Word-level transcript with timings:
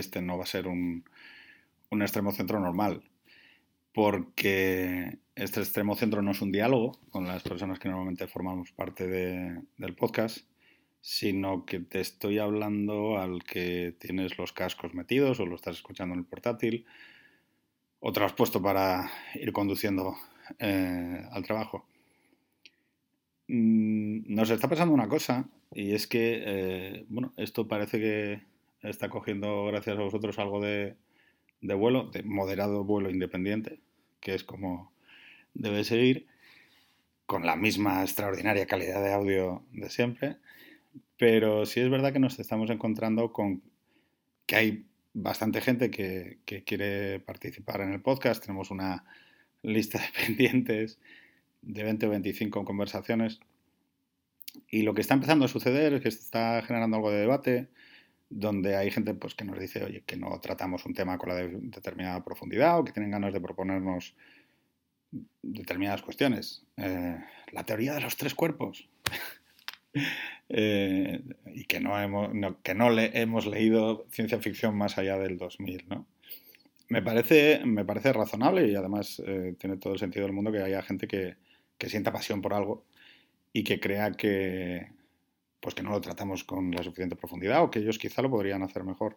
este 0.00 0.20
no 0.22 0.36
va 0.36 0.44
a 0.44 0.48
ser 0.48 0.66
un, 0.66 1.04
un 1.90 2.02
extremo 2.02 2.32
centro 2.32 2.58
normal 2.58 3.02
porque 3.92 5.18
este 5.34 5.60
extremo 5.60 5.96
centro 5.96 6.22
no 6.22 6.30
es 6.30 6.40
un 6.42 6.52
diálogo 6.52 6.98
con 7.10 7.26
las 7.26 7.42
personas 7.42 7.78
que 7.78 7.88
normalmente 7.88 8.28
formamos 8.28 8.72
parte 8.72 9.06
de, 9.06 9.62
del 9.78 9.94
podcast, 9.94 10.46
sino 11.00 11.64
que 11.64 11.80
te 11.80 12.00
estoy 12.00 12.38
hablando 12.38 13.18
al 13.18 13.42
que 13.42 13.96
tienes 13.98 14.38
los 14.38 14.52
cascos 14.52 14.94
metidos 14.94 15.40
o 15.40 15.46
lo 15.46 15.56
estás 15.56 15.76
escuchando 15.76 16.14
en 16.14 16.20
el 16.20 16.26
portátil 16.26 16.86
o 17.98 18.12
te 18.12 18.20
lo 18.20 18.26
has 18.26 18.32
puesto 18.32 18.62
para 18.62 19.10
ir 19.34 19.52
conduciendo 19.52 20.16
eh, 20.58 21.24
al 21.30 21.44
trabajo. 21.44 21.86
Mm, 23.48 24.32
nos 24.32 24.50
está 24.50 24.68
pasando 24.68 24.94
una 24.94 25.08
cosa 25.08 25.48
y 25.72 25.94
es 25.94 26.06
que, 26.06 26.42
eh, 26.44 27.06
bueno, 27.08 27.32
esto 27.36 27.66
parece 27.66 27.98
que 27.98 28.49
está 28.82 29.08
cogiendo, 29.08 29.66
gracias 29.66 29.98
a 29.98 30.02
vosotros, 30.02 30.38
algo 30.38 30.60
de, 30.60 30.96
vuelo, 31.60 32.10
de 32.10 32.22
moderado 32.22 32.84
vuelo 32.84 33.10
independiente, 33.10 33.80
que 34.20 34.34
es 34.34 34.44
como 34.44 34.92
debe 35.54 35.84
seguir, 35.84 36.26
con 37.26 37.46
la 37.46 37.56
misma 37.56 38.02
extraordinaria 38.02 38.66
calidad 38.66 39.02
de 39.02 39.12
audio 39.12 39.64
de 39.72 39.90
siempre. 39.90 40.36
Pero 41.16 41.66
sí 41.66 41.80
es 41.80 41.90
verdad 41.90 42.12
que 42.12 42.18
nos 42.18 42.38
estamos 42.38 42.70
encontrando 42.70 43.32
con 43.32 43.62
que 44.46 44.56
hay 44.56 44.86
bastante 45.12 45.60
gente 45.60 45.90
que, 45.90 46.38
quiere 46.64 47.20
participar 47.20 47.82
en 47.82 47.92
el 47.92 48.00
podcast. 48.00 48.42
Tenemos 48.42 48.70
una 48.70 49.04
lista 49.62 49.98
de 49.98 50.06
pendientes 50.26 50.98
de 51.62 51.84
20 51.84 52.06
o 52.06 52.10
25 52.10 52.64
conversaciones. 52.64 53.40
Y 54.68 54.82
lo 54.82 54.94
que 54.94 55.00
está 55.00 55.14
empezando 55.14 55.44
a 55.44 55.48
suceder 55.48 55.92
es 55.92 56.00
que 56.00 56.08
está 56.08 56.62
generando 56.62 56.96
algo 56.96 57.10
de 57.10 57.20
debate, 57.20 57.68
donde 58.30 58.76
hay 58.76 58.90
gente 58.92 59.12
pues, 59.14 59.34
que 59.34 59.44
nos 59.44 59.58
dice, 59.58 59.84
oye, 59.84 60.02
que 60.06 60.16
no 60.16 60.40
tratamos 60.40 60.86
un 60.86 60.94
tema 60.94 61.18
con 61.18 61.28
la 61.30 61.34
de 61.34 61.48
determinada 61.60 62.24
profundidad 62.24 62.78
o 62.78 62.84
que 62.84 62.92
tienen 62.92 63.10
ganas 63.10 63.32
de 63.32 63.40
proponernos 63.40 64.14
determinadas 65.42 66.02
cuestiones. 66.02 66.64
Eh, 66.76 67.18
la 67.52 67.64
teoría 67.64 67.94
de 67.94 68.00
los 68.00 68.16
tres 68.16 68.34
cuerpos. 68.34 68.88
Eh, 70.52 71.20
y 71.54 71.64
que 71.64 71.78
no, 71.78 72.00
hemos, 72.00 72.30
que 72.64 72.74
no 72.74 72.90
le 72.90 73.10
hemos 73.20 73.46
leído 73.46 74.06
ciencia 74.10 74.40
ficción 74.40 74.76
más 74.76 74.98
allá 74.98 75.16
del 75.16 75.36
2000, 75.38 75.86
¿no? 75.88 76.06
Me 76.88 77.02
parece, 77.02 77.62
me 77.64 77.84
parece 77.84 78.12
razonable 78.12 78.66
y 78.66 78.74
además 78.74 79.22
eh, 79.24 79.54
tiene 79.58 79.76
todo 79.76 79.92
el 79.92 80.00
sentido 80.00 80.26
del 80.26 80.32
mundo 80.32 80.50
que 80.50 80.60
haya 80.60 80.82
gente 80.82 81.06
que, 81.06 81.36
que 81.78 81.88
sienta 81.88 82.12
pasión 82.12 82.42
por 82.42 82.54
algo 82.54 82.84
y 83.52 83.62
que 83.62 83.78
crea 83.78 84.10
que, 84.12 84.88
pues 85.60 85.74
que 85.74 85.82
no 85.82 85.90
lo 85.90 86.00
tratamos 86.00 86.44
con 86.44 86.70
la 86.70 86.82
suficiente 86.82 87.16
profundidad 87.16 87.62
o 87.62 87.70
que 87.70 87.80
ellos 87.80 87.98
quizá 87.98 88.22
lo 88.22 88.30
podrían 88.30 88.62
hacer 88.62 88.84
mejor. 88.84 89.16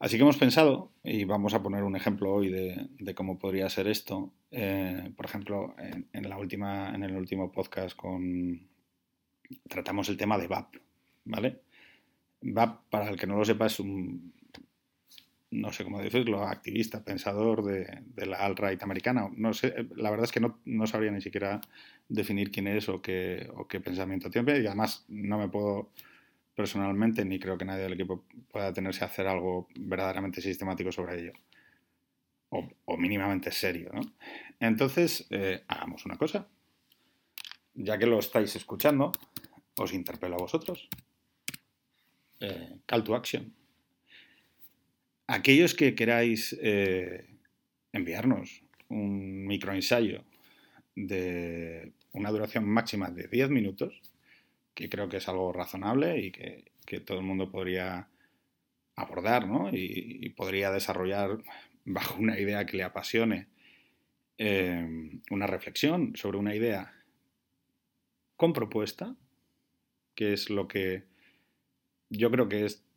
Así 0.00 0.16
que 0.16 0.22
hemos 0.22 0.36
pensado, 0.36 0.92
y 1.02 1.24
vamos 1.24 1.54
a 1.54 1.62
poner 1.62 1.82
un 1.82 1.96
ejemplo 1.96 2.32
hoy 2.32 2.50
de, 2.50 3.14
cómo 3.14 3.38
podría 3.38 3.68
ser 3.68 3.88
esto. 3.88 4.32
Eh, 4.50 5.10
por 5.16 5.26
ejemplo, 5.26 5.74
en, 6.12 6.28
la 6.28 6.38
última, 6.38 6.94
en 6.94 7.02
el 7.02 7.16
último 7.16 7.50
podcast 7.50 7.96
con, 7.96 8.68
tratamos 9.68 10.08
el 10.08 10.16
tema 10.16 10.38
de 10.38 10.46
VAP, 10.46 10.76
¿vale? 11.24 11.62
VAP, 12.42 12.88
para 12.90 13.10
el 13.10 13.16
que 13.16 13.26
no 13.26 13.36
lo 13.36 13.44
sepa, 13.44 13.66
es 13.66 13.80
un, 13.80 14.32
no 15.50 15.72
sé 15.72 15.84
cómo 15.84 16.00
decirlo, 16.00 16.44
activista, 16.44 17.02
pensador 17.02 17.64
de, 17.64 18.26
la 18.26 18.38
alt-right 18.38 18.82
americana. 18.82 19.30
No 19.34 19.54
sé, 19.54 19.74
la 19.96 20.10
verdad 20.10 20.24
es 20.24 20.32
que 20.32 20.40
no, 20.40 20.60
no, 20.64 20.86
sabría 20.86 21.10
ni 21.10 21.20
siquiera 21.20 21.60
definir 22.08 22.50
quién 22.50 22.68
es 22.68 22.88
o 22.88 23.00
qué, 23.00 23.48
o 23.54 23.66
qué 23.66 23.80
pensamiento 23.80 24.30
tiene, 24.30 24.60
y 24.60 24.66
además 24.66 25.04
no 25.08 25.38
me 25.38 25.48
puedo 25.48 25.90
personalmente, 26.54 27.24
ni 27.24 27.38
creo 27.38 27.56
que 27.56 27.64
nadie 27.64 27.84
del 27.84 27.92
equipo 27.94 28.24
pueda 28.50 28.72
tenerse 28.72 29.04
a 29.04 29.06
hacer 29.06 29.26
algo 29.26 29.68
verdaderamente 29.78 30.40
sistemático 30.40 30.90
sobre 30.92 31.20
ello. 31.20 31.32
O, 32.50 32.96
mínimamente 32.96 33.52
serio, 33.52 33.90
¿no? 33.92 34.00
Entonces, 34.58 35.26
eh, 35.30 35.62
hagamos 35.68 36.04
una 36.06 36.16
cosa. 36.16 36.48
Ya 37.74 37.98
que 37.98 38.06
lo 38.06 38.18
estáis 38.18 38.56
escuchando, 38.56 39.12
os 39.76 39.92
interpelo 39.92 40.34
a 40.34 40.38
vosotros. 40.38 40.88
Eh, 42.40 42.78
call 42.86 43.04
to 43.04 43.14
action. 43.14 43.54
Aquellos 45.30 45.74
que 45.74 45.94
queráis 45.94 46.56
eh, 46.58 47.26
enviarnos 47.92 48.62
un 48.88 49.46
microensayo 49.46 50.24
de 50.96 51.92
una 52.12 52.30
duración 52.30 52.66
máxima 52.66 53.10
de 53.10 53.28
10 53.28 53.50
minutos, 53.50 54.00
que 54.74 54.88
creo 54.88 55.10
que 55.10 55.18
es 55.18 55.28
algo 55.28 55.52
razonable 55.52 56.18
y 56.18 56.30
que, 56.30 56.64
todo 57.04 57.18
el 57.18 57.26
mundo 57.26 57.50
podría 57.50 58.08
abordar 58.96 59.46
¿no? 59.46 59.68
y, 59.70 60.30
podría 60.30 60.70
desarrollar 60.70 61.36
bajo 61.84 62.18
una 62.18 62.40
idea 62.40 62.64
que 62.64 62.78
le 62.78 62.84
apasione 62.84 63.48
eh, 64.38 65.20
una 65.30 65.46
reflexión 65.46 66.16
sobre 66.16 66.38
una 66.38 66.54
idea 66.54 66.94
con 68.38 68.54
propuesta, 68.54 69.14
que 70.14 70.32
es 70.32 70.48
lo 70.48 70.66
que 70.68 71.04
yo 72.08 72.30
creo 72.30 72.48
que 72.48 72.64
es 72.64 72.87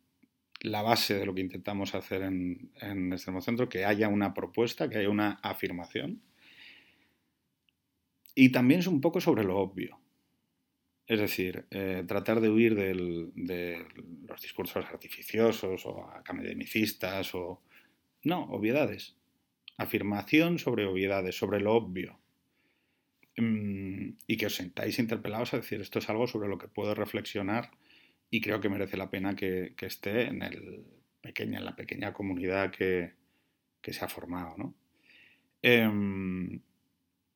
la 0.62 0.82
base 0.82 1.14
de 1.14 1.26
lo 1.26 1.34
que 1.34 1.40
intentamos 1.40 1.94
hacer 1.94 2.22
en, 2.22 2.70
en 2.80 3.12
Extremo 3.12 3.40
Centro, 3.40 3.68
que 3.68 3.84
haya 3.84 4.08
una 4.08 4.32
propuesta, 4.32 4.88
que 4.88 4.98
haya 4.98 5.10
una 5.10 5.32
afirmación. 5.42 6.22
Y 8.34 8.50
también 8.50 8.80
es 8.80 8.86
un 8.86 9.00
poco 9.00 9.20
sobre 9.20 9.44
lo 9.44 9.58
obvio. 9.58 9.98
Es 11.06 11.20
decir, 11.20 11.66
eh, 11.70 12.04
tratar 12.06 12.40
de 12.40 12.48
huir 12.48 12.74
de 12.74 13.84
los 14.26 14.40
discursos 14.40 14.84
artificiosos 14.84 15.84
o 15.84 16.10
academicistas 16.10 17.34
o... 17.34 17.60
No, 18.22 18.44
obviedades. 18.44 19.16
Afirmación 19.76 20.58
sobre 20.58 20.86
obviedades, 20.86 21.36
sobre 21.36 21.60
lo 21.60 21.74
obvio. 21.74 22.18
Mm, 23.36 24.10
y 24.26 24.36
que 24.36 24.46
os 24.46 24.54
sentáis 24.54 24.98
interpelados 24.98 25.54
a 25.54 25.56
decir 25.56 25.80
esto 25.80 25.98
es 25.98 26.08
algo 26.08 26.26
sobre 26.26 26.48
lo 26.48 26.58
que 26.58 26.68
puedo 26.68 26.94
reflexionar 26.94 27.70
y 28.32 28.40
creo 28.40 28.62
que 28.62 28.70
merece 28.70 28.96
la 28.96 29.10
pena 29.10 29.36
que, 29.36 29.74
esté 29.78 30.22
en, 30.22 30.42
el 30.42 30.86
pequeña, 31.20 31.58
en 31.58 31.66
la 31.66 31.76
pequeña 31.76 32.14
comunidad 32.14 32.70
que, 32.70 33.12
se 33.82 34.02
ha 34.02 34.08
formado. 34.08 34.54
¿no? 34.56 34.74
Em, 35.60 36.58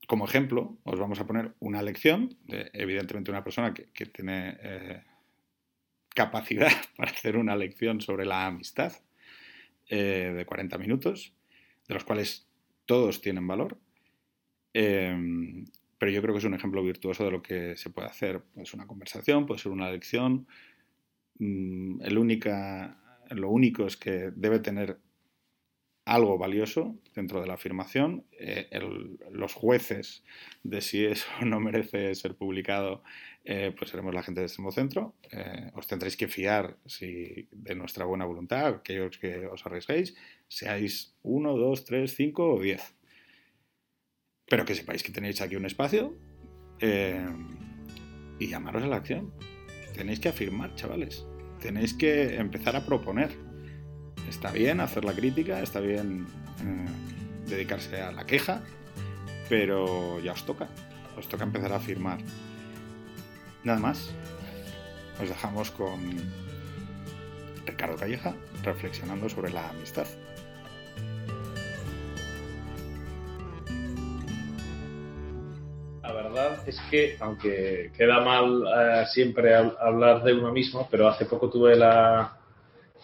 como 0.06 0.24
ejemplo, 0.24 0.78
os 0.84 0.98
vamos 0.98 1.20
a 1.20 1.26
poner 1.26 1.52
una 1.58 1.82
lección 1.82 2.38
de, 2.44 2.70
evidentemente, 2.72 3.30
una 3.30 3.44
persona 3.44 3.74
que, 3.74 4.06
tiene 4.06 4.56
eh, 4.58 5.02
capacidad 6.14 6.72
para 6.96 7.10
hacer 7.10 7.36
una 7.36 7.56
lección 7.56 8.00
sobre 8.00 8.24
la 8.24 8.46
amistad 8.46 8.94
eh, 9.90 10.32
de 10.34 10.46
40 10.46 10.78
minutos, 10.78 11.34
de 11.86 11.92
los 11.92 12.04
cuales 12.04 12.48
todos 12.86 13.20
tienen 13.20 13.46
valor. 13.46 13.78
Em, 14.72 15.66
pero 15.98 16.10
yo 16.10 16.22
creo 16.22 16.32
que 16.32 16.38
es 16.38 16.44
un 16.44 16.54
ejemplo 16.54 16.82
virtuoso 16.82 17.22
de 17.22 17.32
lo 17.32 17.42
que 17.42 17.76
se 17.76 17.90
puede 17.90 18.08
hacer. 18.08 18.40
Puede 18.40 18.64
ser 18.64 18.76
una 18.76 18.86
conversación, 18.86 19.44
puede 19.44 19.60
ser 19.60 19.72
una 19.72 19.90
lección. 19.90 20.46
Mm, 21.38 22.02
el 22.02 22.18
única, 22.18 22.98
lo 23.30 23.50
único 23.50 23.86
es 23.86 23.96
que 23.96 24.30
debe 24.34 24.58
tener 24.60 24.98
algo 26.06 26.38
valioso 26.38 26.96
dentro 27.14 27.40
de 27.40 27.48
la 27.48 27.54
afirmación. 27.54 28.24
Eh, 28.38 28.70
los 29.32 29.52
jueces 29.52 30.22
de 30.62 30.80
si 30.80 31.04
eso 31.04 31.26
no 31.44 31.60
merece 31.60 32.14
ser 32.14 32.36
publicado, 32.36 33.02
eh, 33.44 33.74
pues 33.76 33.90
seremos 33.90 34.14
la 34.14 34.22
gente 34.22 34.40
de 34.40 34.46
este 34.46 34.62
Centro. 34.70 35.14
Eh, 35.30 35.70
os 35.74 35.86
tendréis 35.86 36.16
que 36.16 36.28
fiar 36.28 36.78
si, 36.86 37.48
de 37.50 37.74
nuestra 37.74 38.04
buena 38.04 38.24
voluntad, 38.24 38.66
aquellos 38.66 39.18
que 39.18 39.46
os 39.46 39.66
arriesguéis, 39.66 40.14
seáis 40.48 41.16
uno, 41.22 41.56
dos, 41.56 41.84
tres, 41.84 42.14
cinco 42.14 42.54
o 42.54 42.60
diez. 42.60 42.94
Pero 44.46 44.64
que 44.64 44.76
sepáis 44.76 45.02
que 45.02 45.12
tenéis 45.12 45.40
aquí 45.40 45.56
un 45.56 45.66
espacio 45.66 46.16
y 48.38 48.46
llamaros 48.46 48.84
a 48.84 48.86
la 48.86 48.96
acción. 48.96 49.32
Tenéis 49.96 50.20
que 50.20 50.28
afirmar, 50.28 50.74
chavales. 50.74 51.26
Tenéis 51.60 51.94
que 51.94 52.36
empezar 52.36 52.76
a 52.76 52.84
proponer 52.84 53.46
está 54.28 54.50
bien 54.50 54.80
hacer 54.80 55.04
la 55.04 55.14
crítica, 55.14 55.62
está 55.62 55.80
bien 55.80 56.26
eh, 56.60 57.48
dedicarse 57.48 58.00
a 58.02 58.12
la 58.12 58.26
queja, 58.26 58.62
pero 59.48 60.20
ya 60.20 60.32
os 60.32 60.44
toca, 60.44 60.68
os 61.16 61.28
toca 61.28 61.44
empezar 61.44 61.72
a 61.72 61.80
firmar. 61.80 62.18
Nada 63.64 63.78
más, 63.78 64.10
os 65.20 65.28
dejamos 65.28 65.70
con 65.70 66.00
Ricardo 67.64 67.96
Calleja 67.96 68.34
reflexionando 68.62 69.28
sobre 69.28 69.50
la 69.50 69.70
amistad. 69.70 70.06
Es 76.66 76.80
que, 76.90 77.16
aunque 77.20 77.90
queda 77.96 78.20
mal 78.20 78.64
eh, 78.66 79.04
siempre 79.06 79.54
hablar 79.54 80.22
de 80.22 80.34
uno 80.34 80.52
mismo, 80.52 80.88
pero 80.90 81.08
hace 81.08 81.26
poco 81.26 81.48
tuve 81.48 81.76
la, 81.76 82.36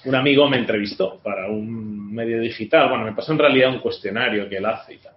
un 0.05 0.15
amigo 0.15 0.49
me 0.49 0.59
entrevistó 0.59 1.21
para 1.23 1.49
un 1.49 2.13
medio 2.13 2.41
digital. 2.41 2.89
Bueno, 2.89 3.05
me 3.05 3.13
pasó 3.13 3.33
en 3.33 3.39
realidad 3.39 3.71
un 3.71 3.81
cuestionario 3.81 4.49
que 4.49 4.57
él 4.57 4.67
hace 4.67 4.95
y 4.95 4.99
tal. 4.99 5.15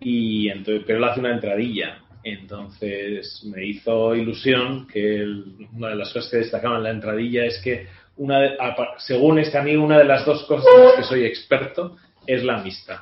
Y 0.00 0.48
entonces, 0.48 0.84
pero 0.86 0.98
él 0.98 1.04
hace 1.04 1.20
una 1.20 1.32
entradilla. 1.32 1.98
Entonces 2.22 3.44
me 3.44 3.64
hizo 3.64 4.14
ilusión 4.14 4.86
que 4.86 5.24
una 5.72 5.90
de 5.90 5.96
las 5.96 6.12
cosas 6.12 6.30
que 6.30 6.36
destacaba 6.38 6.76
en 6.76 6.82
la 6.82 6.90
entradilla 6.90 7.44
es 7.44 7.58
que 7.62 7.86
una 8.16 8.56
según 8.98 9.38
este 9.38 9.58
amigo, 9.58 9.84
una 9.84 9.98
de 9.98 10.04
las 10.04 10.24
dos 10.24 10.44
cosas 10.44 10.66
en 10.74 10.84
las 10.84 10.94
que 10.94 11.02
soy 11.04 11.24
experto 11.24 11.96
es 12.26 12.42
la 12.42 12.58
amistad. 12.58 13.00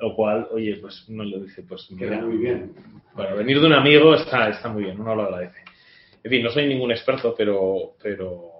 Lo 0.00 0.14
cual, 0.14 0.48
oye, 0.50 0.76
pues 0.80 1.04
uno 1.08 1.24
le 1.24 1.40
dice, 1.40 1.62
pues 1.62 1.88
Queda 1.98 2.20
muy 2.20 2.38
bien. 2.38 2.72
Bueno, 3.14 3.36
venir 3.36 3.60
de 3.60 3.66
un 3.66 3.72
amigo 3.72 4.14
está, 4.14 4.48
está 4.48 4.68
muy 4.68 4.84
bien, 4.84 5.00
uno 5.00 5.14
lo 5.14 5.22
agradece. 5.22 5.58
En 6.22 6.30
fin, 6.30 6.42
no 6.42 6.50
soy 6.50 6.66
ningún 6.66 6.90
experto, 6.92 7.34
pero, 7.36 7.94
pero, 8.02 8.50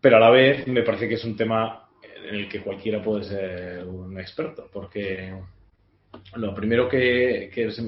pero 0.00 0.16
a 0.16 0.20
la 0.20 0.30
vez 0.30 0.66
me 0.66 0.82
parece 0.82 1.08
que 1.08 1.14
es 1.14 1.24
un 1.24 1.36
tema 1.36 1.88
en 2.28 2.34
el 2.34 2.48
que 2.48 2.60
cualquiera 2.60 3.02
puede 3.02 3.24
ser 3.24 3.84
un 3.84 4.18
experto, 4.18 4.68
porque 4.72 5.32
lo 6.36 6.54
primero 6.54 6.88
que, 6.88 7.50
se, 7.70 7.82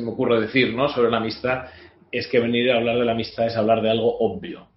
me 0.00 0.08
ocurre 0.08 0.40
decir 0.40 0.72
¿no? 0.74 0.88
sobre 0.88 1.10
la 1.10 1.18
amistad 1.18 1.66
es 2.10 2.26
que 2.28 2.40
venir 2.40 2.70
a 2.70 2.76
hablar 2.76 2.98
de 2.98 3.04
la 3.04 3.12
amistad 3.12 3.46
es 3.46 3.56
hablar 3.56 3.82
de 3.82 3.90
algo 3.90 4.16
obvio. 4.18 4.68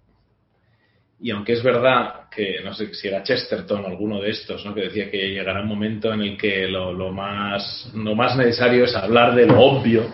Y 1.22 1.32
aunque 1.32 1.54
es 1.54 1.64
verdad 1.64 2.30
que, 2.32 2.62
no 2.64 2.74
sé 2.74 2.94
si 2.94 3.10
era 3.10 3.24
Chesterton 3.24 3.84
o 3.84 3.88
alguno 3.88 4.22
de 4.22 4.30
estos, 4.30 4.66
¿no? 4.66 4.74
que 4.74 4.84
decía 4.84 5.12
que 5.12 5.32
llegará 5.32 5.62
un 5.62 5.68
momento 5.68 6.14
en 6.14 6.22
el 6.22 6.38
que 6.38 6.68
lo, 6.68 6.94
más, 7.12 7.92
lo 7.94 8.16
más 8.16 8.38
necesario 8.38 8.86
es 8.86 8.96
hablar 8.96 9.36
de 9.36 9.46
lo 9.46 9.60
obvio, 9.60 10.06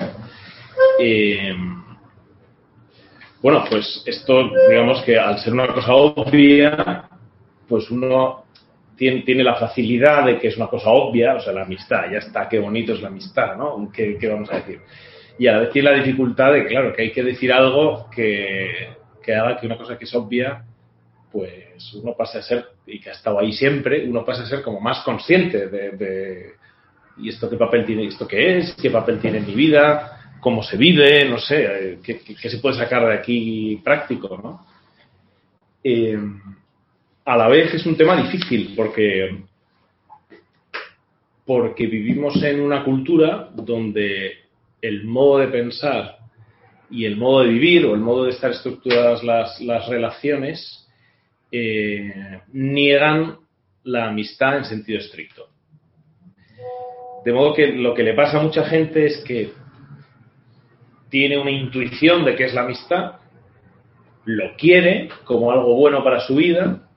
eh, 0.99 1.53
bueno, 3.39 3.63
pues 3.69 4.01
esto, 4.07 4.49
digamos 4.67 5.03
que 5.03 5.19
al 5.19 5.37
ser 5.37 5.53
una 5.53 5.67
cosa 5.67 5.93
obvia, 5.93 7.07
pues 7.67 7.91
uno 7.91 8.45
tiene, 8.97 9.21
tiene, 9.21 9.43
la 9.43 9.55
facilidad 9.55 10.25
de 10.25 10.39
que 10.39 10.47
es 10.47 10.57
una 10.57 10.67
cosa 10.67 10.89
obvia, 10.89 11.35
o 11.35 11.39
sea, 11.39 11.53
la 11.53 11.61
amistad, 11.61 12.09
ya 12.11 12.17
está, 12.17 12.49
qué 12.49 12.57
bonito 12.57 12.93
es 12.93 13.01
la 13.01 13.09
amistad, 13.09 13.55
¿no? 13.55 13.91
¿Qué, 13.93 14.17
qué 14.17 14.27
vamos 14.27 14.51
a 14.51 14.55
decir? 14.55 14.79
Y 15.37 15.45
a 15.45 15.51
la 15.53 15.59
vez 15.59 15.69
tiene 15.69 15.91
la 15.91 15.97
dificultad 15.97 16.53
de, 16.53 16.65
claro, 16.65 16.91
que 16.95 17.03
hay 17.03 17.11
que 17.11 17.21
decir 17.21 17.53
algo 17.53 18.09
que, 18.09 18.95
que 19.21 19.35
haga 19.35 19.59
que 19.59 19.67
una 19.67 19.77
cosa 19.77 19.95
que 19.99 20.05
es 20.05 20.15
obvia 20.15 20.63
pues 21.35 21.93
uno 21.95 22.13
pasa 22.17 22.39
a 22.39 22.41
ser, 22.41 22.65
y 22.87 22.97
que 23.01 23.09
ha 23.09 23.13
estado 23.13 23.41
ahí 23.41 23.51
siempre, 23.51 24.07
uno 24.07 24.23
pasa 24.23 24.43
a 24.43 24.45
ser 24.45 24.61
como 24.61 24.79
más 24.79 25.03
consciente 25.03 25.67
de, 25.67 26.53
¿y 27.17 27.27
esto 27.27 27.49
qué 27.49 27.57
papel 27.57 27.85
tiene, 27.85 28.07
esto 28.07 28.25
qué 28.25 28.59
es? 28.59 28.73
¿Qué 28.81 28.89
papel 28.89 29.19
tiene 29.19 29.39
en 29.39 29.47
mi 29.47 29.53
vida? 29.53 30.37
¿Cómo 30.39 30.63
se 30.63 30.77
vive? 30.77 31.25
No 31.25 31.37
sé, 31.37 31.65
eh, 31.65 31.99
¿qué, 32.01 32.49
se 32.49 32.59
puede 32.59 32.77
sacar 32.77 33.05
de 33.05 33.15
aquí 33.15 33.81
práctico? 33.83 34.39
¿no? 34.41 34.65
Eh, 35.83 36.17
a 37.25 37.35
la 37.35 37.49
vez 37.49 37.73
es 37.73 37.85
un 37.85 37.97
tema 37.97 38.15
difícil 38.15 38.73
porque, 38.73 39.37
porque 41.45 41.85
vivimos 41.85 42.41
en 42.43 42.61
una 42.61 42.81
cultura 42.85 43.49
donde 43.53 44.35
el 44.81 45.03
modo 45.03 45.39
de 45.39 45.47
pensar 45.49 46.15
y 46.89 47.03
el 47.03 47.17
modo 47.17 47.41
de 47.41 47.49
vivir 47.49 47.85
o 47.87 47.93
el 47.93 47.99
modo 47.99 48.23
de 48.23 48.31
estar 48.31 48.51
estructuradas 48.51 49.21
las, 49.21 49.59
las 49.59 49.85
relaciones 49.89 50.83
eh, 51.57 52.41
niegan 52.51 53.37
la 53.83 54.09
amistad 54.09 54.57
en 54.57 54.65
sentido 54.65 54.99
estricto. 54.99 55.47
De 57.23 57.31
modo 57.31 57.53
que 57.53 57.67
lo 57.67 57.93
que 57.93 58.03
le 58.03 58.13
pasa 58.13 58.39
a 58.39 58.43
mucha 58.43 58.65
gente 58.65 59.05
es 59.05 59.23
que 59.23 59.51
tiene 61.09 61.37
una 61.37 61.51
intuición 61.51 62.25
de 62.25 62.35
qué 62.35 62.45
es 62.45 62.53
la 62.53 62.63
amistad, 62.63 63.13
lo 64.25 64.55
quiere 64.57 65.09
como 65.23 65.51
algo 65.51 65.75
bueno 65.75 66.03
para 66.03 66.19
su 66.19 66.35
vida, 66.35 66.89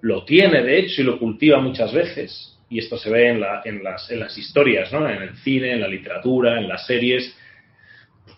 lo 0.00 0.24
tiene 0.24 0.62
de 0.62 0.78
hecho 0.78 1.02
y 1.02 1.04
lo 1.04 1.18
cultiva 1.18 1.60
muchas 1.60 1.92
veces, 1.92 2.58
y 2.70 2.78
esto 2.78 2.96
se 2.96 3.10
ve 3.10 3.28
en, 3.28 3.40
las, 3.82 4.38
historias, 4.38 4.90
¿no? 4.92 5.06
en 5.08 5.20
el 5.20 5.36
cine, 5.36 5.72
en 5.72 5.80
la 5.80 5.88
literatura, 5.88 6.58
en 6.58 6.68
las 6.68 6.86
series. 6.86 7.36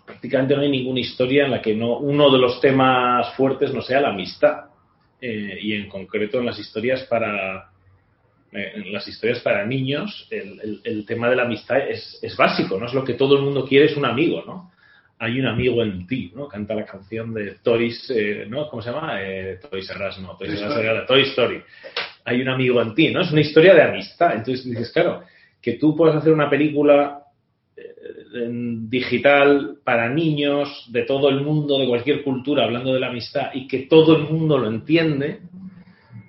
Prácticamente 0.05 0.57
no 0.57 0.63
hay 0.63 0.71
ninguna 0.71 1.01
historia 1.01 1.45
en 1.45 1.53
la 1.53 1.63
que 1.63 1.75
no, 1.75 1.99
uno 1.99 2.33
de 2.33 2.39
los 2.39 2.61
temas 2.61 3.33
fuertes 3.37 3.73
no 3.73 3.83
sea 3.83 4.01
la 4.01 4.09
amistad. 4.09 4.72
Eh, 5.25 5.57
y 5.61 5.75
en 5.75 5.89
concreto 5.89 6.41
en 6.41 6.47
las 6.47 6.59
historias 6.59 7.05
para 7.05 7.71
eh, 8.51 8.73
en 8.75 8.93
las 8.93 9.07
historias 9.07 9.39
para 9.39 9.65
niños 9.65 10.27
el, 10.33 10.81
el, 10.83 11.07
tema 11.07 11.31
de 11.31 11.37
la 11.37 11.45
amistad 11.45 11.79
es, 11.89 12.19
es, 12.21 12.37
básico, 12.37 12.77
¿no? 12.77 12.87
Es 12.87 12.93
lo 12.93 13.05
que 13.05 13.15
todo 13.15 13.37
el 13.37 13.45
mundo 13.45 13.65
quiere, 13.65 13.87
es 13.87 13.97
un 13.97 14.05
amigo, 14.05 14.43
¿no? 14.45 14.73
Hay 15.21 15.39
un 15.39 15.47
amigo 15.47 15.81
en 15.85 16.09
ti, 16.09 16.33
¿no? 16.35 16.49
Canta 16.49 16.75
la 16.75 16.85
canción 16.85 17.33
de 17.33 17.59
Toys, 17.63 18.11
eh, 18.11 18.47
¿no? 18.49 18.69
¿Cómo 18.69 18.83
se 18.83 18.91
llama? 18.91 19.17
Toys 19.71 19.89
R 19.91 20.09
Us, 20.09 20.19
no, 20.19 20.37
Toys 20.37 20.61
R 20.61 21.01
Us 21.01 21.07
Toy 21.07 21.23
Story. 21.23 21.63
Hay 22.25 22.43
un 22.43 22.49
amigo 22.49 22.83
en 22.83 22.93
ti, 22.93 23.11
¿no? 23.13 23.21
Es 23.21 23.31
una 23.31 23.43
historia 23.43 23.75
de 23.75 23.83
amistad. 23.83 24.35
Entonces 24.35 24.65
dices, 24.65 24.91
claro, 24.91 25.23
que 25.61 25.75
tú 25.75 25.95
puedas 25.95 26.17
hacer 26.17 26.33
una 26.33 26.51
película 26.51 27.22
digital 28.89 29.79
para 29.85 30.09
niños 30.09 30.87
de 30.91 31.03
todo 31.03 31.29
el 31.29 31.43
mundo, 31.43 31.79
de 31.79 31.87
cualquier 31.87 32.23
cultura, 32.23 32.65
hablando 32.65 32.95
de 32.95 33.01
la 33.01 33.09
amistad 33.09 33.51
y 33.53 33.67
que 33.67 33.81
todo 33.81 34.17
el 34.17 34.25
mundo 34.25 34.59
lo 34.59 34.69
entiende, 34.69 35.41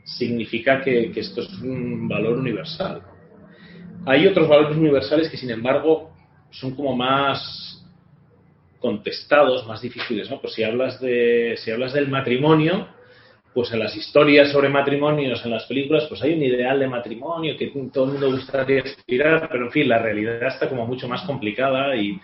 significa 0.03 0.81
que, 0.81 1.11
esto 1.15 1.41
es 1.41 1.49
un 1.61 2.07
valor 2.07 2.37
universal. 2.37 3.01
Hay 4.05 4.27
otros 4.27 4.47
valores 4.47 4.77
universales 4.77 5.29
que, 5.29 5.37
sin 5.37 5.49
embargo, 5.49 6.11
son 6.51 6.75
como 6.75 6.95
más 6.95 7.85
contestados, 8.79 9.65
más 9.65 9.81
difíciles, 9.81 10.29
¿no? 10.29 10.41
Pues 10.41 10.53
si 10.53 10.63
hablas 10.63 10.99
de, 10.99 11.55
si 11.57 11.71
hablas 11.71 11.93
del 11.93 12.09
matrimonio, 12.09 12.87
pues 13.53 13.71
en 13.71 13.79
las 13.79 13.95
historias 13.95 14.51
sobre 14.51 14.69
matrimonios, 14.69 15.43
en 15.45 15.51
las 15.51 15.65
películas, 15.65 16.05
pues 16.09 16.21
hay 16.23 16.33
un 16.33 16.43
ideal 16.43 16.79
de 16.79 16.87
matrimonio 16.87 17.55
que 17.57 17.71
todo 17.91 18.05
el 18.05 18.11
mundo 18.13 18.31
gustaría 18.31 18.81
aspirar, 18.81 19.47
pero 19.51 19.65
en 19.65 19.71
fin, 19.71 19.87
la 19.87 19.99
realidad 19.99 20.47
está 20.47 20.67
como 20.67 20.87
mucho 20.87 21.07
más 21.07 21.21
complicada 21.23 21.95
y, 21.95 22.19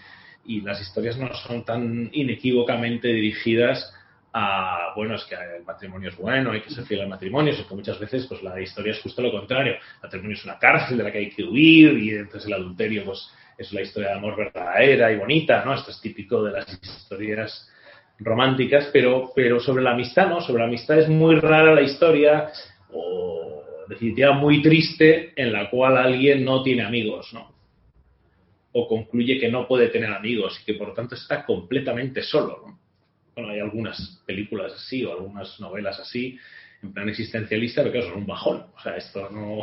y 0.45 0.61
las 0.61 0.81
historias 0.81 1.17
no 1.17 1.33
son 1.35 1.63
tan 1.63 2.09
inequívocamente 2.11 3.09
dirigidas 3.09 3.93
a, 4.33 4.93
bueno, 4.95 5.15
es 5.15 5.23
que 5.25 5.35
el 5.35 5.63
matrimonio 5.63 6.09
es 6.09 6.17
bueno, 6.17 6.51
hay 6.51 6.61
que 6.61 6.69
ser 6.69 6.85
fiel 6.85 7.01
al 7.01 7.09
matrimonio, 7.09 7.53
sino 7.53 7.67
que 7.67 7.75
muchas 7.75 8.00
veces 8.00 8.25
pues 8.27 8.41
la 8.43 8.59
historia 8.59 8.91
es 8.91 9.01
justo 9.01 9.21
lo 9.21 9.31
contrario. 9.31 9.74
El 9.74 9.79
matrimonio 10.03 10.38
es 10.38 10.45
una 10.45 10.59
cárcel 10.59 10.98
de 10.98 11.03
la 11.03 11.12
que 11.12 11.17
hay 11.19 11.29
que 11.29 11.43
huir 11.43 11.98
y 11.98 12.12
entonces 12.12 12.45
el 12.45 12.53
adulterio 12.53 13.05
pues 13.05 13.31
es 13.57 13.74
la 13.74 13.81
historia 13.81 14.09
de 14.09 14.15
amor 14.15 14.38
verdadera 14.38 15.12
y 15.12 15.17
bonita, 15.17 15.63
¿no? 15.65 15.74
Esto 15.74 15.91
es 15.91 16.00
típico 16.00 16.43
de 16.43 16.51
las 16.51 16.67
historias 16.71 17.69
románticas, 18.19 18.89
pero, 18.91 19.31
pero 19.35 19.59
sobre 19.59 19.83
la 19.83 19.91
amistad, 19.91 20.27
¿no? 20.27 20.41
Sobre 20.41 20.59
la 20.59 20.67
amistad 20.67 20.99
es 20.99 21.09
muy 21.09 21.35
rara 21.35 21.73
la 21.73 21.81
historia, 21.81 22.49
o 22.91 23.63
definitiva 23.88 24.33
muy 24.33 24.61
triste, 24.61 25.33
en 25.35 25.51
la 25.51 25.69
cual 25.69 25.97
alguien 25.97 26.43
no 26.43 26.61
tiene 26.61 26.83
amigos, 26.83 27.33
¿no? 27.33 27.51
O 28.73 28.88
concluye 28.88 29.39
que 29.39 29.49
no 29.49 29.67
puede 29.67 29.88
tener 29.88 30.11
amigos 30.11 30.59
y 30.61 30.65
que 30.65 30.73
por 30.75 30.93
tanto 30.93 31.15
está 31.15 31.45
completamente 31.45 32.21
solo, 32.21 32.63
¿no? 32.65 32.79
Bueno, 33.35 33.53
hay 33.53 33.59
algunas 33.59 34.21
películas 34.25 34.73
así 34.73 35.05
o 35.05 35.13
algunas 35.13 35.59
novelas 35.59 35.99
así, 35.99 36.38
en 36.83 36.93
plan 36.93 37.07
existencialista, 37.07 37.81
pero 37.81 37.93
claro, 37.93 38.09
son 38.09 38.17
un 38.19 38.27
bajón. 38.27 38.65
O 38.75 38.79
sea, 38.81 38.97
esto 38.97 39.29
no. 39.29 39.61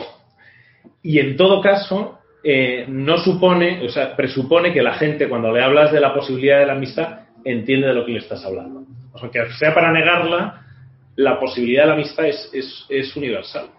Y 1.02 1.18
en 1.18 1.36
todo 1.36 1.60
caso, 1.60 2.20
eh, 2.42 2.86
no 2.88 3.18
supone, 3.18 3.84
o 3.84 3.88
sea, 3.90 4.16
presupone 4.16 4.72
que 4.72 4.82
la 4.82 4.94
gente, 4.94 5.28
cuando 5.28 5.52
le 5.52 5.62
hablas 5.62 5.92
de 5.92 6.00
la 6.00 6.14
posibilidad 6.14 6.60
de 6.60 6.66
la 6.66 6.72
amistad, 6.72 7.25
entiende 7.46 7.86
de 7.86 7.94
lo 7.94 8.04
que 8.04 8.12
le 8.12 8.18
estás 8.18 8.44
hablando. 8.44 8.84
O 9.12 9.18
sea, 9.18 9.30
que 9.30 9.52
sea 9.58 9.72
para 9.74 9.92
negarla, 9.92 10.66
la 11.14 11.38
posibilidad 11.40 11.84
de 11.84 11.88
la 11.88 11.94
amistad 11.94 12.26
es, 12.26 13.16
universal. 13.16 13.70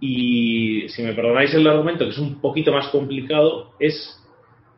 Y 0.00 0.88
si 0.88 1.02
me 1.02 1.12
perdonáis 1.12 1.52
el 1.52 1.66
argumento, 1.66 2.04
que 2.04 2.12
es 2.12 2.18
un 2.18 2.40
poquito 2.40 2.72
más 2.72 2.88
complicado, 2.88 3.74
es 3.78 4.16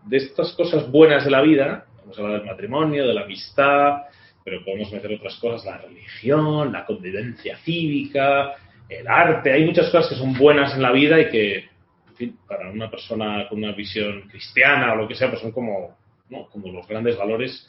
de 0.04 0.16
estas 0.16 0.52
cosas 0.54 0.90
buenas 0.90 1.24
de 1.24 1.30
la 1.30 1.42
vida, 1.42 1.86
vamos 2.00 2.18
a 2.18 2.22
hablar 2.22 2.38
del 2.38 2.50
matrimonio, 2.50 3.06
de 3.06 3.14
la 3.14 3.22
amistad, 3.22 4.02
pero 4.44 4.64
podemos 4.64 4.90
meter 4.90 5.12
otras 5.12 5.36
cosas, 5.36 5.64
la 5.64 5.78
religión, 5.78 6.72
la 6.72 6.84
convivencia 6.84 7.56
cívica, 7.58 8.54
el 8.88 9.06
arte, 9.06 9.52
hay 9.52 9.64
muchas 9.64 9.90
cosas 9.90 10.08
que 10.08 10.16
son 10.16 10.34
buenas 10.34 10.74
en 10.74 10.82
la 10.82 10.90
vida 10.90 11.20
y 11.20 11.30
que, 11.30 11.56
en 11.58 12.14
fin, 12.16 12.38
para 12.48 12.68
una 12.68 12.90
persona 12.90 13.46
con 13.48 13.58
una 13.58 13.72
visión 13.72 14.22
cristiana 14.22 14.92
o 14.92 14.96
lo 14.96 15.06
que 15.06 15.14
sea, 15.14 15.30
pues 15.30 15.40
son 15.40 15.52
como, 15.52 15.96
¿no? 16.30 16.48
como 16.48 16.72
los 16.72 16.88
grandes 16.88 17.16
valores 17.16 17.68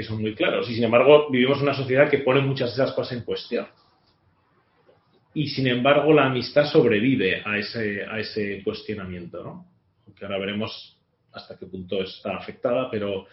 que 0.00 0.06
son 0.06 0.20
muy 0.22 0.34
claros. 0.34 0.68
Y 0.70 0.74
sin 0.74 0.84
embargo, 0.84 1.28
vivimos 1.30 1.58
en 1.58 1.64
una 1.64 1.74
sociedad 1.74 2.08
que 2.08 2.18
pone 2.18 2.40
muchas 2.40 2.74
de 2.74 2.82
esas 2.82 2.94
cosas 2.94 3.18
en 3.18 3.24
cuestión. 3.24 3.66
Y 5.34 5.48
sin 5.48 5.66
embargo, 5.66 6.12
la 6.12 6.26
amistad 6.26 6.64
sobrevive 6.64 7.42
a 7.44 7.58
ese, 7.58 8.04
a 8.04 8.18
ese 8.18 8.62
cuestionamiento, 8.64 9.44
¿no? 9.44 9.66
Que 10.16 10.24
ahora 10.24 10.38
veremos 10.38 10.98
hasta 11.32 11.56
qué 11.58 11.66
punto 11.66 12.02
está 12.02 12.36
afectada, 12.36 12.90
pero. 12.90 13.26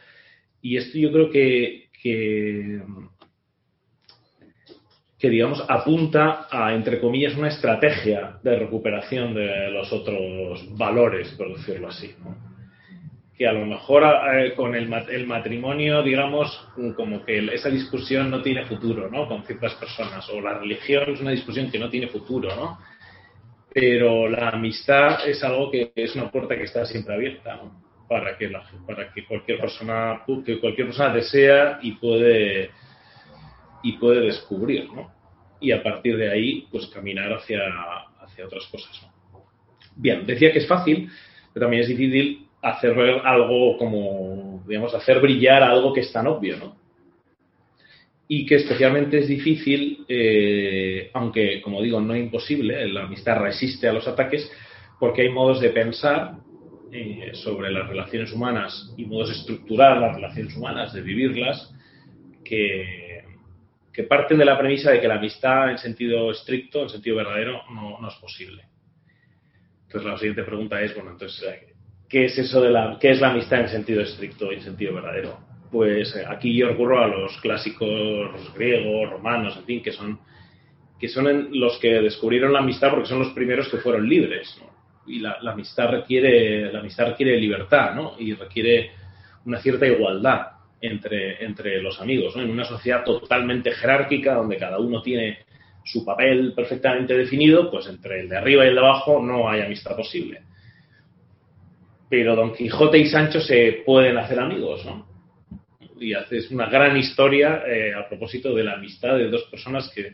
Y 0.61 0.77
esto 0.77 0.97
yo 0.97 1.11
creo 1.11 1.29
que, 1.29 1.89
que, 2.01 2.81
que 5.17 5.29
digamos, 5.29 5.63
apunta 5.67 6.47
a, 6.51 6.73
entre 6.73 6.99
comillas, 6.99 7.35
una 7.35 7.47
estrategia 7.47 8.39
de 8.43 8.59
recuperación 8.59 9.33
de 9.33 9.71
los 9.71 9.91
otros 9.93 10.77
valores, 10.77 11.29
por 11.37 11.55
decirlo 11.55 11.87
así. 11.87 12.13
¿no? 12.19 12.46
Que 13.37 13.47
a 13.47 13.53
lo 13.53 13.65
mejor 13.65 14.03
con 14.55 14.73
el, 14.73 14.87
matrimonio, 15.27 16.01
digamos, 16.01 16.67
como 16.95 17.23
que 17.23 17.37
esa 17.53 17.69
discusión 17.69 18.31
no 18.31 18.41
tiene 18.41 18.65
futuro, 18.65 19.09
¿no? 19.11 19.27
Con 19.27 19.43
ciertas 19.43 19.75
personas. 19.75 20.27
O 20.29 20.41
la 20.41 20.57
religión 20.57 21.13
es 21.13 21.21
una 21.21 21.31
discusión 21.31 21.69
que 21.69 21.77
no 21.77 21.89
tiene 21.89 22.07
futuro, 22.07 22.55
¿no? 22.55 22.79
Pero 23.71 24.27
la 24.27 24.49
amistad 24.49 25.27
es 25.27 25.43
algo 25.43 25.69
que 25.69 25.91
es 25.95 26.15
una 26.15 26.31
puerta 26.31 26.55
que 26.55 26.63
está 26.63 26.83
siempre 26.85 27.13
abierta, 27.13 27.57
¿no? 27.57 27.87
para 28.07 28.37
que, 28.37 28.49
para 28.85 29.13
que 29.13 29.25
cualquier 29.25 29.59
persona 29.59 30.23
que 30.45 30.59
cualquier 30.59 30.87
persona 30.87 31.13
desea 31.13 31.79
y 31.81 31.93
puede 31.93 32.71
y 33.83 33.93
puede 33.93 34.21
descubrir, 34.21 34.91
¿no? 34.91 35.11
Y 35.59 35.71
a 35.71 35.83
partir 35.83 36.17
de 36.17 36.31
ahí, 36.31 36.67
pues 36.71 36.87
caminar 36.87 37.31
hacia, 37.33 37.59
hacia 38.19 38.45
otras 38.45 38.65
cosas. 38.67 39.07
Bien, 39.95 40.25
decía 40.25 40.51
que 40.51 40.59
es 40.59 40.67
fácil, 40.67 41.09
pero 41.53 41.65
también 41.65 41.83
es 41.83 41.89
difícil 41.89 42.46
hacer 42.69 42.97
algo 43.23 43.77
como, 43.77 44.63
digamos, 44.67 44.93
hacer 44.93 45.19
brillar 45.19 45.63
algo 45.63 45.93
que 45.93 46.01
es 46.01 46.11
tan 46.11 46.27
obvio, 46.27 46.57
¿no? 46.57 46.75
Y 48.27 48.45
que 48.45 48.55
especialmente 48.55 49.19
es 49.19 49.27
difícil, 49.27 50.05
eh, 50.07 51.09
aunque, 51.13 51.61
como 51.61 51.81
digo, 51.81 52.01
no 52.01 52.13
es 52.13 52.23
imposible, 52.23 52.87
la 52.89 53.03
amistad 53.03 53.39
resiste 53.39 53.87
a 53.87 53.93
los 53.93 54.07
ataques, 54.07 54.51
porque 54.99 55.21
hay 55.21 55.29
modos 55.29 55.61
de 55.61 55.69
pensar 55.69 56.35
eh, 56.91 57.31
sobre 57.33 57.71
las 57.71 57.87
relaciones 57.87 58.33
humanas 58.33 58.93
y 58.97 59.05
modos 59.05 59.29
de 59.29 59.35
estructurar 59.35 59.97
las 59.97 60.15
relaciones 60.15 60.55
humanas, 60.57 60.93
de 60.93 61.01
vivirlas, 61.01 61.73
que, 62.43 63.23
parten 64.07 64.37
de 64.37 64.45
la 64.45 64.59
premisa 64.59 64.91
de 64.91 65.01
que 65.01 65.07
la 65.07 65.15
amistad 65.15 65.71
en 65.71 65.79
sentido 65.79 66.29
estricto, 66.29 66.83
en 66.83 66.89
sentido 66.89 67.15
verdadero, 67.15 67.63
no, 67.73 67.99
no 67.99 68.07
es 68.07 68.15
posible. 68.15 68.63
Entonces 69.87 70.11
la 70.11 70.17
siguiente 70.17 70.43
pregunta 70.43 70.81
es, 70.81 70.93
bueno, 70.93 71.11
entonces, 71.11 71.43
¿qué 72.09 72.25
es 72.25 72.37
eso 72.37 72.61
de 72.61 72.69
la, 72.69 72.97
qué 72.99 73.11
es 73.11 73.21
la 73.21 73.31
amistad 73.31 73.61
en 73.61 73.69
sentido 73.69 74.01
estricto 74.01 74.51
y 74.51 74.55
en 74.55 74.61
sentido 74.61 74.93
verdadero? 74.93 75.39
Pues 75.71 76.15
eh, 76.15 76.23
aquí 76.27 76.55
yo 76.55 76.69
recurro 76.69 77.03
a 77.03 77.07
los 77.07 77.37
clásicos 77.41 78.53
griegos, 78.55 79.09
romanos, 79.09 79.57
en 79.57 79.65
fin, 79.65 79.83
que 79.83 79.91
son, 79.91 80.19
que 80.99 81.09
son 81.09 81.49
los 81.59 81.77
que 81.79 82.01
descubrieron 82.01 82.53
la 82.53 82.59
amistad 82.59 82.91
porque 82.91 83.09
son 83.09 83.19
los 83.19 83.33
primeros 83.33 83.67
que 83.69 83.77
fueron 83.77 84.07
libres, 84.07 84.57
y 85.07 85.19
la, 85.19 85.39
amistad 85.45 85.89
requiere 85.89 86.71
la 86.71 86.79
amistad 86.79 87.07
requiere 87.07 87.39
libertad 87.39 87.95
¿no? 87.95 88.15
y 88.19 88.33
requiere 88.33 88.91
una 89.45 89.59
cierta 89.59 89.87
igualdad 89.87 90.47
entre, 90.81 91.43
entre 91.43 91.81
los 91.81 91.99
amigos 92.01 92.35
¿no? 92.35 92.43
en 92.43 92.49
una 92.49 92.65
sociedad 92.65 93.03
totalmente 93.03 93.71
jerárquica 93.71 94.35
donde 94.35 94.57
cada 94.57 94.79
uno 94.79 95.01
tiene 95.01 95.39
su 95.85 96.03
papel 96.03 96.53
perfectamente 96.53 97.17
definido 97.17 97.71
pues 97.71 97.87
entre 97.87 98.19
el 98.19 98.29
de 98.29 98.37
arriba 98.37 98.65
y 98.65 98.67
el 98.67 98.75
de 98.75 98.81
abajo 98.81 99.21
no 99.21 99.49
hay 99.49 99.61
amistad 99.61 99.95
posible 99.95 100.41
pero 102.09 102.35
Don 102.35 102.53
Quijote 102.53 102.97
y 102.97 103.07
Sancho 103.07 103.41
se 103.41 103.83
pueden 103.85 104.17
hacer 104.17 104.39
amigos 104.39 104.85
¿no? 104.85 105.07
y 105.99 106.13
es 106.13 106.51
una 106.51 106.67
gran 106.67 106.95
historia 106.97 107.63
eh, 107.67 107.93
a 107.93 108.07
propósito 108.07 108.53
de 108.53 108.63
la 108.63 108.73
amistad 108.73 109.17
de 109.17 109.29
dos 109.29 109.43
personas 109.51 109.91
que, 109.93 110.13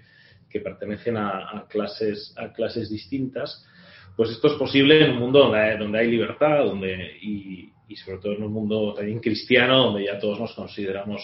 que 0.49 0.59
pertenecen 0.59 1.17
a, 1.17 1.57
a, 1.57 1.67
clases 1.67 2.33
a 2.37 2.53
clases 2.53 2.89
distintas 2.89 3.67
pues 4.15 4.29
esto 4.29 4.47
es 4.47 4.53
posible 4.53 5.03
en 5.03 5.11
un 5.11 5.19
mundo 5.19 5.39
donde 5.39 5.99
hay, 5.99 6.07
libertad 6.07 6.65
donde, 6.65 7.17
y, 7.21 7.71
sobre 7.95 8.17
todo 8.19 8.33
en 8.33 8.43
un 8.43 8.53
mundo 8.53 8.93
también 8.95 9.19
cristiano 9.19 9.85
donde 9.85 10.05
ya 10.05 10.19
todos 10.19 10.39
nos 10.39 10.53
consideramos 10.53 11.21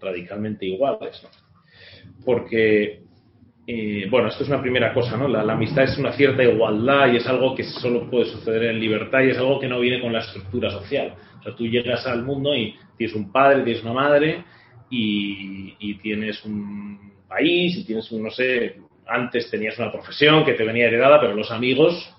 radicalmente 0.00 0.66
iguales. 0.66 1.26
Porque, 2.24 3.02
eh, 3.66 4.06
bueno, 4.10 4.28
esto 4.28 4.42
es 4.42 4.48
una 4.50 4.60
primera 4.60 4.92
cosa, 4.92 5.16
¿no? 5.16 5.26
La, 5.26 5.40
amistad 5.52 5.84
es 5.84 5.96
una 5.96 6.12
cierta 6.12 6.42
igualdad 6.42 7.12
y 7.12 7.16
es 7.16 7.26
algo 7.26 7.54
que 7.54 7.64
solo 7.64 8.10
puede 8.10 8.26
suceder 8.26 8.64
en 8.64 8.80
libertad 8.80 9.20
y 9.22 9.30
es 9.30 9.38
algo 9.38 9.58
que 9.58 9.68
no 9.68 9.80
viene 9.80 10.02
con 10.02 10.12
la 10.12 10.20
estructura 10.20 10.70
social. 10.70 11.14
O 11.40 11.42
sea, 11.42 11.54
tú 11.54 11.66
llegas 11.66 12.06
al 12.06 12.24
mundo 12.24 12.54
y 12.54 12.74
tienes 12.98 13.16
un 13.16 13.32
padre, 13.32 13.62
tienes 13.62 13.82
una 13.82 13.94
madre 13.94 14.44
y, 14.90 15.94
tienes 16.02 16.44
un 16.44 17.12
país 17.26 17.78
y 17.78 17.86
tienes 17.86 18.12
un, 18.12 18.24
no 18.24 18.30
sé, 18.30 18.76
antes 19.06 19.50
tenías 19.50 19.78
una 19.78 19.90
profesión 19.90 20.44
que 20.44 20.52
te 20.52 20.64
venía 20.64 20.86
heredada, 20.86 21.18
pero 21.20 21.34
los 21.34 21.50
amigos 21.50 22.14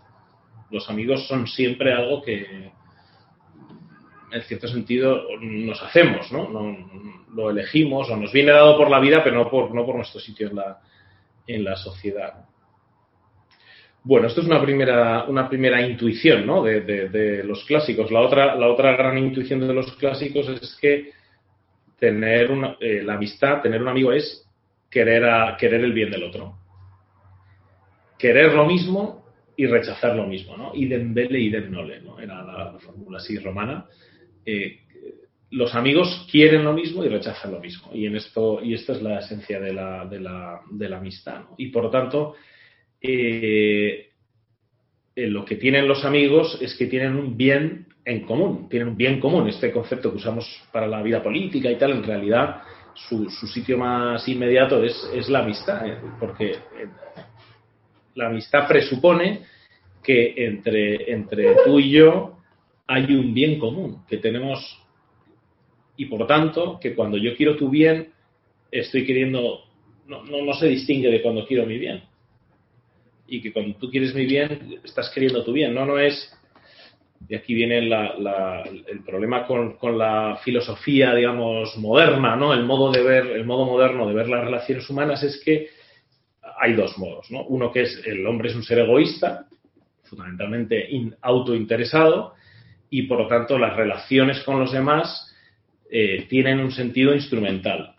los 0.72 0.90
amigos 0.90 1.28
son 1.28 1.48
siempre 1.48 1.94
algo 1.94 2.22
que, 2.24 2.72
en 4.32 4.42
cierto 4.44 4.68
sentido, 4.68 5.24
nos 5.40 5.82
hacemos, 5.84 6.32
¿no? 6.32 6.50
Lo 7.34 7.50
elegimos 7.52 8.10
o 8.10 8.18
nos 8.18 8.32
viene 8.34 8.52
dado 8.52 8.76
por 8.76 8.90
la 8.90 9.00
vida, 9.00 9.24
pero 9.24 9.36
no 9.36 9.50
por, 9.50 9.74
no 9.74 9.86
por 9.86 9.96
nuestro 9.96 10.20
sitio 10.20 10.50
en 10.50 10.56
la, 10.56 10.82
en 11.48 11.64
la 11.64 11.76
sociedad. 11.76 12.46
Bueno, 14.04 14.28
esto 14.28 14.42
es 14.42 14.48
una 14.48 14.62
primera, 14.62 15.26
una 15.26 15.50
primera 15.50 15.82
intuición 15.82 16.46
¿no? 16.46 16.62
de, 16.64 17.44
los 17.44 17.66
clásicos. 17.66 18.12
La 18.12 18.22
otra, 18.22 18.56
la 18.56 18.68
otra 18.68 18.96
gran 18.96 19.18
intuición 19.18 19.60
de 19.62 19.74
los 19.74 19.92
clásicos 19.96 20.48
es 20.50 20.78
que 20.80 21.12
tener 21.98 22.52
una, 22.52 22.78
eh, 22.80 23.02
la 23.04 23.16
amistad, 23.16 23.62
tener 23.62 23.82
un 23.82 23.88
amigo 23.88 24.12
es 24.12 24.48
querer, 24.92 25.26
a, 25.26 25.58
querer 25.58 25.82
el 25.82 25.94
bien 25.94 26.12
del 26.12 26.24
otro. 26.24 26.56
Querer 28.20 28.54
lo 28.54 28.66
mismo 28.66 29.26
y 29.58 29.66
rechazar 29.66 30.16
lo 30.16 30.28
mismo, 30.28 30.56
¿no? 30.56 30.72
Idem 30.76 31.14
vele, 31.14 31.40
idem 31.40 31.72
nole, 31.72 32.02
¿no? 32.02 32.20
Era 32.20 32.44
la, 32.44 32.78
fórmula 32.80 33.18
así 33.18 33.40
romana. 33.40 33.88
Eh, 34.46 34.82
los 35.52 35.76
amigos 35.76 36.28
quieren 36.32 36.64
lo 36.64 36.74
mismo 36.74 37.04
y 37.04 37.10
rechazan 37.10 37.52
lo 37.52 37.60
mismo. 37.60 37.92
Y 37.94 38.06
en 38.06 38.16
esto, 38.16 38.62
y 38.64 38.74
esta 38.74 38.94
es 38.94 39.02
la 39.02 39.20
esencia 39.20 39.60
de 39.60 39.74
la, 39.74 40.06
de 40.06 40.20
la, 40.20 40.62
de 40.72 40.90
la 40.90 40.98
amistad. 40.98 41.44
Y 41.58 41.68
por 41.68 41.84
lo 41.84 41.90
tanto, 41.90 42.36
eh, 43.02 44.10
eh, 45.16 45.28
lo 45.28 45.46
que 45.46 45.56
tienen 45.56 45.88
los 45.88 46.04
amigos 46.04 46.58
es 46.62 46.76
que 46.76 46.88
tienen 46.88 47.16
un 47.16 47.38
bien 47.38 47.88
en 48.04 48.26
común, 48.26 48.68
tienen 48.70 48.90
un 48.90 48.98
bien 48.98 49.20
común. 49.20 49.48
Este 49.48 49.72
concepto 49.72 50.12
que 50.12 50.18
usamos 50.18 50.46
para 50.72 50.88
la 50.88 51.02
vida 51.02 51.24
política 51.24 51.72
y 51.72 51.78
tal, 51.78 51.92
en 51.92 52.04
realidad 52.04 52.62
su, 52.94 53.30
sitio 53.30 53.78
más 53.78 54.28
inmediato 54.28 54.84
es, 54.84 55.10
es 55.14 55.30
la 55.30 55.40
amistad, 55.40 55.82
porque 56.20 56.56
la 58.16 58.28
amistad 58.28 58.68
presupone 58.68 59.42
que 60.02 60.34
entre, 60.38 61.12
entre 61.12 61.56
tú 61.66 61.80
y 61.80 61.92
yo 61.92 62.38
hay 62.88 63.04
un 63.16 63.34
bien 63.34 63.60
común, 63.60 64.06
que 64.08 64.18
tenemos, 64.18 64.80
y 65.98 66.06
por 66.06 66.28
tanto, 66.28 66.80
que 66.80 66.94
cuando 66.94 67.18
yo 67.18 67.36
quiero 67.36 67.56
tu 67.56 67.70
bien, 67.70 68.10
estoy 68.72 69.06
queriendo, 69.06 69.62
no, 70.08 70.24
no, 70.24 70.54
se 70.54 70.68
distingue 70.68 71.10
de 71.10 71.22
cuando 71.22 71.46
quiero 71.46 71.66
mi 71.66 71.78
bien. 71.78 72.04
Y 73.28 73.42
que 73.42 73.52
cuando 73.52 73.76
tú 73.78 73.90
quieres 73.90 74.14
mi 74.14 74.26
bien, 74.26 74.80
estás 74.84 75.10
queriendo 75.10 75.44
tu 75.44 75.54
bien. 75.54 75.74
No, 75.74 75.86
no 75.86 75.98
es, 75.98 76.32
y 77.28 77.36
aquí 77.36 77.54
viene 77.54 77.80
el 77.80 79.04
problema 79.06 79.48
con, 79.48 79.78
con, 79.78 79.98
la 79.98 80.40
filosofía, 80.44 81.16
digamos, 81.16 81.78
moderna, 81.78 82.36
¿no? 82.36 82.54
El 82.54 82.66
modo 82.66 82.92
de 82.92 83.02
ver, 83.02 83.28
el 83.28 83.46
modo 83.46 83.66
moderno 83.66 84.08
de 84.08 84.14
ver 84.14 84.28
las 84.28 84.44
relaciones 84.44 84.90
humanas 84.90 85.24
es 85.24 85.42
que 85.44 85.70
hay 86.60 86.74
dos 86.74 86.98
modos, 86.98 87.32
¿no? 87.32 87.44
Uno 87.46 87.72
que 87.72 87.82
es 87.82 88.02
el 88.06 88.26
hombre 88.28 88.50
es 88.50 88.56
un 88.56 88.64
ser 88.64 88.80
egoísta, 88.80 89.48
fundamentalmente 90.04 90.88
autointeresado, 91.22 92.34
y 92.90 93.04
por 93.04 93.20
lo 93.20 93.28
tanto 93.28 93.58
las 93.58 93.76
relaciones 93.76 94.44
con 94.44 94.60
los 94.60 94.72
demás 94.72 95.35
eh, 95.90 96.26
tienen 96.30 96.60
un 96.60 96.72
sentido 96.72 97.14
instrumental. 97.14 97.96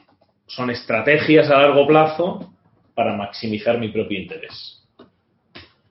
Son 0.46 0.70
estrategias 0.70 1.50
a 1.50 1.58
largo 1.58 1.86
plazo 1.86 2.52
para 2.94 3.16
maximizar 3.16 3.78
mi 3.78 3.88
propio 3.88 4.18
interés. 4.18 4.82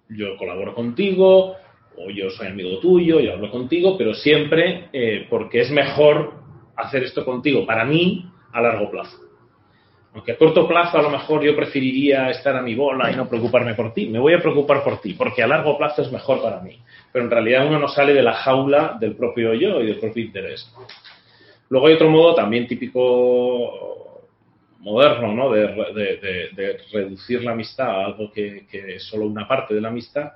Yo 0.09 0.37
colaboro 0.37 0.73
contigo, 0.73 1.55
o 1.97 2.09
yo 2.09 2.29
soy 2.29 2.47
amigo 2.47 2.79
tuyo, 2.79 3.19
yo 3.19 3.33
hablo 3.33 3.49
contigo, 3.51 3.97
pero 3.97 4.13
siempre 4.13 4.89
eh, 4.91 5.27
porque 5.29 5.61
es 5.61 5.71
mejor 5.71 6.33
hacer 6.75 7.03
esto 7.03 7.23
contigo 7.23 7.65
para 7.65 7.85
mí 7.85 8.25
a 8.51 8.61
largo 8.61 8.89
plazo. 8.89 9.17
Aunque 10.13 10.31
a 10.31 10.37
corto 10.37 10.65
plazo 10.65 10.97
a 10.97 11.01
lo 11.01 11.09
mejor 11.09 11.43
yo 11.43 11.55
preferiría 11.55 12.29
estar 12.29 12.55
a 12.55 12.61
mi 12.61 12.73
bola 12.73 13.11
y 13.11 13.15
no 13.17 13.27
preocuparme 13.27 13.73
por 13.73 13.93
ti. 13.93 14.07
Me 14.07 14.17
voy 14.17 14.33
a 14.33 14.39
preocupar 14.39 14.81
por 14.81 15.01
ti, 15.01 15.13
porque 15.13 15.43
a 15.43 15.47
largo 15.47 15.77
plazo 15.77 16.03
es 16.03 16.11
mejor 16.11 16.41
para 16.41 16.61
mí. 16.61 16.79
Pero 17.11 17.25
en 17.25 17.31
realidad 17.31 17.67
uno 17.67 17.79
no 17.79 17.89
sale 17.89 18.13
de 18.13 18.23
la 18.23 18.33
jaula 18.33 18.95
del 18.97 19.15
propio 19.17 19.53
yo 19.53 19.81
y 19.81 19.87
del 19.87 19.99
propio 19.99 20.23
interés. 20.23 20.73
Luego 21.69 21.87
hay 21.87 21.93
otro 21.93 22.09
modo 22.09 22.35
también 22.35 22.67
típico 22.67 24.23
moderno, 24.79 25.33
¿no? 25.33 25.51
De, 25.51 26.77
reducir 26.91 27.43
la 27.43 27.51
amistad 27.51 27.89
a 27.89 28.05
algo 28.05 28.31
que, 28.31 28.67
es 28.71 29.03
solo 29.03 29.25
una 29.25 29.47
parte 29.47 29.73
de 29.73 29.81
la 29.81 29.89
amistad, 29.89 30.33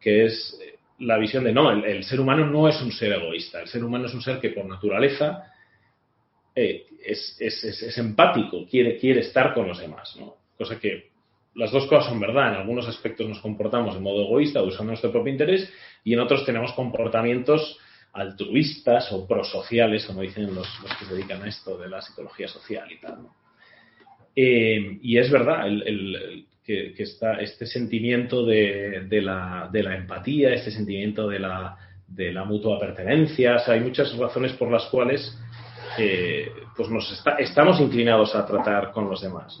que 0.00 0.26
es 0.26 0.60
la 0.98 1.18
visión 1.18 1.44
de 1.44 1.52
no, 1.52 1.70
el 1.70 2.04
ser 2.04 2.20
humano 2.20 2.46
no 2.46 2.68
es 2.68 2.80
un 2.82 2.92
ser 2.92 3.12
egoísta. 3.12 3.60
El 3.60 3.68
ser 3.68 3.84
humano 3.84 4.06
es 4.06 4.14
un 4.14 4.22
ser 4.22 4.38
que 4.38 4.50
por 4.50 4.66
naturaleza 4.66 5.44
eh, 6.54 6.86
es, 7.04 7.36
es, 7.38 7.98
empático, 7.98 8.66
quiere, 8.66 8.96
quiere 8.96 9.20
estar 9.20 9.52
con 9.52 9.68
los 9.68 9.78
demás, 9.78 10.16
¿no? 10.18 10.36
Cosa 10.56 10.78
que 10.78 11.10
las 11.54 11.70
dos 11.70 11.86
cosas 11.86 12.10
son 12.10 12.20
verdad. 12.20 12.48
En 12.48 12.60
algunos 12.60 12.88
aspectos 12.88 13.28
nos 13.28 13.40
comportamos 13.40 13.94
de 13.94 14.00
modo 14.00 14.22
egoísta, 14.24 14.62
usando 14.62 14.92
nuestro 14.92 15.12
propio 15.12 15.32
interés, 15.32 15.70
y 16.04 16.14
en 16.14 16.20
otros 16.20 16.44
tenemos 16.44 16.72
comportamientos 16.72 17.78
altruistas 18.16 19.12
o 19.12 19.26
prosociales, 19.26 20.04
como 20.06 20.22
dicen 20.22 20.54
los, 20.54 20.66
que 20.98 21.04
se 21.04 21.14
dedican 21.14 21.42
a 21.42 21.48
esto 21.48 21.76
de 21.76 21.88
la 21.88 22.00
psicología 22.00 22.48
social 22.48 22.90
y 22.90 23.00
tal. 23.00 23.18
Eh, 24.34 24.98
y 25.02 25.18
es 25.18 25.30
verdad 25.30 25.64
que, 26.64 26.94
está 26.98 27.40
este 27.40 27.66
sentimiento 27.66 28.44
de, 28.44 29.06
de, 29.08 29.22
la, 29.22 29.68
de, 29.72 29.82
la, 29.82 29.96
empatía, 29.96 30.52
este 30.52 30.70
sentimiento 30.70 31.28
de 31.28 31.38
la, 31.38 31.76
de 32.06 32.32
la 32.32 32.44
mutua 32.44 32.78
pertenencia. 32.78 33.56
hay 33.66 33.80
muchas 33.80 34.16
razones 34.16 34.52
por 34.52 34.70
las 34.70 34.84
cuales 34.86 35.38
pues 36.76 36.90
nos 36.90 37.24
estamos 37.38 37.80
inclinados 37.80 38.34
a 38.34 38.44
tratar 38.44 38.92
con 38.92 39.08
los 39.08 39.22
demás. 39.22 39.58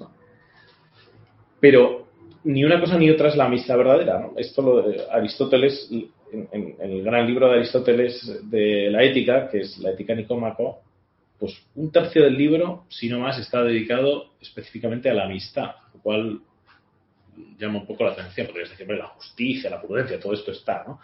Pero 1.60 2.06
ni 2.44 2.64
una 2.64 2.78
cosa 2.78 2.98
ni 2.98 3.10
otra 3.10 3.28
es 3.28 3.36
la 3.36 3.46
amistad 3.46 3.76
verdadera. 3.76 4.28
Esto 4.36 4.62
lo, 4.62 4.84
Aristóteles 5.10 5.90
en, 6.32 6.76
el 6.80 7.02
gran 7.02 7.26
libro 7.26 7.48
de 7.48 7.58
Aristóteles 7.58 8.50
de 8.50 8.90
la 8.90 9.02
ética, 9.02 9.48
que 9.48 9.60
es 9.60 9.78
la 9.78 9.90
ética 9.90 10.14
nicómaco, 10.14 10.80
pues 11.38 11.54
un 11.74 11.90
tercio 11.92 12.22
del 12.24 12.36
libro, 12.36 12.84
si 12.88 13.08
no 13.08 13.20
más, 13.20 13.38
está 13.38 13.62
dedicado 13.62 14.32
específicamente 14.40 15.10
a 15.10 15.14
la 15.14 15.24
amistad, 15.24 15.72
lo 15.94 16.00
cual 16.00 16.40
llama 17.58 17.80
un 17.80 17.86
poco 17.86 18.04
la 18.04 18.12
atención, 18.12 18.46
porque 18.46 18.60
desde 18.60 18.76
siempre 18.76 18.96
la 18.96 19.08
justicia, 19.08 19.70
la 19.70 19.80
prudencia, 19.80 20.18
todo 20.18 20.32
esto 20.32 20.52
está, 20.52 20.84
¿no? 20.86 21.00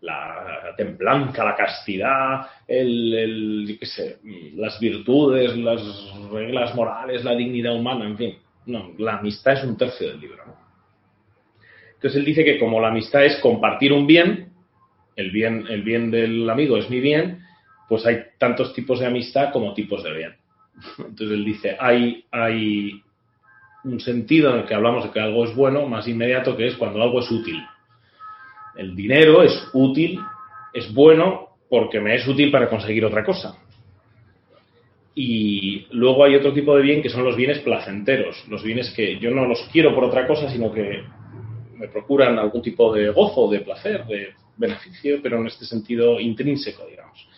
La 0.00 0.74
templanza, 0.76 1.44
la 1.44 1.56
castidad, 1.56 2.46
el, 2.68 3.78
sé, 3.82 4.18
las 4.54 4.78
virtudes, 4.78 5.56
las 5.56 5.80
reglas 6.30 6.74
morales, 6.74 7.24
la 7.24 7.34
dignidad 7.34 7.74
humana, 7.74 8.06
en 8.06 8.16
fin. 8.16 8.38
No, 8.66 8.92
la 8.98 9.18
amistad 9.18 9.54
es 9.54 9.64
un 9.64 9.76
tercio 9.76 10.08
del 10.08 10.20
libro, 10.20 10.44
¿no? 10.46 10.54
Entonces 11.94 12.18
él 12.18 12.24
dice 12.26 12.44
que 12.44 12.58
como 12.58 12.80
la 12.82 12.88
amistad 12.88 13.24
es 13.24 13.38
compartir 13.38 13.92
un 13.92 14.06
bien, 14.06 14.52
el 15.16 15.30
bien, 15.30 15.66
el 15.68 15.82
bien 15.82 16.10
del 16.10 16.48
amigo 16.48 16.76
es 16.76 16.90
mi 16.90 17.00
bien, 17.00 17.40
pues 17.88 18.06
hay 18.06 18.18
tantos 18.38 18.72
tipos 18.74 19.00
de 19.00 19.06
amistad 19.06 19.52
como 19.52 19.74
tipos 19.74 20.02
de 20.02 20.12
bien. 20.12 20.34
Entonces 20.98 21.30
él 21.30 21.44
dice, 21.44 21.76
hay, 21.78 22.24
hay 22.30 23.02
un 23.84 24.00
sentido 24.00 24.52
en 24.52 24.60
el 24.60 24.66
que 24.66 24.74
hablamos 24.74 25.04
de 25.04 25.10
que 25.10 25.20
algo 25.20 25.44
es 25.44 25.54
bueno 25.54 25.86
más 25.86 26.08
inmediato 26.08 26.56
que 26.56 26.66
es 26.66 26.76
cuando 26.76 27.02
algo 27.02 27.20
es 27.20 27.30
útil. 27.30 27.62
El 28.76 28.96
dinero 28.96 29.42
es 29.42 29.68
útil, 29.72 30.18
es 30.72 30.92
bueno 30.92 31.50
porque 31.68 32.00
me 32.00 32.14
es 32.14 32.26
útil 32.26 32.50
para 32.50 32.68
conseguir 32.68 33.04
otra 33.04 33.24
cosa. 33.24 33.58
Y 35.14 35.86
luego 35.92 36.24
hay 36.24 36.34
otro 36.34 36.52
tipo 36.52 36.74
de 36.76 36.82
bien 36.82 37.00
que 37.00 37.08
son 37.08 37.24
los 37.24 37.36
bienes 37.36 37.60
placenteros, 37.60 38.48
los 38.48 38.64
bienes 38.64 38.92
que 38.94 39.18
yo 39.20 39.30
no 39.30 39.46
los 39.46 39.68
quiero 39.70 39.94
por 39.94 40.04
otra 40.04 40.26
cosa, 40.26 40.50
sino 40.50 40.72
que 40.72 41.04
me 41.76 41.86
procuran 41.88 42.38
algún 42.38 42.62
tipo 42.62 42.92
de 42.92 43.10
gozo, 43.10 43.48
de 43.48 43.60
placer, 43.60 44.04
de 44.06 44.34
beneficio, 44.56 45.20
pero 45.22 45.40
en 45.40 45.46
este 45.46 45.64
sentido 45.64 46.20
intrínseco, 46.20 46.86
digamos. 46.86 47.28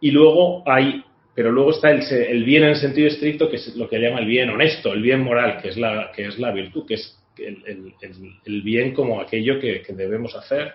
Y 0.00 0.10
luego 0.10 0.62
hay 0.66 1.04
pero 1.34 1.52
luego 1.52 1.70
está 1.70 1.90
el, 1.90 2.44
bien 2.44 2.64
en 2.64 2.76
sentido 2.76 3.08
estricto, 3.08 3.48
que 3.48 3.56
es 3.56 3.76
lo 3.76 3.88
que 3.88 3.98
llama 3.98 4.20
el 4.20 4.26
bien 4.26 4.50
honesto, 4.50 4.92
el 4.92 5.00
bien 5.00 5.22
moral, 5.22 5.58
que 5.62 5.68
es 5.68 5.76
la, 5.76 6.10
que 6.14 6.26
es 6.26 6.38
la 6.38 6.50
virtud, 6.50 6.86
que 6.86 6.94
es 6.94 7.18
el, 7.38 8.62
bien 8.62 8.92
como 8.92 9.20
aquello 9.20 9.58
que, 9.58 9.82
debemos 9.90 10.34
hacer 10.34 10.74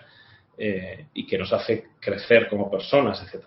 eh, 0.58 1.06
y 1.14 1.26
que 1.26 1.38
nos 1.38 1.52
hace 1.52 1.84
crecer 2.00 2.48
como 2.48 2.70
personas, 2.70 3.22
etc. 3.22 3.44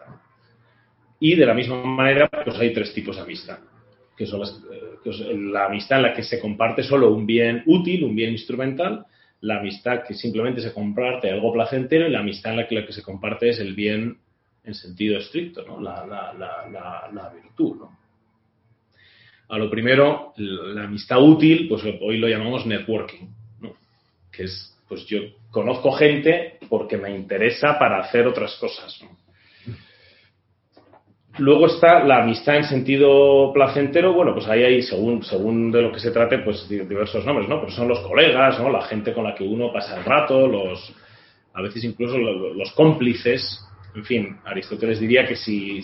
Y 1.20 1.36
de 1.36 1.46
la 1.46 1.54
misma 1.54 1.84
manera, 1.84 2.30
pues 2.30 2.58
hay 2.60 2.74
tres 2.74 2.94
tipos 2.94 3.16
de 3.16 3.24
amistad, 3.24 3.60
que 4.16 4.26
son 4.26 4.42
eh, 4.42 5.36
la 5.36 5.66
amistad 5.66 5.98
en 5.98 6.04
la 6.04 6.14
que 6.14 6.24
se 6.24 6.40
comparte 6.40 6.84
solo 6.84 7.12
un 7.12 7.26
bien 7.26 7.64
útil, 7.66 8.04
un 8.04 8.16
bien 8.16 8.32
instrumental, 8.32 9.06
la 9.42 9.60
amistad 9.60 10.04
que 10.06 10.14
simplemente 10.14 10.62
se 10.62 10.74
comparte 10.74 11.32
algo 11.32 11.54
placentero 11.54 12.08
y 12.08 12.12
la 12.12 12.20
amistad 12.20 12.54
en 12.54 12.58
la 12.58 12.68
que 12.68 12.76
lo 12.76 12.86
que 12.86 12.94
se 12.94 13.04
comparte 13.04 13.50
es 13.50 13.60
el 13.60 13.74
bien 13.74 14.18
en 14.64 14.74
sentido 14.74 15.18
estricto, 15.18 15.66
¿no? 15.66 15.80
la, 15.80 16.06
la, 16.06 16.34
la, 16.34 17.10
la 17.12 17.30
virtud. 17.30 17.78
¿no? 17.78 17.98
A 19.48 19.58
lo 19.58 19.70
primero, 19.70 20.34
la 20.38 20.84
amistad 20.84 21.22
útil, 21.22 21.68
pues 21.68 21.84
hoy 22.02 22.18
lo 22.18 22.28
llamamos 22.28 22.66
networking, 22.66 23.28
¿no? 23.62 23.74
que 24.32 24.44
es, 24.44 24.78
pues 24.88 25.06
yo 25.06 25.20
conozco 25.50 25.92
gente 25.92 26.60
porque 26.70 26.98
me 26.98 27.16
interesa 27.16 27.80
para 27.80 28.00
hacer 28.00 28.28
otras 28.28 28.56
cosas. 28.58 29.02
¿no? 29.02 29.18
Luego 31.40 31.68
está 31.68 32.04
la 32.04 32.24
amistad 32.24 32.58
en 32.58 32.66
sentido 32.66 33.52
placentero, 33.54 34.14
bueno, 34.14 34.34
pues 34.34 34.48
ahí 34.48 34.64
hay, 34.64 34.82
según, 34.82 35.24
según 35.24 35.72
de 35.72 35.82
lo 35.82 35.92
que 35.92 36.00
se 36.00 36.12
trate, 36.12 36.40
pues 36.40 36.68
diversos 36.68 37.26
nombres, 37.26 37.48
¿no? 37.48 37.62
Pero 37.62 37.72
son 37.72 37.88
los 37.88 38.00
colegas, 38.02 38.60
¿no? 38.60 38.70
La 38.70 38.82
gente 38.82 39.14
con 39.14 39.24
la 39.24 39.34
que 39.34 39.46
uno 39.46 39.72
pasa 39.72 39.98
el 39.98 40.04
rato, 40.04 40.48
los, 40.48 40.94
a 41.54 41.62
veces 41.62 41.86
incluso 41.86 42.18
los 42.18 42.72
cómplices, 42.74 43.66
en 43.96 44.04
fin, 44.04 44.38
Aristóteles 44.46 45.00
diría 45.00 45.26
que 45.26 45.38
si, 45.38 45.82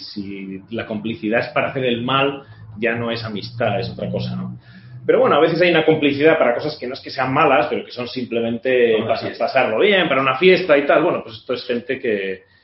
la 0.72 0.86
complicidad 0.86 1.40
es 1.40 1.48
para 1.48 1.70
hacer 1.70 1.86
el 1.86 2.02
mal, 2.04 2.44
ya 2.78 2.94
no 2.96 3.10
es 3.10 3.24
amistad, 3.24 3.80
es 3.80 3.90
otra 3.90 4.10
cosa, 4.10 4.36
¿no? 4.36 4.60
Pero 5.06 5.20
bueno, 5.20 5.36
a 5.36 5.40
veces 5.40 5.62
hay 5.62 5.70
una 5.70 5.86
complicidad 5.86 6.38
para 6.38 6.56
cosas 6.56 6.78
que 6.78 6.88
no 6.88 6.96
es 6.96 7.00
que 7.00 7.12
sean 7.12 7.32
malas, 7.32 7.68
pero 7.70 7.86
que 7.86 7.92
son 7.92 8.08
simplemente 8.08 8.98
pasarlo 9.38 9.80
bien, 9.80 10.10
para 10.10 10.20
una 10.20 10.36
fiesta 10.36 10.76
y 10.78 10.86
tal. 10.86 11.04
Bueno, 11.04 11.22
pues 11.24 11.36
esto 11.38 11.54
es 11.54 11.64
gente 11.66 12.00
que... 12.00 12.55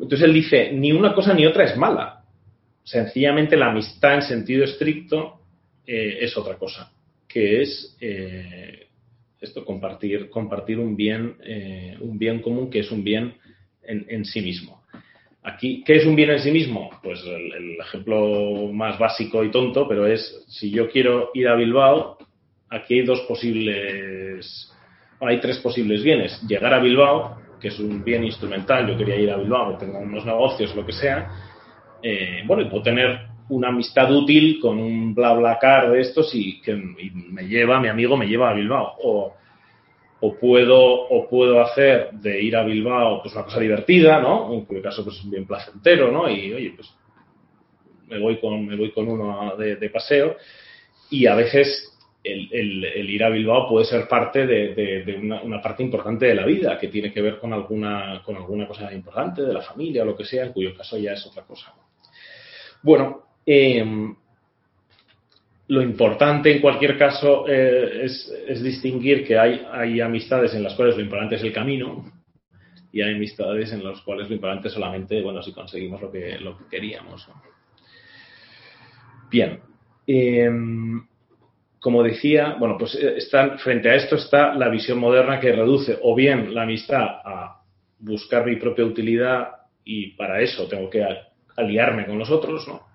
Entonces 0.00 0.22
él 0.22 0.34
dice, 0.34 0.72
ni 0.72 0.92
una 0.92 1.14
cosa 1.14 1.34
ni 1.34 1.46
otra 1.46 1.64
es 1.64 1.76
mala. 1.76 2.24
Sencillamente 2.82 3.56
la 3.56 3.70
amistad 3.70 4.16
en 4.16 4.22
sentido 4.22 4.64
estricto 4.64 5.40
eh, 5.86 6.18
es 6.20 6.36
otra 6.36 6.56
cosa, 6.56 6.92
que 7.28 7.62
es 7.62 7.96
eh, 8.00 8.86
esto, 9.40 9.64
compartir, 9.64 10.28
compartir 10.30 10.78
un 10.78 10.96
bien, 10.96 11.36
eh, 11.44 11.96
un 12.00 12.18
bien 12.18 12.40
común 12.40 12.70
que 12.70 12.80
es 12.80 12.90
un 12.90 13.04
bien 13.04 13.34
en, 13.82 14.24
sí 14.24 14.40
mismo. 14.40 14.82
Aquí, 15.42 15.84
¿qué 15.84 15.96
es 15.96 16.06
un 16.06 16.16
bien 16.16 16.30
en 16.30 16.38
sí 16.38 16.50
mismo? 16.50 16.90
Pues 17.02 17.22
el, 17.24 17.76
ejemplo 17.78 18.72
más 18.72 18.98
básico 18.98 19.44
y 19.44 19.50
tonto, 19.50 19.86
pero 19.86 20.06
es 20.06 20.42
si 20.48 20.70
yo 20.70 20.88
quiero 20.88 21.30
ir 21.34 21.48
a 21.48 21.54
Bilbao, 21.54 22.16
aquí 22.70 22.94
hay 23.00 23.04
dos 23.04 23.20
posibles, 23.28 24.72
hay 25.20 25.40
tres 25.40 25.58
posibles 25.58 26.02
bienes. 26.02 26.40
Llegar 26.48 26.72
a 26.72 26.80
Bilbao, 26.80 27.43
que 27.64 27.68
es 27.68 27.78
un 27.78 28.04
bien 28.04 28.22
instrumental, 28.24 28.86
yo 28.86 28.98
quería 28.98 29.16
ir 29.16 29.30
a 29.30 29.38
Bilbao, 29.38 29.78
tengo 29.78 29.98
unos 29.98 30.26
negocios, 30.26 30.76
lo 30.76 30.84
que 30.84 30.92
sea. 30.92 31.30
Eh, 32.02 32.42
bueno, 32.46 32.62
y 32.62 32.66
puedo 32.66 32.82
tener 32.82 33.20
una 33.48 33.68
amistad 33.68 34.14
útil 34.14 34.60
con 34.60 34.78
un 34.78 35.14
bla 35.14 35.32
bla 35.32 35.58
car 35.58 35.90
de 35.90 36.02
estos 36.02 36.34
y 36.34 36.60
que 36.60 36.74
me 36.74 37.48
lleva, 37.48 37.80
mi 37.80 37.88
amigo 37.88 38.18
me 38.18 38.26
lleva 38.26 38.50
a 38.50 38.54
Bilbao. 38.54 38.96
O 39.02 39.34
o 40.20 40.38
puedo, 40.38 40.78
o 40.78 41.28
puedo 41.28 41.60
hacer 41.60 42.12
de 42.12 42.42
ir 42.42 42.56
a 42.56 42.64
Bilbao 42.64 43.20
pues 43.20 43.34
una 43.34 43.44
cosa 43.44 43.60
divertida, 43.60 44.20
¿no? 44.20 44.54
En 44.54 44.64
cuyo 44.64 44.80
caso 44.80 45.04
pues 45.04 45.20
bien 45.28 45.46
placentero, 45.46 46.10
¿no? 46.10 46.30
Y 46.30 46.52
oye, 46.54 46.72
pues 46.74 46.88
me 48.08 48.18
voy 48.18 48.40
con, 48.40 48.66
me 48.66 48.74
voy 48.74 48.90
con 48.90 49.06
uno 49.06 49.54
de, 49.56 49.90
paseo 49.90 50.36
y 51.10 51.26
a 51.26 51.34
veces 51.34 51.93
el, 52.24 53.10
ir 53.10 53.22
a 53.22 53.28
Bilbao 53.28 53.68
puede 53.68 53.84
ser 53.84 54.08
parte 54.08 54.46
de, 54.46 55.20
una, 55.22 55.60
parte 55.60 55.82
importante 55.82 56.26
de 56.26 56.34
la 56.34 56.46
vida 56.46 56.78
que 56.78 56.88
tiene 56.88 57.12
que 57.12 57.20
ver 57.20 57.38
con 57.38 57.52
alguna, 57.52 58.22
con 58.24 58.36
alguna 58.36 58.66
cosa 58.66 58.92
importante 58.92 59.42
de 59.42 59.52
la 59.52 59.60
familia 59.60 60.02
o 60.02 60.06
lo 60.06 60.16
que 60.16 60.24
sea, 60.24 60.46
en 60.46 60.52
cuyo 60.52 60.74
caso 60.74 60.96
ya 60.96 61.12
es 61.12 61.26
otra 61.26 61.42
cosa. 61.42 61.72
Bueno, 62.82 63.22
eh, 63.44 63.84
lo 65.68 65.82
importante 65.82 66.52
en 66.52 66.60
cualquier 66.60 66.98
caso 66.98 67.46
eh, 67.48 68.04
es, 68.04 68.62
distinguir 68.62 69.26
que 69.26 69.38
hay, 69.38 69.66
hay, 69.70 70.00
amistades 70.00 70.54
en 70.54 70.62
las 70.62 70.74
cuales 70.74 70.96
lo 70.96 71.02
importante 71.02 71.36
es 71.36 71.42
el 71.42 71.52
camino 71.52 72.10
y 72.92 73.02
hay 73.02 73.14
amistades 73.14 73.72
en 73.72 73.84
las 73.84 74.00
cuales 74.02 74.28
lo 74.28 74.34
importante 74.34 74.68
es 74.68 74.74
solamente, 74.74 75.20
bueno, 75.20 75.42
si 75.42 75.52
conseguimos 75.52 76.00
lo 76.00 76.10
que, 76.10 76.38
lo 76.38 76.56
que 76.56 76.64
queríamos. 76.70 77.28
Bien. 79.30 79.60
Em, 80.06 81.06
como 81.84 82.02
decía, 82.02 82.56
bueno, 82.58 82.78
pues 82.78 82.94
eh, 82.94 83.18
está, 83.18 83.58
frente 83.58 83.90
a 83.90 83.96
esto 83.96 84.16
está 84.16 84.54
la 84.54 84.70
visión 84.70 84.98
moderna 84.98 85.38
que 85.38 85.52
reduce 85.52 85.98
o 86.00 86.14
bien 86.14 86.54
la 86.54 86.62
amistad 86.62 87.04
a 87.22 87.60
buscar 87.98 88.46
mi 88.46 88.56
propia 88.56 88.86
utilidad 88.86 89.48
y 89.84 90.12
para 90.12 90.40
eso 90.40 90.66
tengo 90.66 90.88
que 90.88 91.06
aliarme 91.54 92.06
con 92.06 92.18
los 92.18 92.30
otros, 92.30 92.66
¿no? 92.66 92.94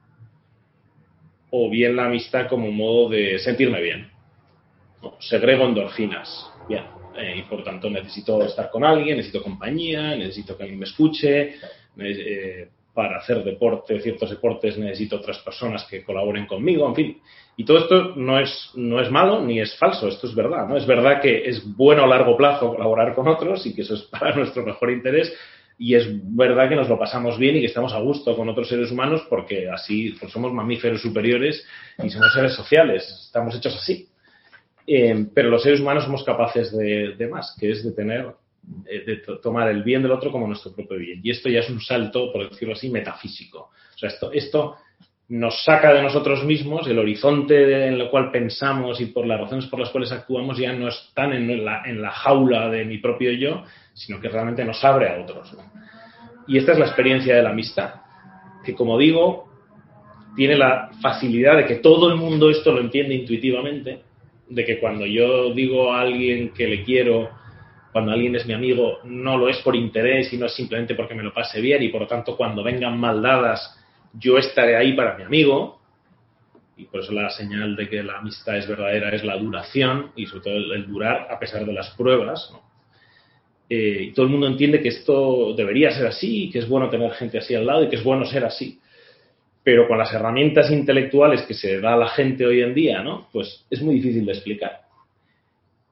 o 1.52 1.70
bien 1.70 1.96
la 1.96 2.06
amistad 2.06 2.48
como 2.48 2.72
modo 2.72 3.10
de 3.10 3.38
sentirme 3.38 3.80
bien. 3.80 4.10
segrego 5.20 5.66
endorfinas. 5.66 6.50
Bien. 6.68 6.84
Eh, 7.16 7.36
y 7.38 7.42
por 7.44 7.64
tanto 7.64 7.92
necesito 7.92 8.44
estar 8.44 8.72
con 8.72 8.84
alguien, 8.84 9.18
necesito 9.18 9.44
compañía, 9.44 10.16
necesito 10.16 10.58
que 10.58 10.64
alguien 10.64 10.80
me 10.80 10.86
escuche. 10.86 11.56
Eh, 11.96 12.70
para 13.00 13.20
hacer 13.20 13.46
deporte, 13.46 14.02
ciertos 14.02 14.30
deportes, 14.30 14.78
necesito 14.78 15.16
otras 15.16 15.38
personas 15.38 15.86
que 15.86 16.04
colaboren 16.04 16.46
conmigo, 16.46 16.86
en 16.86 16.96
fin. 16.96 17.22
Y 17.56 17.64
todo 17.64 17.78
esto 17.78 18.14
no 18.18 18.38
es, 18.38 18.72
no 18.76 19.00
es 19.00 19.10
malo 19.10 19.42
ni 19.42 19.62
es 19.62 19.78
falso, 19.78 20.10
esto 20.10 20.28
es 20.28 20.36
verdad, 20.36 20.68
¿no? 20.68 20.76
Es 20.76 20.86
verdad 20.86 21.22
que 21.22 21.48
es 21.48 21.64
bueno 21.78 22.04
a 22.04 22.08
largo 22.08 22.36
plazo 22.36 22.76
colaborar 22.76 23.16
con 23.16 23.30
otros 23.30 23.66
y 23.66 23.74
que 23.74 23.84
eso 23.84 23.94
es 23.94 24.02
para 24.20 24.36
nuestro 24.36 24.66
mejor 24.66 24.92
interés, 24.92 25.34
y 25.78 25.96
es 25.96 26.10
verdad 26.36 26.68
que 26.68 26.76
nos 26.76 26.90
lo 26.90 27.00
pasamos 27.00 27.38
bien 27.38 27.56
y 27.56 27.62
que 27.62 27.68
estamos 27.68 27.94
a 27.94 28.02
gusto 28.02 28.36
con 28.36 28.50
otros 28.50 28.68
seres 28.68 28.92
humanos 28.92 29.26
porque 29.30 29.70
así 29.70 30.14
pues 30.20 30.30
somos 30.30 30.52
mamíferos 30.52 31.02
superiores 31.02 31.66
y 32.04 32.10
somos 32.10 32.34
seres 32.34 32.54
sociales, 32.54 33.08
estamos 33.28 33.56
hechos 33.56 33.78
así. 33.78 34.10
Eh, 34.86 35.26
pero 35.34 35.50
los 35.50 35.64
seres 35.64 35.80
humanos 35.80 36.04
somos 36.04 36.26
capaces 36.26 36.76
de, 36.78 37.30
más, 37.32 37.56
que 37.58 37.72
es 37.72 37.82
de 37.86 37.94
tener, 37.94 38.26
de 38.84 39.22
tomar 39.42 39.70
el 39.70 39.84
bien 39.84 40.02
del 40.02 40.12
otro 40.12 40.32
como 40.32 40.48
nuestro 40.48 40.74
propio 40.74 40.98
bien. 40.98 41.20
Y 41.24 41.32
esto 41.32 41.50
ya 41.50 41.60
es 41.60 41.70
un 41.70 41.82
salto, 41.82 42.32
por 42.32 42.50
decirlo 42.50 42.74
así, 42.74 42.90
metafísico. 42.90 43.70
O 43.96 43.98
sea, 43.98 44.10
esto, 44.10 44.32
esto 44.32 44.76
nos 45.30 45.64
saca 45.64 45.94
de 45.94 46.02
nosotros 46.02 46.44
mismos, 46.44 46.88
el 46.88 46.98
horizonte 46.98 47.88
en 47.88 47.94
el 47.94 48.10
cual 48.10 48.32
pensamos 48.32 49.00
y 49.00 49.08
por 49.08 49.28
las 49.28 49.40
razones 49.40 49.68
por 49.68 49.80
las 49.80 49.90
cuales 49.90 50.12
actuamos 50.12 50.58
ya 50.58 50.74
no 50.74 50.88
están 50.88 51.34
en 51.34 51.64
la, 51.64 51.84
en 51.86 52.02
la 52.02 52.10
jaula 52.12 52.70
de 52.70 52.84
mi 52.84 52.98
propio 52.98 53.32
yo, 53.32 53.64
sino 53.94 54.20
que 54.20 54.28
realmente 54.28 54.66
nos 54.66 54.84
abre 54.84 55.10
a 55.10 55.22
otros. 55.22 55.56
Y 56.48 56.58
esta 56.58 56.72
es 56.72 56.80
la 56.80 56.86
experiencia 56.86 57.36
de 57.36 57.44
la 57.44 57.52
amistad, 57.52 57.94
que 58.66 58.74
como 58.74 58.98
digo, 58.98 59.50
tiene 60.36 60.58
la 60.58 60.90
facilidad 61.00 61.58
de 61.58 61.66
que 61.68 61.76
todo 61.76 62.10
el 62.10 62.16
mundo 62.16 62.50
esto 62.50 62.72
lo 62.72 62.82
entiende 62.82 63.14
intuitivamente, 63.14 64.02
de 64.50 64.66
que 64.66 64.80
cuando 64.80 65.06
yo 65.06 65.54
digo 65.54 65.94
a 65.94 66.02
alguien 66.02 66.54
que 66.54 66.68
le 66.68 66.84
quiero, 66.84 67.30
cuando 67.92 68.12
alguien 68.12 68.36
es 68.36 68.46
mi 68.46 68.54
amigo 68.54 69.00
no 69.04 69.38
lo 69.38 69.50
es 69.50 69.58
por 69.58 69.76
interés 69.76 70.32
y 70.34 70.38
no 70.38 70.46
es 70.46 70.54
simplemente 70.54 70.96
porque 70.96 71.16
me 71.16 71.24
lo 71.24 71.34
pase 71.34 71.60
bien 71.60 71.82
y 71.84 71.90
por 71.90 72.02
lo 72.02 72.08
tanto 72.08 72.38
cuando 72.38 72.64
vengan 72.64 73.00
maldadas 73.00 73.78
yo 74.14 74.38
estaré 74.38 74.76
ahí 74.76 74.94
para 74.94 75.18
mi 75.18 75.24
amigo 75.24 75.80
y 76.78 76.86
por 76.86 77.02
eso 77.02 77.12
la 77.12 77.30
señal 77.30 77.76
de 77.76 77.90
que 77.90 78.02
la 78.04 78.20
amistad 78.20 78.58
es 78.58 78.68
verdadera 78.68 79.10
es 79.10 79.24
la 79.24 79.38
duración 79.38 80.12
y 80.16 80.26
sobre 80.26 80.44
todo 80.44 80.56
el, 80.56 80.88
durar 80.88 81.28
a 81.30 81.38
pesar 81.38 81.66
de 81.66 81.74
las 81.74 81.90
pruebas. 81.92 82.54
Eh, 83.70 84.04
y 84.04 84.14
todo 84.14 84.26
el 84.26 84.32
mundo 84.32 84.48
entiende 84.48 84.82
que 84.82 84.88
esto 84.88 85.54
debería 85.56 85.92
ser 85.92 86.08
así, 86.08 86.50
que 86.50 86.60
es 86.60 86.70
bueno 86.70 86.90
tener 86.90 87.12
gente 87.12 87.38
así 87.38 87.54
al 87.54 87.66
lado 87.66 87.84
y 87.84 87.90
que 87.90 87.98
es 87.98 88.04
bueno 88.04 88.26
ser 88.26 88.46
así. 88.46 88.80
Pero 89.62 89.90
con 89.90 89.98
las 89.98 90.14
herramientas 90.14 90.72
intelectuales 90.72 91.42
que 91.42 91.54
se 91.54 91.82
da 91.82 91.96
a 91.96 91.98
la 91.98 92.08
gente 92.08 92.46
hoy 92.46 92.62
en 92.62 92.74
día, 92.74 93.04
¿no? 93.04 93.28
pues 93.34 93.66
es 93.70 93.82
muy 93.82 93.96
difícil 93.96 94.26
de 94.26 94.32
explicar 94.32 94.89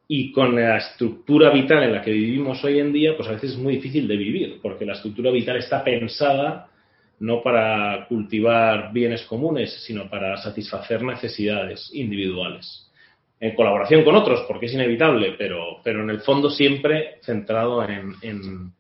y 0.08 0.32
con 0.32 0.56
la 0.56 0.78
estructura 0.78 1.50
vital 1.50 1.84
en 1.84 1.94
la 1.94 2.02
que 2.02 2.12
vivimos 2.12 2.64
hoy 2.64 2.80
en 2.80 2.94
día, 2.94 3.16
pues 3.18 3.28
a 3.28 3.34
veces 3.34 3.52
es 3.52 3.58
muy 3.58 3.76
difícil 3.76 4.08
de 4.08 4.16
vivir, 4.16 4.60
porque 4.62 4.86
la 4.86 4.94
estructura 4.94 5.32
vital 5.32 5.58
está 5.58 5.84
pensada 5.84 6.70
no 7.20 7.42
para 7.42 8.06
cultivar 8.08 8.94
bienes 8.94 9.24
comunes, 9.24 9.84
sino 9.84 10.10
para 10.10 10.38
satisfacer 10.38 11.02
necesidades 11.02 11.90
individuales. 11.94 12.92
En 13.40 13.56
colaboración 13.56 14.04
con 14.04 14.16
otros, 14.16 14.46
porque 14.48 14.68
es 14.68 14.74
inevitable, 14.74 15.36
pero, 15.38 15.80
pero 15.84 16.02
en 16.04 16.10
el 16.10 16.22
fondo 16.22 16.50
siempre 16.50 17.20
centrado 17.24 17.84
en, 17.88 18.14
en, 18.22 18.74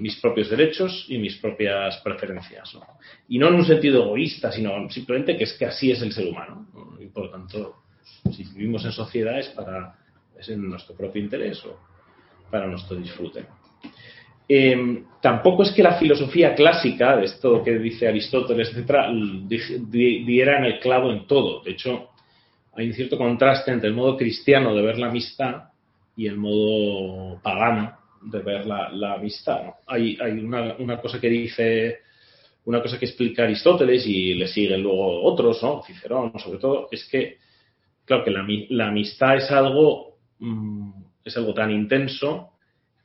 mis 0.00 0.16
propios 0.16 0.50
derechos 0.50 1.06
y 1.08 1.18
mis 1.18 1.36
propias 1.36 1.98
preferencias. 1.98 2.76
Y 3.28 3.38
no 3.38 3.48
en 3.48 3.54
un 3.54 3.64
sentido 3.64 4.02
egoísta, 4.02 4.50
sino 4.50 4.90
simplemente 4.90 5.36
que 5.36 5.44
es 5.44 5.52
que 5.52 5.66
así 5.66 5.92
es 5.92 6.02
el 6.02 6.12
ser 6.12 6.26
humano. 6.26 6.66
Y 6.98 7.06
por 7.06 7.26
lo 7.26 7.30
tanto, 7.30 7.76
si 8.32 8.44
vivimos 8.54 8.84
en 8.84 8.92
sociedad 8.92 9.38
es 9.38 9.48
para 9.48 9.99
es 10.40 10.48
en 10.48 10.68
nuestro 10.68 10.94
propio 10.94 11.22
interés 11.22 11.64
o 11.64 11.78
para 12.50 12.66
nuestro 12.66 12.96
disfrute. 12.96 13.44
Em, 14.48 15.04
tampoco 15.22 15.62
es 15.62 15.70
que 15.70 15.82
la 15.82 15.96
filosofía 15.96 16.54
clásica, 16.56 17.16
de 17.16 17.26
esto 17.26 17.62
que 17.62 17.78
dice 17.78 18.08
Aristóteles, 18.08 18.70
etcétera, 18.70 19.08
diera 19.48 20.58
en 20.58 20.64
el 20.64 20.80
clavo 20.80 21.12
en 21.12 21.24
todo. 21.28 21.62
De 21.62 21.70
hecho, 21.70 22.08
hay 22.72 22.88
un 22.88 22.94
cierto 22.94 23.16
contraste 23.16 23.70
entre 23.70 23.88
el 23.88 23.94
modo 23.94 24.16
cristiano 24.16 24.74
de 24.74 24.82
ver 24.82 24.98
la 24.98 25.06
amistad 25.06 25.70
y 26.16 26.26
el 26.26 26.36
modo 26.36 27.40
pagano 27.42 27.96
de 28.22 28.40
ver 28.40 28.66
la, 28.66 29.14
amistad. 29.14 29.74
Hay, 29.86 30.18
una, 30.20 31.00
cosa 31.00 31.20
que 31.20 31.28
dice, 31.28 32.00
una 32.64 32.82
cosa 32.82 32.98
que 32.98 33.06
explica 33.06 33.44
Aristóteles 33.44 34.04
y 34.04 34.34
le 34.34 34.48
siguen 34.48 34.82
luego 34.82 35.22
otros, 35.22 35.62
¿no? 35.62 35.82
Cicerón 35.84 36.32
sobre 36.38 36.58
todo, 36.58 36.88
es 36.90 37.08
que, 37.08 37.38
claro, 38.04 38.24
que 38.24 38.32
la 38.68 38.88
amistad 38.88 39.36
es 39.36 39.50
algo 39.52 40.09
Mm, 40.40 40.90
es 41.24 41.36
algo 41.36 41.54
tan 41.54 41.70
intenso 41.70 42.54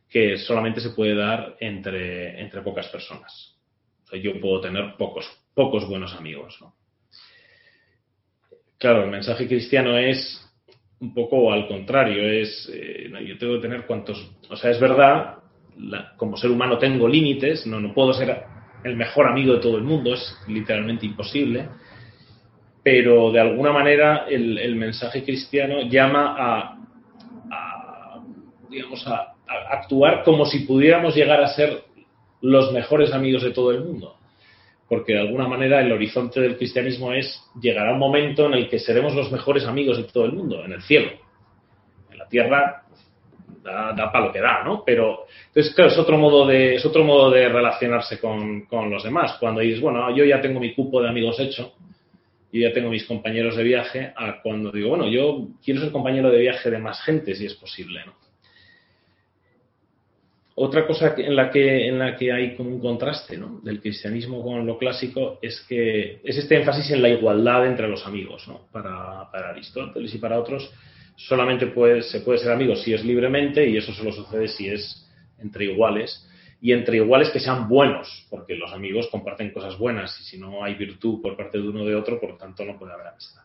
que 0.09 0.37
solamente 0.37 0.79
se 0.79 0.91
puede 0.91 1.15
dar 1.15 1.57
entre, 1.59 2.41
entre 2.41 2.61
pocas 2.61 2.87
personas. 2.87 3.53
yo 4.13 4.39
puedo 4.39 4.61
tener 4.61 4.95
pocos, 4.97 5.25
pocos 5.53 5.87
buenos 5.87 6.13
amigos. 6.13 6.57
Claro, 8.77 9.03
el 9.03 9.11
mensaje 9.11 9.47
cristiano 9.47 9.97
es 9.97 10.41
un 10.99 11.13
poco 11.13 11.51
al 11.51 11.67
contrario, 11.67 12.23
es 12.23 12.69
eh, 12.73 13.11
yo 13.25 13.37
tengo 13.37 13.55
que 13.55 13.61
tener 13.61 13.85
cuantos, 13.85 14.31
o 14.49 14.55
sea, 14.55 14.71
es 14.71 14.79
verdad, 14.79 15.39
como 16.15 16.37
ser 16.37 16.51
humano 16.51 16.77
tengo 16.77 17.07
límites, 17.07 17.67
no, 17.67 17.81
no 17.81 17.93
puedo 17.93 18.13
ser 18.13 18.43
el 18.83 18.95
mejor 18.95 19.27
amigo 19.27 19.55
de 19.55 19.59
todo 19.59 19.77
el 19.77 19.83
mundo, 19.83 20.13
es 20.13 20.37
literalmente 20.47 21.05
imposible, 21.05 21.67
pero 22.81 23.31
de 23.31 23.41
alguna 23.41 23.73
manera 23.73 24.25
el, 24.29 24.57
el 24.57 24.75
mensaje 24.75 25.23
cristiano 25.23 25.81
llama 25.89 26.35
a 26.37 26.75
digamos, 28.75 29.05
a, 29.07 29.33
actuar 29.69 30.23
como 30.23 30.45
si 30.45 30.59
pudiéramos 30.59 31.15
llegar 31.15 31.41
a 31.41 31.47
ser 31.47 31.83
los 32.41 32.71
mejores 32.71 33.13
amigos 33.13 33.43
de 33.43 33.51
todo 33.51 33.71
el 33.71 33.83
mundo. 33.83 34.15
Porque 34.87 35.13
de 35.13 35.19
alguna 35.19 35.47
manera 35.47 35.81
el 35.81 35.91
horizonte 35.91 36.39
del 36.41 36.57
cristianismo 36.57 37.13
es 37.13 37.41
llegará 37.59 37.93
un 37.93 37.99
momento 37.99 38.45
en 38.45 38.53
el 38.53 38.69
que 38.69 38.79
seremos 38.79 39.15
los 39.15 39.31
mejores 39.31 39.65
amigos 39.65 39.97
de 39.97 40.03
todo 40.03 40.25
el 40.25 40.33
mundo, 40.33 40.63
en 40.63 40.73
el 40.73 40.81
cielo. 40.83 41.11
En 42.11 42.17
la 42.17 42.27
tierra 42.27 42.83
da, 43.63 43.93
da 43.93 44.11
para 44.11 44.25
lo 44.25 44.31
que 44.31 44.41
da, 44.41 44.63
¿no? 44.63 44.83
Pero 44.85 45.25
entonces, 45.47 45.73
claro, 45.73 45.91
es 45.91 45.97
otro 45.97 46.17
modo 46.17 46.45
de, 46.45 46.75
es 46.75 46.85
otro 46.85 47.03
modo 47.03 47.31
de 47.31 47.47
relacionarse 47.49 48.19
con, 48.19 48.65
con 48.65 48.91
los 48.91 49.03
demás. 49.03 49.37
Cuando 49.39 49.61
dices, 49.61 49.81
bueno, 49.81 50.15
yo 50.15 50.23
ya 50.25 50.41
tengo 50.41 50.59
mi 50.59 50.75
cupo 50.75 51.01
de 51.01 51.09
amigos 51.09 51.39
hecho, 51.39 51.73
y 52.51 52.61
ya 52.61 52.71
tengo 52.71 52.89
mis 52.89 53.05
compañeros 53.05 53.57
de 53.57 53.63
viaje, 53.63 54.13
a 54.15 54.41
cuando 54.41 54.71
digo, 54.71 54.89
bueno, 54.89 55.09
yo 55.09 55.49
quiero 55.63 55.81
ser 55.81 55.91
compañero 55.91 56.29
de 56.29 56.39
viaje 56.39 56.69
de 56.69 56.77
más 56.77 57.03
gente 57.03 57.35
si 57.35 57.45
es 57.45 57.53
posible, 57.55 58.01
¿no? 58.05 58.24
Otra 60.57 60.87
cosa 60.87 61.13
en 61.17 61.35
la 61.35 61.51
que, 61.51 61.87
en 61.87 61.99
la 61.99 62.15
que 62.15 62.31
hay 62.31 62.55
como 62.55 62.69
un 62.69 62.79
contraste 62.79 63.37
del 63.61 63.81
cristianismo 63.81 64.41
con 64.41 64.65
lo 64.65 64.77
clásico 64.77 65.37
es 65.41 65.59
que 65.67 66.21
es 66.23 66.37
este 66.37 66.55
énfasis 66.55 66.91
en 66.91 67.01
la 67.01 67.09
igualdad 67.09 67.67
entre 67.67 67.89
los 67.89 68.05
amigos. 68.07 68.47
¿no? 68.47 68.61
Para, 68.71 69.29
para, 69.31 69.49
Aristóteles 69.49 70.15
y 70.15 70.17
para 70.17 70.39
otros, 70.39 70.71
solamente 71.17 71.65
se 72.03 72.21
puede 72.21 72.39
ser 72.39 72.51
amigo 72.53 72.75
si 72.77 72.93
es 72.93 73.03
libremente 73.03 73.67
y 73.67 73.75
eso 73.75 73.91
solo 73.93 74.13
sucede 74.13 74.47
si 74.47 74.69
es 74.69 75.05
entre 75.39 75.65
iguales 75.65 76.25
y 76.61 76.71
entre 76.71 76.97
iguales 76.97 77.29
que 77.31 77.39
sean 77.39 77.67
buenos, 77.67 78.25
porque 78.29 78.55
los 78.55 78.71
amigos 78.71 79.07
comparten 79.11 79.51
cosas 79.51 79.77
buenas 79.77 80.17
y 80.21 80.23
si 80.23 80.37
no 80.37 80.63
hay 80.63 80.75
virtud 80.75 81.21
por 81.21 81.35
parte 81.35 81.57
de 81.57 81.67
uno 81.67 81.85
de 81.85 81.95
otro, 81.95 82.19
por 82.19 82.29
lo 82.29 82.37
tanto 82.37 82.63
no 82.63 82.79
puede 82.79 82.93
haber 82.93 83.07
amistad. 83.07 83.44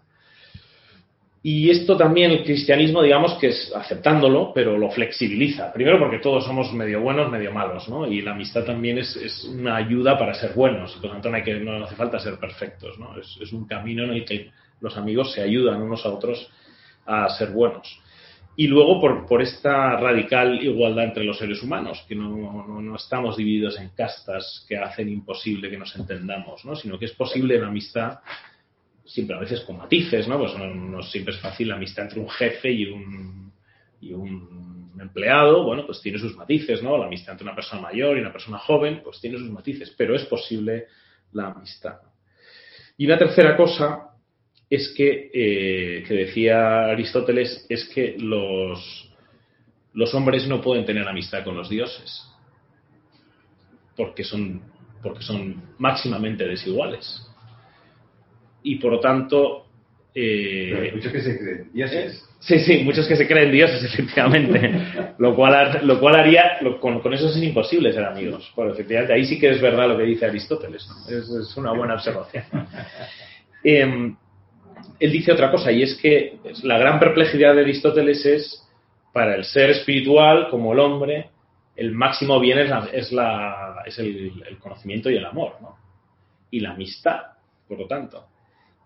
Y 1.42 1.70
esto 1.70 1.96
también 1.96 2.32
el 2.32 2.44
cristianismo, 2.44 3.02
digamos 3.02 3.34
que 3.34 3.48
es 3.48 3.72
aceptándolo, 3.74 4.52
pero 4.54 4.76
lo 4.76 4.90
flexibiliza. 4.90 5.72
Primero 5.72 5.98
porque 5.98 6.18
todos 6.18 6.44
somos 6.44 6.70
medio 6.74 7.00
buenos, 7.00 7.30
medio 7.30 7.50
malos, 7.50 7.88
¿no? 7.88 8.06
Y 8.06 8.20
la 8.20 8.32
amistad 8.32 8.64
también 8.64 8.98
es, 8.98 9.44
una 9.44 9.76
ayuda 9.76 10.18
para 10.18 10.34
ser 10.34 10.52
buenos. 10.52 10.92
Por 10.96 11.04
lo 11.06 11.12
tanto, 11.12 11.30
no, 11.30 11.36
hay 11.36 11.42
que, 11.42 11.54
no 11.54 11.82
hace 11.82 11.96
falta 11.96 12.18
ser 12.18 12.38
perfectos, 12.38 12.98
¿no? 12.98 13.18
Es, 13.18 13.38
es, 13.40 13.52
un 13.54 13.66
camino 13.66 14.04
en 14.04 14.10
el 14.10 14.24
que 14.26 14.50
los 14.82 14.98
amigos 14.98 15.32
se 15.32 15.40
ayudan 15.40 15.80
unos 15.80 16.04
a 16.04 16.10
otros 16.10 16.50
a 17.06 17.26
ser 17.30 17.52
buenos. 17.52 17.98
Y 18.56 18.66
luego 18.66 19.00
por, 19.00 19.26
por 19.26 19.40
esta 19.40 19.96
radical 19.96 20.62
igualdad 20.62 21.06
entre 21.06 21.24
los 21.24 21.38
seres 21.38 21.62
humanos, 21.62 22.04
que 22.06 22.14
no, 22.14 22.28
no, 22.28 22.82
no, 22.82 22.96
estamos 22.96 23.38
divididos 23.38 23.80
en 23.80 23.88
castas 23.90 24.66
que 24.68 24.76
hacen 24.76 25.08
imposible 25.08 25.70
que 25.70 25.78
nos 25.78 25.96
entendamos, 25.96 26.66
¿no? 26.66 26.76
Sino 26.76 26.98
que 26.98 27.06
es 27.06 27.12
posible 27.12 27.56
en 27.56 27.64
amistad 27.64 28.18
siempre 29.10 29.36
a 29.36 29.40
veces 29.40 29.60
con 29.62 29.76
matices, 29.76 30.28
¿no? 30.28 30.38
Pues 30.38 30.52
no, 30.56 31.02
siempre 31.02 31.34
es 31.34 31.40
fácil 31.40 31.68
la 31.68 31.74
amistad 31.74 32.04
entre 32.04 32.20
un 32.20 32.28
jefe 32.28 32.70
y 32.70 32.86
un, 32.86 33.52
y 34.00 34.12
un 34.12 34.92
empleado, 35.00 35.64
bueno, 35.64 35.84
pues 35.84 36.00
tiene 36.00 36.18
sus 36.18 36.36
matices, 36.36 36.82
¿no? 36.82 36.96
La 36.96 37.06
amistad 37.06 37.32
entre 37.32 37.44
una 37.44 37.54
persona 37.54 37.82
mayor 37.82 38.16
y 38.16 38.20
una 38.20 38.32
persona 38.32 38.58
joven, 38.58 39.00
pues 39.02 39.20
tiene 39.20 39.38
sus 39.38 39.50
matices, 39.50 39.92
pero 39.96 40.14
es 40.14 40.24
posible 40.26 40.86
la 41.32 41.48
amistad. 41.48 41.96
Y 42.96 43.06
la 43.06 43.18
tercera 43.18 43.56
cosa 43.56 44.10
es 44.68 44.94
que, 44.96 45.30
eh, 45.32 46.04
que 46.06 46.14
decía 46.14 46.84
Aristóteles, 46.84 47.66
es 47.68 47.88
que 47.88 48.14
los, 48.16 49.10
los 49.94 50.14
hombres 50.14 50.46
no 50.46 50.60
pueden 50.60 50.84
tener 50.84 51.08
amistad 51.08 51.42
con 51.42 51.56
los 51.56 51.68
dioses, 51.68 52.24
porque 53.96 54.22
son, 54.22 54.62
porque 55.02 55.22
son 55.22 55.74
máximamente 55.78 56.46
desiguales 56.46 57.26
y 58.62 58.76
por 58.76 58.92
lo 58.92 59.00
tanto... 59.00 59.66
Eh, 60.14 60.90
muchos 60.94 61.12
que 61.12 61.20
se 61.20 61.38
creen 61.38 61.70
dioses. 61.72 62.30
Sí, 62.40 62.58
sí, 62.58 62.82
muchos 62.84 63.06
que 63.06 63.16
se 63.16 63.28
creen 63.28 63.52
dioses, 63.52 63.84
efectivamente. 63.92 65.14
lo, 65.18 65.36
cual, 65.36 65.80
lo 65.82 66.00
cual 66.00 66.16
haría, 66.16 66.58
con, 66.80 67.00
con, 67.00 67.12
eso 67.12 67.28
es 67.28 67.36
imposible 67.36 67.92
ser 67.92 68.04
amigos. 68.04 68.50
Bueno, 68.56 68.72
efectivamente, 68.72 69.12
ahí 69.12 69.26
sí 69.26 69.38
que 69.38 69.50
es 69.50 69.60
verdad 69.60 69.88
lo 69.88 69.98
que 69.98 70.04
dice 70.04 70.26
Aristóteles. 70.26 70.88
Es, 71.08 71.56
una 71.56 71.72
buena 71.72 71.94
observación. 71.94 72.44
Em, 73.62 74.16
él 74.98 75.12
dice 75.12 75.32
otra 75.32 75.50
cosa, 75.50 75.70
y 75.70 75.82
es 75.82 75.94
que 75.96 76.38
la 76.62 76.78
gran 76.78 76.98
perplejidad 76.98 77.54
de 77.54 77.60
Aristóteles 77.60 78.24
es, 78.24 78.66
para 79.12 79.34
el 79.34 79.44
ser 79.44 79.68
espiritual, 79.68 80.48
como 80.48 80.72
el 80.72 80.78
hombre, 80.78 81.28
el 81.76 81.92
máximo 81.92 82.40
bien 82.40 82.58
es, 82.58 82.70
la, 82.70 82.88
es, 82.90 83.12
la, 83.12 83.82
es 83.84 83.98
el, 83.98 84.42
el, 84.48 84.56
conocimiento 84.58 85.10
y 85.10 85.16
el 85.16 85.26
amor, 85.26 85.56
¿no? 85.60 85.76
Y 86.50 86.60
la 86.60 86.70
amistad, 86.70 87.20
por 87.68 87.80
lo 87.80 87.86
tanto 87.86 88.30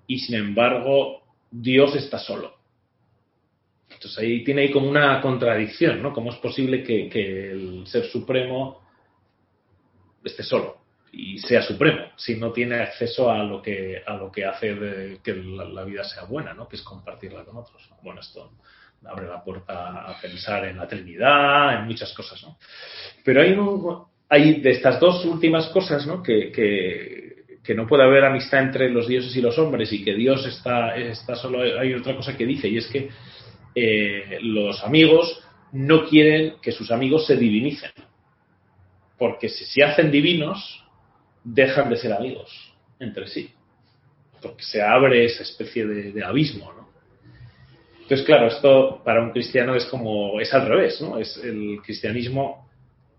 y 0.07 0.19
sin 0.19 0.37
embargo 0.37 1.23
Dios 1.51 1.95
está 1.97 2.19
solo. 2.19 2.55
Entonces 3.89 4.19
ahí 4.19 4.43
tiene 4.43 4.63
ahí 4.63 4.71
como 4.71 4.89
una 4.89 5.21
contradicción, 5.21 6.03
¿no? 6.03 6.13
¿Cómo 6.13 6.31
es 6.31 6.37
posible 6.37 6.83
que, 6.83 7.51
el 7.51 7.87
ser 7.87 8.05
supremo 8.07 8.83
esté 10.25 10.43
solo 10.43 10.79
y 11.13 11.39
sea 11.39 11.63
supremo 11.63 12.07
si 12.17 12.35
no 12.37 12.51
tiene 12.51 12.77
acceso 12.77 13.31
a 13.31 13.45
lo 13.45 13.63
que, 13.63 14.03
a 14.05 14.17
lo 14.17 14.33
que 14.33 14.45
hace 14.45 15.21
que 15.23 15.35
la, 15.35 15.85
vida 15.85 16.03
sea 16.03 16.25
buena, 16.25 16.55
¿no? 16.55 16.69
Que 16.69 16.77
es 16.77 16.83
compartirla 16.83 17.45
con 17.45 17.57
otros. 17.57 17.89
Bueno, 18.03 18.21
esto 18.21 18.53
abre 19.05 19.29
la 19.29 19.45
puerta 19.45 20.11
a 20.11 20.21
pensar 20.21 20.65
en 20.65 20.79
la 20.79 20.89
Trinidad, 20.89 21.79
en 21.79 21.87
muchas 21.87 22.13
cosas, 22.15 22.43
¿no? 22.43 22.59
Pero 23.23 23.43
hay, 23.43 23.55
hay 24.29 24.61
de 24.61 24.71
estas 24.71 24.99
dos 24.99 25.25
últimas 25.25 25.69
cosas, 25.69 26.07
¿no? 26.07 26.23
que 26.23 27.24
no 27.73 27.87
puede 27.87 28.03
haber 28.03 28.27
amistad 28.27 28.61
entre 28.61 28.91
los 28.91 29.09
dioses 29.09 29.35
y 29.35 29.41
los 29.41 29.59
hombres 29.59 29.91
y 29.93 30.05
que 30.05 30.15
Dios 30.15 30.45
está, 30.45 30.97
está 30.97 31.35
solo. 31.35 31.63
Hay 31.81 31.95
otra 31.95 32.15
cosa 32.15 32.37
que 32.37 32.45
dice 32.45 32.69
y 32.69 32.77
es 32.77 32.87
que 32.89 33.09
eh, 33.75 34.39
los 34.43 34.85
amigos 34.85 35.43
no 35.73 36.05
quieren 36.07 36.57
que 36.61 36.73
sus 36.73 36.91
amigos 36.91 37.27
se 37.27 37.37
divinicen. 37.37 37.91
Porque 39.19 39.49
si 39.49 39.65
se 39.65 39.83
hacen 39.83 40.11
divinos, 40.11 40.85
dejan 41.43 41.89
de 41.89 41.97
ser 41.97 42.13
amigos 42.13 42.75
entre 43.01 43.27
sí. 43.29 43.51
Porque 44.43 44.63
se 44.63 44.83
abre 44.83 45.25
esa 45.25 45.43
especie 45.43 45.87
de, 45.87 46.23
abismo, 46.23 46.71
¿no? 46.73 46.85
Entonces, 48.03 48.27
claro, 48.27 48.49
esto 48.49 49.01
para 49.03 49.23
un 49.23 49.31
cristiano 49.31 49.75
es 49.75 49.87
como, 49.87 50.39
es 50.39 50.53
al 50.53 50.69
revés, 50.69 51.01
¿no? 51.01 51.19
Es 51.19 51.39
el 51.43 51.79
cristianismo 51.83 52.69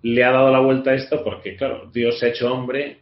le 0.04 0.24
ha 0.24 0.32
dado 0.32 0.52
la 0.52 0.60
vuelta 0.60 0.92
a 0.92 0.94
esto 0.94 1.24
porque, 1.24 1.56
claro, 1.56 1.90
Dios 1.92 2.20
se 2.20 2.28
ha 2.28 2.30
hecho 2.30 2.54
hombre 2.54 3.00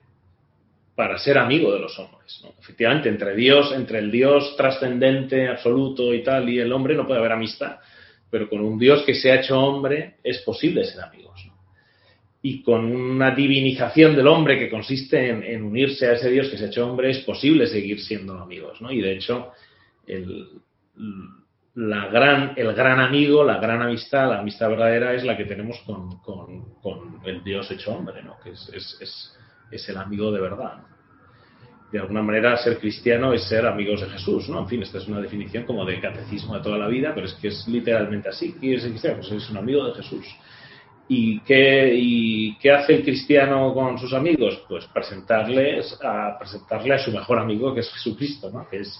para 0.95 1.17
ser 1.17 1.38
amigo 1.38 1.73
de 1.73 1.79
los 1.79 1.97
hombres. 1.97 2.39
¿no? 2.43 2.53
Efectivamente, 2.60 3.10
entre 3.10 3.36
Dios, 3.36 3.73
entre 3.75 3.99
el 3.99 4.12
Dios 4.12 4.56
trascendente, 4.56 5.47
absoluto 5.47 6.13
y 6.13 6.23
tal, 6.23 6.49
y 6.49 6.60
el 6.60 6.71
hombre 6.71 6.95
no 6.95 7.08
puede 7.08 7.19
haber 7.19 7.32
amistad, 7.32 7.77
pero 8.29 8.49
con 8.49 8.62
un 8.62 8.77
Dios 8.77 9.03
que 9.03 9.15
se 9.15 9.32
ha 9.32 9.41
hecho 9.41 9.60
hombre 9.60 10.15
es 10.23 10.39
posible 10.39 10.84
ser 10.84 11.03
amigos. 11.03 11.43
¿no? 11.47 11.53
Y 12.41 12.62
con 12.62 12.86
una 12.86 13.34
divinización 13.34 14.15
del 14.15 14.27
hombre 14.27 14.60
que 14.60 14.69
consiste 14.69 15.29
en, 15.29 15.63
unirse 15.63 16.08
a 16.08 16.13
ese 16.13 16.29
Dios 16.29 16.49
que 16.49 16.58
se 16.58 16.65
ha 16.65 16.67
hecho 16.67 16.88
hombre 16.88 17.10
es 17.10 17.19
posible 17.19 17.67
seguir 17.67 17.99
siendo 17.99 18.38
amigos. 18.38 18.82
¿no? 18.82 18.91
Y 18.91 19.01
de 19.01 19.13
hecho, 19.13 19.51
el, 20.06 20.47
la 21.75 22.08
gran, 22.08 22.53
el 22.56 22.73
gran 22.73 22.99
amigo, 22.99 23.43
la 23.43 23.58
gran 23.58 23.82
amistad, 23.82 24.29
la 24.29 24.39
amistad 24.39 24.69
verdadera 24.69 25.13
es 25.13 25.23
la 25.23 25.36
que 25.36 25.45
tenemos 25.45 25.79
con, 25.86 26.19
con, 26.19 27.21
el 27.25 27.43
Dios 27.43 27.71
hecho 27.71 27.95
hombre, 27.95 28.21
¿no? 28.21 28.38
que 28.43 28.51
es, 28.51 28.69
es, 28.73 28.97
es, 29.01 29.39
el 29.90 29.98
amigo 29.98 30.32
de 30.32 30.42
verdad. 30.42 30.84
De 31.92 32.00
alguna 32.00 32.24
manera, 32.24 32.58
ser 32.58 32.80
cristiano 32.80 33.34
es 33.34 33.48
ser 33.48 33.66
amigos 33.68 34.02
de 34.02 34.10
Jesús. 34.10 34.50
¿no? 34.50 34.60
En 34.60 34.68
fin, 34.68 34.82
esta 34.82 34.98
es 34.98 35.08
una 35.08 35.22
definición 35.22 35.64
como 35.66 35.86
de 35.86 36.00
catecismo 36.00 36.56
de 36.56 36.64
toda 36.64 36.78
la 36.78 36.88
vida, 36.88 37.12
pero 37.14 37.28
es 37.28 37.34
que 37.34 37.50
es 37.50 37.68
literalmente 37.68 38.30
así. 38.30 38.56
¿Quién 38.60 38.74
es 38.74 38.86
cristiano? 38.86 39.18
Pues 39.18 39.32
es 39.32 39.50
un 39.50 39.58
amigo 39.58 39.86
de 39.88 39.94
Jesús. 40.02 40.26
¿Y 41.08 41.40
qué, 41.42 41.94
¿Y 41.96 42.58
qué 42.58 42.72
hace 42.72 42.96
el 42.96 43.04
cristiano 43.04 43.74
con 43.74 44.00
sus 44.00 44.14
amigos? 44.14 44.64
Pues 44.68 44.86
presentarles 44.86 46.00
a, 46.02 46.38
presentarle 46.40 46.96
a 46.96 47.00
su 47.00 47.12
mejor 47.12 47.38
amigo, 47.38 47.74
que 47.74 47.82
es 47.82 47.92
Jesucristo, 47.92 48.50
¿no? 48.50 48.68
que 48.68 48.80
es 48.80 49.00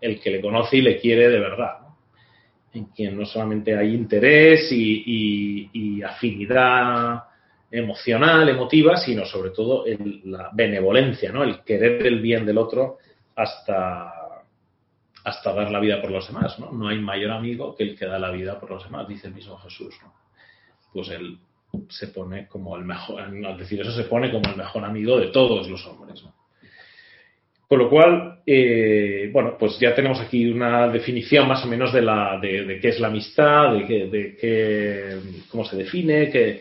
el 0.00 0.20
que 0.20 0.30
le 0.30 0.40
conoce 0.40 0.78
y 0.78 0.82
le 0.82 0.98
quiere 0.98 1.28
de 1.28 1.38
verdad 1.38 1.82
en 2.74 2.86
quien 2.86 3.18
no 3.18 3.26
solamente 3.26 3.76
hay 3.76 3.94
interés 3.94 4.70
y, 4.72 6.02
afinidad 6.02 7.22
emocional, 7.72 8.46
emotiva, 8.48 8.96
sino 8.96 9.24
sobre 9.24 9.50
todo 9.50 9.84
la 10.24 10.50
benevolencia, 10.52 11.32
¿no? 11.32 11.42
El 11.42 11.64
querer 11.64 12.06
el 12.06 12.20
bien 12.20 12.44
del 12.44 12.58
otro 12.58 12.98
hasta, 13.34 14.12
hasta 15.24 15.52
dar 15.54 15.70
la 15.70 15.80
vida 15.80 16.00
por 16.00 16.10
los 16.10 16.26
demás, 16.26 16.58
¿no? 16.58 16.70
No 16.70 16.88
hay 16.88 16.98
mayor 16.98 17.30
amigo 17.30 17.74
que 17.74 17.84
el 17.84 17.98
que 17.98 18.06
da 18.06 18.18
la 18.18 18.30
vida 18.30 18.60
por 18.60 18.70
los 18.70 18.84
demás, 18.84 19.08
dice 19.08 19.28
el 19.28 19.34
mismo 19.34 19.56
Jesús, 19.56 19.94
¿no? 20.02 20.12
Pues 20.92 21.08
él 21.08 21.38
se 21.88 22.08
pone 22.08 22.46
como 22.46 22.76
el 22.76 22.84
mejor, 22.84 23.22
al 23.22 23.56
decir 23.56 23.80
eso 23.80 23.92
se 23.92 24.04
pone 24.04 24.30
como 24.30 24.50
el 24.50 24.56
mejor 24.56 24.84
amigo 24.84 25.18
de 25.18 25.28
todos 25.28 25.66
los 25.66 25.86
hombres. 25.86 26.22
Con 27.66 27.78
lo 27.78 27.88
cual, 27.88 28.42
eh, 28.44 29.30
bueno, 29.32 29.56
pues 29.58 29.78
ya 29.78 29.94
tenemos 29.94 30.20
aquí 30.20 30.44
una 30.50 30.88
definición 30.88 31.48
más 31.48 31.64
o 31.64 31.68
menos 31.68 31.90
de, 31.90 32.02
la, 32.02 32.38
de, 32.38 32.78
qué 32.82 32.88
es 32.88 33.00
la 33.00 33.08
amistad, 33.08 33.72
de, 33.72 34.08
de 34.08 34.36
qué, 34.36 35.16
cómo 35.50 35.64
se 35.64 35.76
define, 35.76 36.28
qué, 36.28 36.60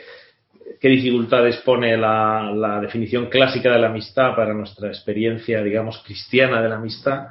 qué 0.81 0.89
dificultades 0.89 1.57
pone 1.57 1.95
la, 1.95 2.79
definición 2.81 3.27
clásica 3.27 3.71
de 3.71 3.79
la 3.79 3.87
amistad 3.87 4.35
para 4.35 4.51
nuestra 4.51 4.87
experiencia, 4.87 5.61
digamos, 5.61 5.99
cristiana 5.99 6.59
de 6.59 6.69
la 6.69 6.77
amistad 6.77 7.27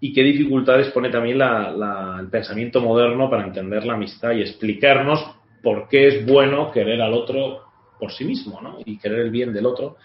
y 0.00 0.14
qué 0.14 0.22
dificultades 0.22 0.88
pone 0.88 1.10
también 1.10 1.38
el 1.40 2.28
pensamiento 2.30 2.80
moderno 2.80 3.28
para 3.28 3.44
entender 3.44 3.84
la 3.84 3.94
amistad 3.94 4.32
y 4.32 4.40
explicarnos 4.40 5.24
por 5.62 5.88
qué 5.88 6.08
es 6.08 6.26
bueno 6.26 6.72
querer 6.72 7.02
al 7.02 7.12
otro 7.12 7.64
por 8.00 8.12
sí 8.12 8.24
mismo, 8.24 8.60
¿no? 8.62 8.78
Y 8.84 8.98
querer 8.98 9.20
el 9.20 9.30
bien 9.30 9.52
del 9.52 9.66
otro 9.66 9.96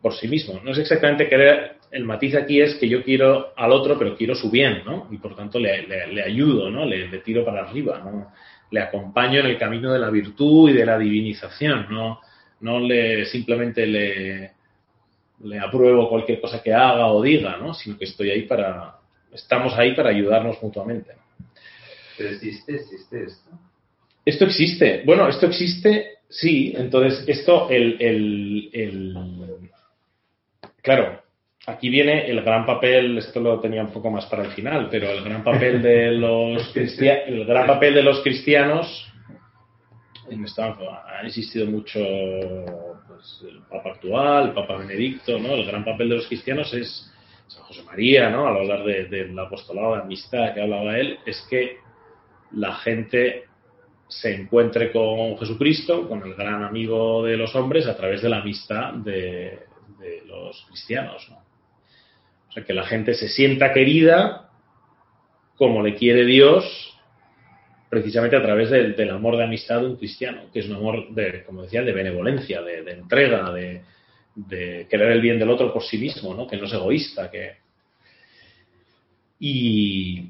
por 0.00 0.14
sí 0.14 0.26
mismo. 0.26 0.60
No 0.64 0.72
es 0.72 0.78
exactamente 0.78 1.28
querer, 1.28 1.76
el 1.90 2.04
matiz 2.04 2.34
aquí 2.36 2.60
es 2.60 2.74
que 2.76 2.88
yo 2.88 3.02
quiero 3.02 3.52
al 3.54 3.72
otro, 3.72 3.98
pero 3.98 4.16
quiero 4.16 4.34
su 4.34 4.50
bien, 4.50 4.82
¿no? 4.86 5.08
Y 5.10 5.18
por 5.18 5.36
tanto 5.36 5.58
le, 5.58 5.86
le, 5.86 6.22
ayudo, 6.22 6.70
¿no? 6.70 6.86
Le, 6.86 7.06
tiro 7.18 7.44
para 7.44 7.62
arriba, 7.62 8.00
¿no? 8.02 8.32
Le 8.70 8.80
acompaño 8.80 9.40
en 9.40 9.46
el 9.46 9.58
camino 9.58 9.92
de 9.92 9.98
la 9.98 10.08
virtud 10.08 10.70
y 10.70 10.74
de 10.74 10.86
la 10.86 10.98
divinización, 10.98 11.86
¿no? 11.90 12.20
No 12.60 12.78
le, 12.78 13.24
simplemente 13.26 13.86
le, 13.86 14.52
le 15.44 15.58
apruebo 15.58 16.08
cualquier 16.08 16.40
cosa 16.40 16.62
que 16.62 16.72
haga 16.72 17.06
o 17.06 17.22
diga, 17.22 17.56
¿no? 17.56 17.74
Sino 17.74 17.96
que 17.96 18.04
estoy 18.04 18.30
ahí 18.30 18.42
para, 18.42 18.96
estamos 19.32 19.74
ahí 19.78 19.94
para 19.94 20.10
ayudarnos 20.10 20.62
mutuamente. 20.62 21.12
Pero 22.16 22.30
existe, 22.30 22.74
existe 22.74 23.24
esto. 23.24 23.50
Esto 24.24 24.44
existe. 24.44 25.02
Bueno, 25.06 25.28
esto 25.28 25.46
existe, 25.46 26.18
sí. 26.28 26.74
Entonces, 26.76 27.24
esto, 27.26 27.70
el, 27.70 27.96
el 28.72 29.14
Claro, 30.82 31.22
aquí 31.66 31.88
viene 31.88 32.30
el 32.30 32.42
gran 32.42 32.64
papel, 32.64 33.18
esto 33.18 33.40
lo 33.40 33.60
tenía 33.60 33.82
un 33.82 33.92
poco 33.92 34.10
más 34.10 34.26
para 34.26 34.44
el 34.44 34.52
final, 34.52 34.88
pero 34.90 35.10
el 35.10 35.22
gran 35.22 35.44
papel 35.44 35.82
de 35.82 36.10
los, 36.12 36.74
el 36.74 37.44
gran 37.44 37.66
papel 37.66 37.94
de 37.94 38.02
los 38.02 38.20
cristianos, 38.20 39.09
en 40.30 40.46
ha 40.46 41.26
existido 41.26 41.66
mucho 41.66 41.98
pues, 43.06 43.44
el 43.48 43.60
Papa 43.68 43.90
actual, 43.90 44.48
el 44.48 44.54
Papa 44.54 44.78
Benedicto, 44.78 45.38
¿no? 45.38 45.54
El 45.54 45.66
gran 45.66 45.84
papel 45.84 46.08
de 46.08 46.16
los 46.16 46.26
cristianos 46.26 46.72
es 46.72 47.12
San 47.46 47.64
José 47.64 47.82
María, 47.82 48.30
¿no? 48.30 48.46
Al 48.46 48.58
hablar 48.58 48.84
del 48.84 49.38
apostolado 49.38 49.96
de 49.96 50.02
amistad 50.02 50.54
que 50.54 50.62
hablaba 50.62 50.98
él, 50.98 51.18
es 51.26 51.44
que 51.50 51.78
la 52.52 52.76
gente 52.76 53.44
se 54.08 54.34
encuentre 54.34 54.92
con 54.92 55.36
Jesucristo, 55.38 56.08
con 56.08 56.22
el 56.22 56.34
gran 56.34 56.64
amigo 56.64 57.24
de 57.24 57.36
los 57.36 57.54
hombres, 57.54 57.86
a 57.86 57.96
través 57.96 58.22
de 58.22 58.28
la 58.28 58.38
amistad 58.38 58.94
de, 58.94 59.60
de 59.98 60.22
los 60.26 60.64
cristianos. 60.68 61.28
¿no? 61.30 61.36
O 62.48 62.52
sea, 62.52 62.64
que 62.64 62.74
la 62.74 62.84
gente 62.84 63.14
se 63.14 63.28
sienta 63.28 63.72
querida 63.72 64.50
como 65.56 65.82
le 65.82 65.94
quiere 65.94 66.24
Dios, 66.24 66.89
precisamente 67.90 68.36
a 68.36 68.42
través 68.42 68.70
del, 68.70 69.10
amor 69.10 69.36
de 69.36 69.44
amistad 69.44 69.80
de 69.80 69.86
un 69.86 69.96
cristiano, 69.96 70.44
que 70.52 70.60
es 70.60 70.68
un 70.68 70.76
amor, 70.76 71.12
de, 71.12 71.42
como 71.44 71.64
decía, 71.64 71.82
de 71.82 71.92
benevolencia, 71.92 72.62
de, 72.62 72.88
entrega, 72.92 73.52
de, 73.52 73.82
querer 74.88 75.10
el 75.10 75.20
bien 75.20 75.40
del 75.40 75.50
otro 75.50 75.72
por 75.72 75.82
sí 75.82 75.98
mismo, 75.98 76.32
¿no? 76.32 76.46
que 76.46 76.56
no 76.56 76.66
es 76.66 76.72
egoísta. 76.72 77.28
Que... 77.28 77.56
Y 79.40 80.28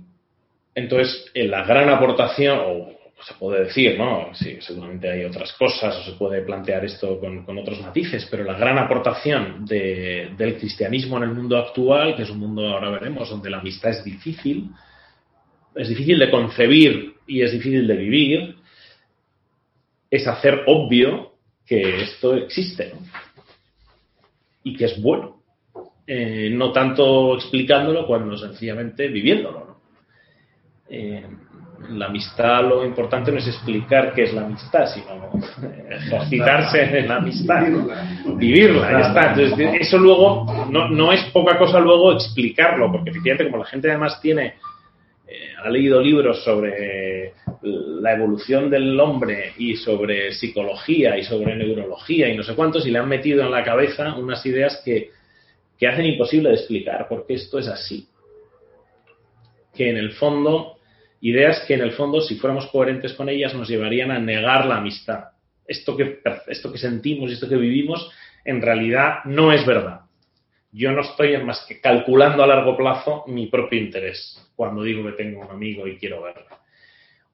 entonces, 0.74 1.30
en 1.34 1.50
la 1.50 1.64
gran 1.64 1.90
aportación, 1.90 2.58
o 2.64 3.00
se 3.22 3.34
puede 3.34 3.64
decir, 3.64 3.98
¿no? 3.98 4.30
Sí, 4.32 4.56
seguramente 4.60 5.10
hay 5.10 5.24
otras 5.24 5.52
cosas 5.52 5.94
o 5.98 6.02
se 6.10 6.16
puede 6.16 6.40
plantear 6.40 6.82
esto 6.86 7.20
con, 7.20 7.44
otros 7.58 7.82
matices, 7.82 8.26
pero 8.30 8.42
la 8.44 8.54
gran 8.54 8.78
aportación 8.78 9.66
del 9.66 10.56
cristianismo 10.58 11.18
en 11.18 11.24
el 11.24 11.34
mundo 11.34 11.58
actual, 11.58 12.16
que 12.16 12.22
es 12.22 12.30
un 12.30 12.38
mundo, 12.38 12.66
ahora 12.66 12.88
veremos, 12.88 13.28
donde 13.28 13.50
la 13.50 13.58
amistad 13.58 13.90
es 13.90 14.02
difícil, 14.02 14.70
es 15.74 15.88
difícil 15.88 16.18
de 16.18 16.30
concebir 16.30 17.14
y 17.26 17.42
es 17.42 17.52
difícil 17.52 17.86
de 17.86 17.96
vivir, 17.96 18.56
es 20.10 20.26
hacer 20.26 20.64
obvio 20.66 21.34
que 21.66 22.02
esto 22.02 22.34
existe 22.34 22.92
y 24.64 24.76
que 24.76 24.86
es 24.86 25.00
bueno. 25.00 25.40
Eh, 26.06 26.50
no 26.50 26.72
tanto 26.72 27.36
explicándolo 27.36 28.06
cuando 28.06 28.36
sencillamente 28.36 29.06
viviéndolo. 29.08 29.60
¿no? 29.60 29.80
Eh, 30.88 31.24
la 31.90 32.06
amistad 32.06 32.62
lo 32.62 32.84
importante 32.84 33.32
no 33.32 33.38
es 33.38 33.46
explicar 33.46 34.12
qué 34.12 34.24
es 34.24 34.34
la 34.34 34.44
amistad, 34.44 34.86
sino 34.86 35.30
ejercitarse 35.88 36.98
en 36.98 37.08
la 37.08 37.16
amistad, 37.16 37.62
vivirla, 38.36 39.00
está. 39.00 39.32
Entonces, 39.32 39.80
eso 39.80 39.98
luego 39.98 40.68
no, 40.70 40.88
no, 40.88 41.12
es 41.12 41.24
poca 41.32 41.58
cosa 41.58 41.80
luego 41.80 42.12
explicarlo, 42.12 42.92
porque 42.92 43.10
efectivamente 43.10 43.50
como 43.50 43.62
la 43.62 43.70
gente 43.70 43.88
además 43.88 44.20
tiene, 44.20 44.54
ha 45.62 45.70
leído 45.70 46.00
libros 46.00 46.42
sobre 46.44 47.34
la 47.62 48.14
evolución 48.14 48.70
del 48.70 48.98
hombre 48.98 49.52
y 49.58 49.76
sobre 49.76 50.32
psicología 50.32 51.18
y 51.18 51.24
sobre 51.24 51.56
neurología 51.56 52.28
y 52.28 52.36
no 52.36 52.42
sé 52.42 52.54
cuántos, 52.54 52.86
y 52.86 52.90
le 52.90 52.98
han 52.98 53.08
metido 53.08 53.42
en 53.42 53.50
la 53.50 53.62
cabeza 53.62 54.14
unas 54.16 54.44
ideas 54.46 54.82
que, 54.84 55.10
que 55.78 55.86
hacen 55.86 56.06
imposible 56.06 56.48
de 56.50 56.56
explicar, 56.56 57.06
porque 57.08 57.34
esto 57.34 57.58
es 57.58 57.68
así. 57.68 58.08
Que 59.74 59.90
en 59.90 59.96
el 59.96 60.12
fondo 60.12 60.80
Ideas 61.20 61.64
que 61.66 61.74
en 61.74 61.82
el 61.82 61.92
fondo, 61.92 62.20
si 62.22 62.36
fuéramos 62.36 62.66
coherentes 62.68 63.12
con 63.12 63.28
ellas, 63.28 63.54
nos 63.54 63.68
llevarían 63.68 64.10
a 64.10 64.18
negar 64.18 64.64
la 64.64 64.78
amistad. 64.78 65.24
Esto 65.66 65.96
que, 65.96 66.20
esto 66.48 66.72
que 66.72 66.78
sentimos 66.78 67.30
y 67.30 67.34
esto 67.34 67.48
que 67.48 67.56
vivimos, 67.56 68.10
en 68.44 68.62
realidad 68.62 69.24
no 69.26 69.52
es 69.52 69.66
verdad. 69.66 70.00
Yo 70.72 70.92
no 70.92 71.00
estoy 71.00 71.36
más 71.42 71.64
que 71.66 71.80
calculando 71.80 72.42
a 72.42 72.46
largo 72.46 72.76
plazo 72.76 73.24
mi 73.26 73.48
propio 73.48 73.80
interés 73.80 74.52
cuando 74.54 74.82
digo 74.82 75.04
que 75.04 75.12
tengo 75.12 75.40
un 75.40 75.50
amigo 75.50 75.86
y 75.86 75.96
quiero 75.96 76.22
verlo. 76.22 76.46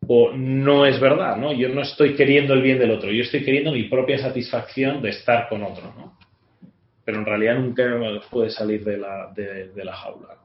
O 0.09 0.33
no 0.33 0.87
es 0.87 1.01
verdad, 1.01 1.37
¿no? 1.37 1.53
Yo 1.53 1.69
no 1.69 1.83
estoy 1.83 2.15
queriendo 2.15 2.55
el 2.55 2.63
bien 2.63 2.79
del 2.79 2.93
otro, 2.93 3.11
yo 3.11 3.23
estoy 3.23 3.45
queriendo 3.45 3.73
mi 3.73 3.85
propia 3.85 4.19
satisfacción 4.19 5.03
de 5.03 5.11
estar 5.11 5.49
con 5.49 5.63
otro, 5.63 5.93
¿no? 5.97 6.19
Pero 7.05 7.19
en 7.19 7.27
realidad 7.27 7.59
nunca 7.59 7.85
puede 8.31 8.51
salir 8.51 8.85
de 8.85 8.97
la, 8.99 9.33
de, 9.35 9.85
la 9.85 9.95
jaula. 9.95 10.39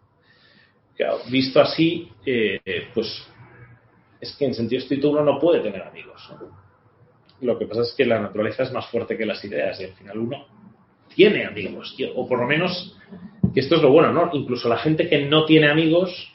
visto 1.30 1.62
así, 1.62 2.12
eh, 2.26 2.60
pues 2.94 3.28
es 4.20 4.36
que 4.36 4.46
en 4.46 4.54
sentido 4.54 4.82
estricto 4.82 5.10
uno 5.10 5.24
no 5.24 5.40
puede 5.40 5.62
tener 5.62 5.82
amigos. 5.82 6.32
Lo 7.42 7.58
que 7.58 7.66
pasa 7.66 7.82
es 7.82 7.94
que 7.96 8.06
la 8.06 8.20
naturaleza 8.20 8.64
es 8.64 8.72
más 8.72 8.88
fuerte 8.90 9.18
que 9.18 9.26
las 9.26 9.44
ideas 9.44 9.80
y 9.82 9.86
al 9.86 9.94
final 9.94 10.18
uno 10.20 10.61
tiene 11.16 11.46
amigos, 11.46 11.96
o 12.16 12.28
por 12.28 12.40
lo 12.40 12.48
menos, 12.48 12.98
que 13.54 13.60
esto 13.60 13.76
es 13.76 13.82
lo 13.82 13.92
bueno, 13.92 14.12
¿no? 14.12 14.30
Incluso 14.34 14.70
la 14.70 14.78
gente 14.78 15.08
que 15.08 15.26
no 15.26 15.46
tiene 15.46 15.70
amigos 15.70 16.34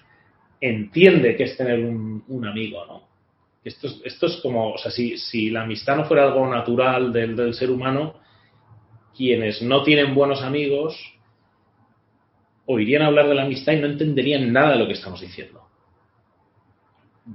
entiende 0.61 1.37
que 1.37 1.45
es 1.45 1.57
tener 1.57 1.81
un, 1.81 2.47
amigo, 2.47 2.85
¿no? 2.87 3.07
Esto 3.65 3.89
es, 3.89 4.01
esto 4.05 4.27
es 4.27 4.37
como, 4.37 4.75
o 4.75 4.79
sea, 4.79 4.91
si, 4.91 5.19
si 5.19 5.51
la 5.51 5.63
amistad 5.63 5.97
no 5.97 6.05
fuera 6.05 6.25
algo 6.25 6.47
natural 6.49 7.13
del, 7.13 7.35
del 7.35 7.55
ser 7.55 7.71
humano, 7.71 8.15
quienes 9.17 9.63
no 9.63 9.83
tienen 9.83 10.15
buenos 10.15 10.43
amigos 10.43 10.97
oirían 12.67 13.03
hablar 13.03 13.29
de 13.29 13.35
la 13.35 13.43
amistad 13.43 13.73
y 13.73 13.81
no 13.81 13.87
entenderían 13.87 14.53
nada 14.53 14.73
de 14.73 14.79
lo 14.79 14.87
que 14.87 14.93
estamos 14.93 15.21
diciendo. 15.21 15.63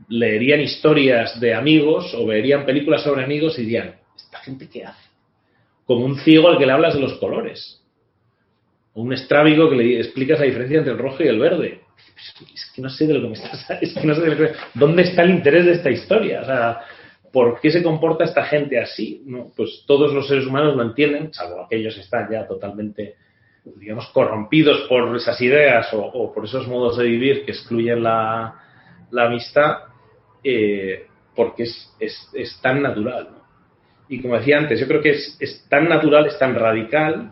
Leerían 0.08 0.62
historias 0.62 1.40
de 1.40 1.54
amigos 1.54 2.14
o 2.14 2.26
verían 2.26 2.66
películas 2.66 3.04
sobre 3.04 3.24
amigos 3.24 3.58
y 3.58 3.64
dirían, 3.64 3.96
¿esta 4.16 4.40
gente 4.40 4.70
qué 4.70 4.86
hace? 4.86 5.11
Como 5.92 6.06
un 6.06 6.16
ciego 6.20 6.48
al 6.48 6.58
que 6.58 6.66
le 6.66 6.72
hablas 6.72 6.94
de 6.94 7.02
los 7.02 7.16
colores. 7.16 7.84
O 8.94 9.02
un 9.02 9.12
estrábigo 9.12 9.70
que 9.70 9.76
le 9.76 10.00
explicas 10.00 10.40
la 10.40 10.46
diferencia 10.46 10.78
entre 10.78 10.94
el 10.94 11.00
rojo 11.00 11.22
y 11.22 11.28
el 11.28 11.38
verde. 11.38 11.82
Es 12.56 12.72
que 12.74 12.82
no 12.82 12.90
sé 12.90 13.08
de 13.08 13.16
lo 13.16 13.22
que 13.24 13.28
me 13.28 13.34
estás... 13.34 13.70
Es. 13.82 13.94
¿Dónde 14.74 15.02
está 15.02 15.24
el 15.24 15.32
interés 15.32 15.66
de 15.66 15.74
esta 15.74 15.92
historia? 15.92 16.44
O 16.44 16.46
sea, 16.46 16.80
¿por 17.34 17.60
qué 17.60 17.70
se 17.70 17.84
comporta 17.84 18.24
esta 18.24 18.46
gente 18.46 18.80
así? 18.80 19.22
Pues 19.58 19.84
todos 19.86 20.14
los 20.14 20.30
seres 20.30 20.46
humanos 20.46 20.78
lo 20.78 20.82
entienden, 20.84 21.34
salvo 21.34 21.60
aquellos 21.60 21.94
que 21.96 22.02
están 22.02 22.32
ya 22.32 22.48
totalmente, 22.48 23.16
digamos, 23.66 24.08
corrompidos 24.14 24.88
por 24.88 25.14
esas 25.14 25.42
ideas 25.42 25.90
o, 25.92 26.32
por 26.34 26.46
esos 26.46 26.70
modos 26.70 27.00
de 27.00 27.04
vivir 27.04 27.44
que 27.44 27.52
excluyen 27.52 28.02
la, 28.02 28.56
amistad, 29.12 29.80
eh, 30.42 31.06
porque 31.36 31.64
es, 31.64 32.60
tan 32.62 32.82
natural. 32.82 33.41
Y 34.12 34.22
como 34.22 34.38
decía 34.38 34.58
antes, 34.58 34.78
yo 34.78 34.90
creo 34.90 35.02
que 35.02 35.12
es, 35.12 35.66
tan 35.70 35.88
natural, 35.88 36.26
es 36.26 36.38
tan 36.38 36.54
radical, 36.54 37.32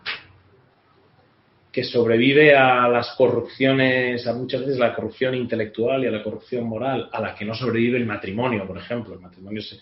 que 1.74 1.84
sobrevive 1.84 2.56
a 2.56 2.88
las 2.88 3.16
corrupciones, 3.18 4.26
a 4.26 4.34
muchas 4.34 4.62
veces 4.62 4.80
la 4.80 4.96
corrupción 4.96 5.36
intelectual 5.36 6.02
y 6.02 6.08
a 6.08 6.12
la 6.12 6.24
corrupción 6.24 6.64
moral, 6.64 7.10
a 7.12 7.20
la 7.20 7.36
que 7.36 7.44
no 7.44 7.54
sobrevive 7.54 7.98
el 7.98 8.06
matrimonio, 8.06 8.66
por 8.66 8.78
ejemplo. 8.78 9.14
El 9.14 9.20
matrimonio 9.20 9.62
se, 9.62 9.78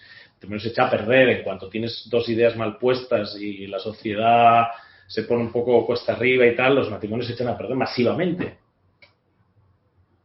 echa 0.70 0.88
a 0.88 0.90
perder 0.90 1.30
en 1.30 1.44
cuanto 1.44 1.70
tienes 1.70 2.08
dos 2.10 2.28
ideas 2.30 2.56
mal 2.56 2.80
puestas 2.80 3.38
y 3.40 3.68
la 3.68 3.78
sociedad 3.78 4.66
se 5.06 5.22
pone 5.22 5.42
un 5.42 5.52
poco 5.52 5.86
cuesta 5.86 6.14
arriba 6.14 6.48
y 6.48 6.56
tal, 6.56 6.74
los 6.74 6.90
matrimonios 6.90 7.28
se 7.28 7.34
echan 7.34 7.50
a 7.50 7.58
perder 7.58 7.76
masivamente. 7.76 8.58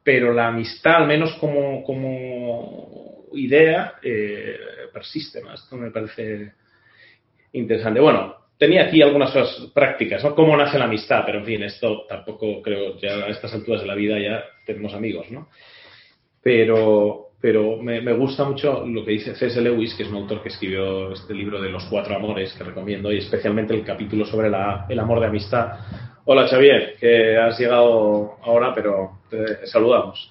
Pero 0.02 0.32
la 0.32 0.48
amistad, 0.48 1.02
al 1.02 1.06
menos 1.06 1.34
como, 1.34 1.84
como 1.84 3.28
idea, 3.34 3.96
eh, 4.02 4.56
persiste. 4.90 5.42
Esto 5.52 5.76
me 5.76 5.90
parece 5.90 6.61
interesante. 7.52 8.00
Bueno, 8.00 8.34
tenía 8.58 8.84
aquí 8.84 9.02
algunas 9.02 9.32
cosas 9.32 9.70
prácticas, 9.72 10.22
¿no? 10.22 10.34
Cómo 10.34 10.56
nace 10.56 10.78
la 10.78 10.84
amistad, 10.84 11.22
pero 11.26 11.38
en 11.38 11.44
fin, 11.44 11.62
esto 11.62 12.04
tampoco 12.08 12.62
creo, 12.62 12.96
que 12.96 13.08
a 13.08 13.26
estas 13.28 13.52
alturas 13.54 13.80
de 13.80 13.86
la 13.86 13.94
vida 13.94 14.18
ya 14.18 14.44
tenemos 14.64 14.94
amigos, 14.94 15.30
¿no? 15.30 15.48
Pero, 16.42 17.30
pero 17.40 17.76
me, 17.82 18.12
gusta 18.12 18.44
mucho 18.44 18.84
lo 18.86 19.04
que 19.04 19.12
dice 19.12 19.34
C.S. 19.34 19.60
Lewis, 19.60 19.94
que 19.94 20.02
es 20.04 20.08
un 20.08 20.16
autor 20.16 20.42
que 20.42 20.48
escribió 20.48 21.12
este 21.12 21.34
libro 21.34 21.60
de 21.60 21.70
los 21.70 21.84
cuatro 21.86 22.14
amores, 22.14 22.52
que 22.54 22.64
recomiendo, 22.64 23.12
y 23.12 23.18
especialmente 23.18 23.74
el 23.74 23.84
capítulo 23.84 24.24
sobre 24.24 24.48
el 24.48 24.98
amor 24.98 25.20
de 25.20 25.26
amistad. 25.26 25.78
Hola 26.24 26.46
Xavier, 26.46 26.94
que 27.00 27.36
has 27.36 27.58
llegado 27.58 28.36
ahora, 28.42 28.72
pero 28.72 29.22
te 29.28 29.66
saludamos. 29.66 30.30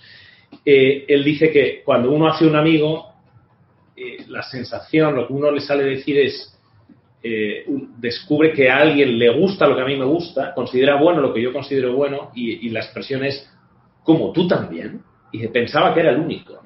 Eh, 0.65 1.05
él 1.07 1.23
dice 1.23 1.51
que 1.51 1.81
cuando 1.83 2.11
uno 2.11 2.27
hace 2.27 2.45
un 2.45 2.55
amigo, 2.55 3.13
eh, 3.95 4.23
la 4.29 4.41
sensación, 4.43 5.15
lo 5.15 5.27
que 5.27 5.33
uno 5.33 5.51
le 5.51 5.59
sale 5.59 5.83
decir 5.83 6.17
es, 6.17 6.57
eh, 7.23 7.65
descubre 7.97 8.51
que 8.51 8.69
a 8.69 8.77
alguien 8.77 9.19
le 9.19 9.29
gusta 9.29 9.67
lo 9.67 9.75
que 9.75 9.81
a 9.81 9.85
mí 9.85 9.95
me 9.95 10.05
gusta, 10.05 10.53
considera 10.53 10.95
bueno 10.95 11.21
lo 11.21 11.33
que 11.33 11.41
yo 11.41 11.53
considero 11.53 11.93
bueno 11.95 12.31
y, 12.33 12.69
la 12.69 12.79
expresión 12.79 13.23
es 13.23 13.47
como 14.03 14.31
tú 14.31 14.47
también. 14.47 15.01
Y 15.31 15.47
pensaba 15.47 15.93
que 15.93 16.01
era 16.01 16.09
el 16.09 16.19
único. 16.19 16.59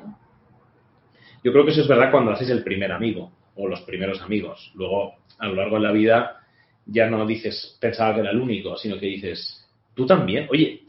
Yo 1.44 1.52
creo 1.52 1.65
que 1.65 1.72
eso 1.72 1.82
es 1.82 1.88
verdad 1.88 2.10
cuando 2.10 2.32
haces 2.32 2.50
el 2.50 2.63
primer 2.63 2.91
amigo 2.91 3.32
o 3.56 3.68
los 3.68 3.82
primeros 3.82 4.22
amigos. 4.22 4.72
Luego, 4.76 5.13
a 5.38 5.48
lo 5.48 5.56
largo 5.56 5.76
de 5.76 5.84
la 5.84 5.91
vida, 5.91 6.39
ya 6.86 7.08
no 7.10 7.26
dices 7.26 7.78
pensaba 7.80 8.15
que 8.15 8.22
era 8.22 8.32
el 8.32 8.39
único, 8.39 8.78
sino 8.78 8.98
que 8.98 9.06
dices 9.08 9.68
tú 9.94 10.06
también. 10.06 10.48
Oye, 10.50 10.82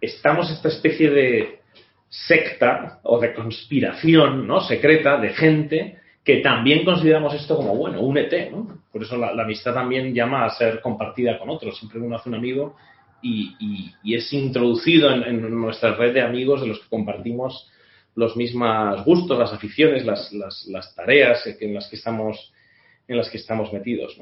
estamos 0.00 0.50
esta 0.50 0.68
especie 0.68 1.10
de 1.10 1.58
secta 2.08 3.00
o 3.02 3.18
de 3.18 3.34
conspiración 3.34 4.46
¿no? 4.46 4.60
secreta 4.60 5.18
de 5.18 5.30
gente 5.30 5.98
que 6.24 6.38
también 6.38 6.84
consideramos 6.84 7.34
esto 7.34 7.54
como 7.54 7.76
bueno, 7.76 8.00
un 8.00 8.16
ET, 8.16 8.50
¿no? 8.50 8.78
Por 8.90 9.02
eso 9.02 9.18
la, 9.18 9.30
amistad 9.30 9.74
también 9.74 10.14
llama 10.14 10.46
a 10.46 10.50
ser 10.50 10.80
compartida 10.80 11.38
con 11.38 11.50
otros. 11.50 11.78
Siempre 11.78 12.00
uno 12.00 12.16
hace 12.16 12.30
un 12.30 12.36
amigo 12.36 12.76
y, 13.20 13.92
es 14.04 14.32
introducido 14.32 15.10
en, 15.12 15.50
nuestra 15.50 15.94
red 15.94 16.14
de 16.14 16.22
amigos 16.22 16.62
de 16.62 16.68
los 16.68 16.80
que 16.80 16.88
compartimos 16.88 17.70
los 18.14 18.36
mismos 18.36 19.04
gustos, 19.04 19.38
las 19.38 19.52
aficiones, 19.52 20.04
las, 20.06 20.94
tareas 20.94 21.46
en 21.60 21.74
las 21.74 21.88
que 21.88 21.96
estamos, 21.96 22.52
en 23.06 23.18
las 23.18 23.28
que 23.28 23.38
estamos 23.38 23.72
metidos. 23.72 24.18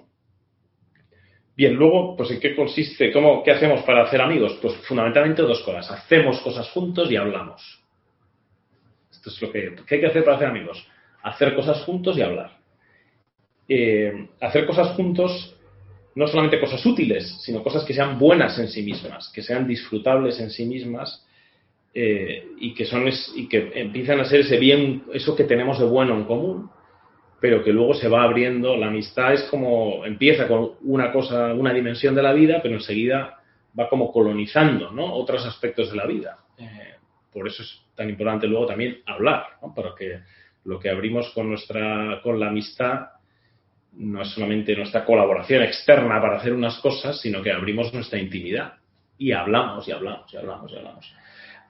Bien, 1.55 1.75
luego, 1.75 2.17
pues 2.17 2.31
¿en 2.31 2.41
qué 2.41 2.57
consiste? 2.57 3.13
¿Cómo, 3.13 3.45
¿Qué 3.45 3.53
hacemos 3.53 3.83
para 3.83 4.05
hacer 4.05 4.21
amigos? 4.21 4.59
Pues 4.61 4.75
fundamentalmente 4.89 5.43
dos 5.43 5.61
cosas. 5.61 5.91
Hacemos 5.91 6.41
cosas 6.41 6.69
juntos 6.71 7.11
y 7.13 7.17
hablamos. 7.17 7.81
Esto 9.11 9.31
es 9.31 9.43
lo 9.43 9.53
que, 9.53 9.77
¿qué 9.87 9.97
hay 9.97 10.01
que 10.01 10.07
hacer 10.07 10.25
para 10.25 10.37
hacer 10.37 10.49
amigos 10.49 10.85
hacer 11.23 11.55
cosas 11.55 11.83
juntos 11.85 12.17
y 12.17 12.23
hablar. 12.23 12.59
Eh, 13.69 14.29
hacer 14.41 14.67
cosas 14.67 14.95
juntos, 14.97 15.57
no 16.15 16.27
solamente 16.27 16.61
cosas 16.61 16.85
útiles, 16.85 17.39
sino 17.43 17.63
cosas 17.63 17.85
que 17.85 17.95
sean 17.95 18.19
buenas 18.19 18.59
en 18.59 18.69
sí 18.69 18.83
mismas, 18.83 19.31
que 19.35 19.43
sean 19.43 19.67
disfrutables 19.67 20.39
en 20.41 20.51
sí 20.51 20.67
mismas 20.67 21.27
eh, 21.95 22.47
y 22.59 22.75
que 22.75 22.85
son 22.85 23.09
y 23.37 23.49
que 23.49 23.73
empiezan 23.75 24.21
a 24.21 24.25
ser 24.25 24.41
ese 24.41 24.59
bien, 24.59 25.05
eso 25.15 25.35
que 25.37 25.45
tenemos 25.45 25.79
de 25.79 25.87
bueno 25.87 26.15
en 26.15 26.25
común, 26.25 26.71
pero 27.41 27.63
que 27.65 27.73
luego 27.73 27.95
se 27.95 28.09
va 28.09 28.25
abriendo. 28.25 28.77
La 28.77 28.89
amistad 28.89 29.33
es 29.33 29.43
como 29.45 30.05
empieza 30.05 30.47
con 30.49 30.73
una 30.83 31.13
cosa, 31.13 31.55
una 31.55 31.73
dimensión 31.73 32.15
de 32.15 32.23
la 32.23 32.33
vida, 32.33 32.61
pero 32.63 32.75
enseguida 32.75 33.39
va 33.79 33.89
como 33.89 34.13
colonizando 34.13 34.91
¿no? 34.91 35.15
otros 35.15 35.47
aspectos 35.47 35.91
de 35.91 35.97
la 35.97 36.07
vida. 36.07 36.39
Eh, 36.59 36.95
por 37.33 37.49
eso 37.49 37.63
es 37.63 37.81
tan 37.95 38.11
importante 38.11 38.47
luego 38.47 38.67
también 38.67 38.99
hablar, 39.07 39.45
para 39.75 39.95
que 39.99 40.21
lo 40.65 40.79
que 40.79 40.91
abrimos 40.91 41.31
con, 41.31 41.49
nuestra, 41.49 42.21
con 42.23 42.39
la 42.39 42.49
amistad 42.49 43.07
no 43.95 44.23
es 44.23 44.29
solamente 44.29 44.75
nuestra 44.75 45.05
colaboración 45.05 45.63
externa 45.63 46.21
para 46.21 46.39
hacer 46.39 46.53
unas 46.53 46.79
cosas, 46.79 47.21
sino 47.21 47.43
que 47.43 47.53
abrimos 47.53 47.93
nuestra 47.93 48.19
intimidad 48.19 48.75
y 49.19 49.33
hablamos 49.33 49.87
y 49.87 49.93
hablamos 49.93 50.33
y 50.33 50.37
hablamos 50.37 50.73
y 50.73 50.77
hablamos. 50.77 51.15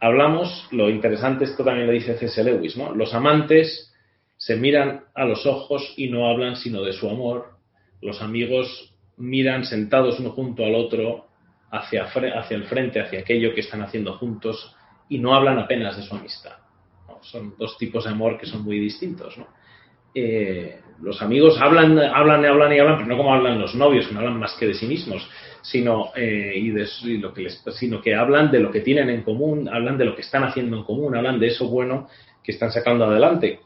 Hablamos, 0.00 0.68
lo 0.72 0.88
interesante, 0.88 1.44
esto 1.44 1.64
también 1.64 1.86
lo 1.86 1.92
dice 1.92 2.16
C.S. 2.16 2.42
Lewis, 2.44 2.76
¿no? 2.76 2.94
Los 2.94 3.14
amantes 3.14 3.92
se 4.36 4.56
miran 4.56 5.04
a 5.14 5.24
los 5.24 5.46
ojos 5.46 5.94
y 5.96 6.08
no 6.08 6.28
hablan 6.28 6.56
sino 6.56 6.82
de 6.82 6.92
su 6.92 7.08
amor. 7.08 7.56
Los 8.00 8.20
amigos 8.20 8.94
miran 9.16 9.64
sentados 9.64 10.18
uno 10.18 10.30
junto 10.30 10.64
al 10.64 10.74
otro 10.74 11.26
hacia, 11.70 12.04
hacia 12.04 12.56
el 12.56 12.64
frente, 12.64 13.00
hacia 13.00 13.20
aquello 13.20 13.54
que 13.54 13.60
están 13.60 13.82
haciendo 13.82 14.14
juntos 14.14 14.74
y 15.08 15.18
no 15.18 15.34
hablan 15.34 15.58
apenas 15.58 15.96
de 15.96 16.02
su 16.02 16.14
amistad 16.14 16.61
son 17.22 17.54
dos 17.58 17.76
tipos 17.78 18.04
de 18.04 18.10
amor 18.10 18.38
que 18.38 18.46
son 18.46 18.62
muy 18.62 18.78
distintos, 18.78 19.36
¿no? 19.38 19.46
Eh, 20.14 20.78
los 21.00 21.20
amigos 21.22 21.58
hablan, 21.60 21.98
hablan 21.98 22.42
y 22.42 22.46
hablan 22.46 22.72
y 22.72 22.78
hablan, 22.78 22.96
pero 22.96 23.08
no 23.08 23.16
como 23.16 23.34
hablan 23.34 23.58
los 23.58 23.74
novios, 23.74 24.06
que 24.06 24.14
no 24.14 24.20
hablan 24.20 24.38
más 24.38 24.54
que 24.54 24.66
de 24.66 24.74
sí 24.74 24.86
mismos, 24.86 25.28
sino, 25.62 26.10
eh, 26.14 26.52
y 26.54 26.70
de, 26.70 26.86
lo 27.18 27.32
que 27.32 27.42
les, 27.42 27.62
sino 27.78 28.00
que 28.00 28.14
hablan 28.14 28.50
de 28.50 28.60
lo 28.60 28.70
que 28.70 28.80
tienen 28.80 29.08
en 29.08 29.22
común, 29.22 29.68
hablan 29.68 29.96
de 29.96 30.04
lo 30.04 30.14
que 30.14 30.20
están 30.20 30.44
haciendo 30.44 30.76
en 30.76 30.84
común, 30.84 31.16
hablan 31.16 31.40
de 31.40 31.48
eso 31.48 31.68
bueno 31.68 32.08
que 32.44 32.52
están 32.52 32.70
sacando 32.70 33.06
adelante, 33.06 33.60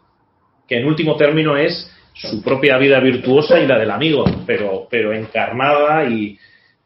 que 0.68 0.78
en 0.78 0.86
último 0.86 1.16
término 1.16 1.56
es 1.56 1.90
su 2.14 2.42
propia 2.42 2.78
vida 2.78 3.00
virtuosa 3.00 3.60
y 3.60 3.66
la 3.66 3.78
del 3.78 3.90
amigo, 3.90 4.24
pero, 4.46 4.86
pero 4.88 5.12
encarnada 5.12 6.08
y 6.08 6.38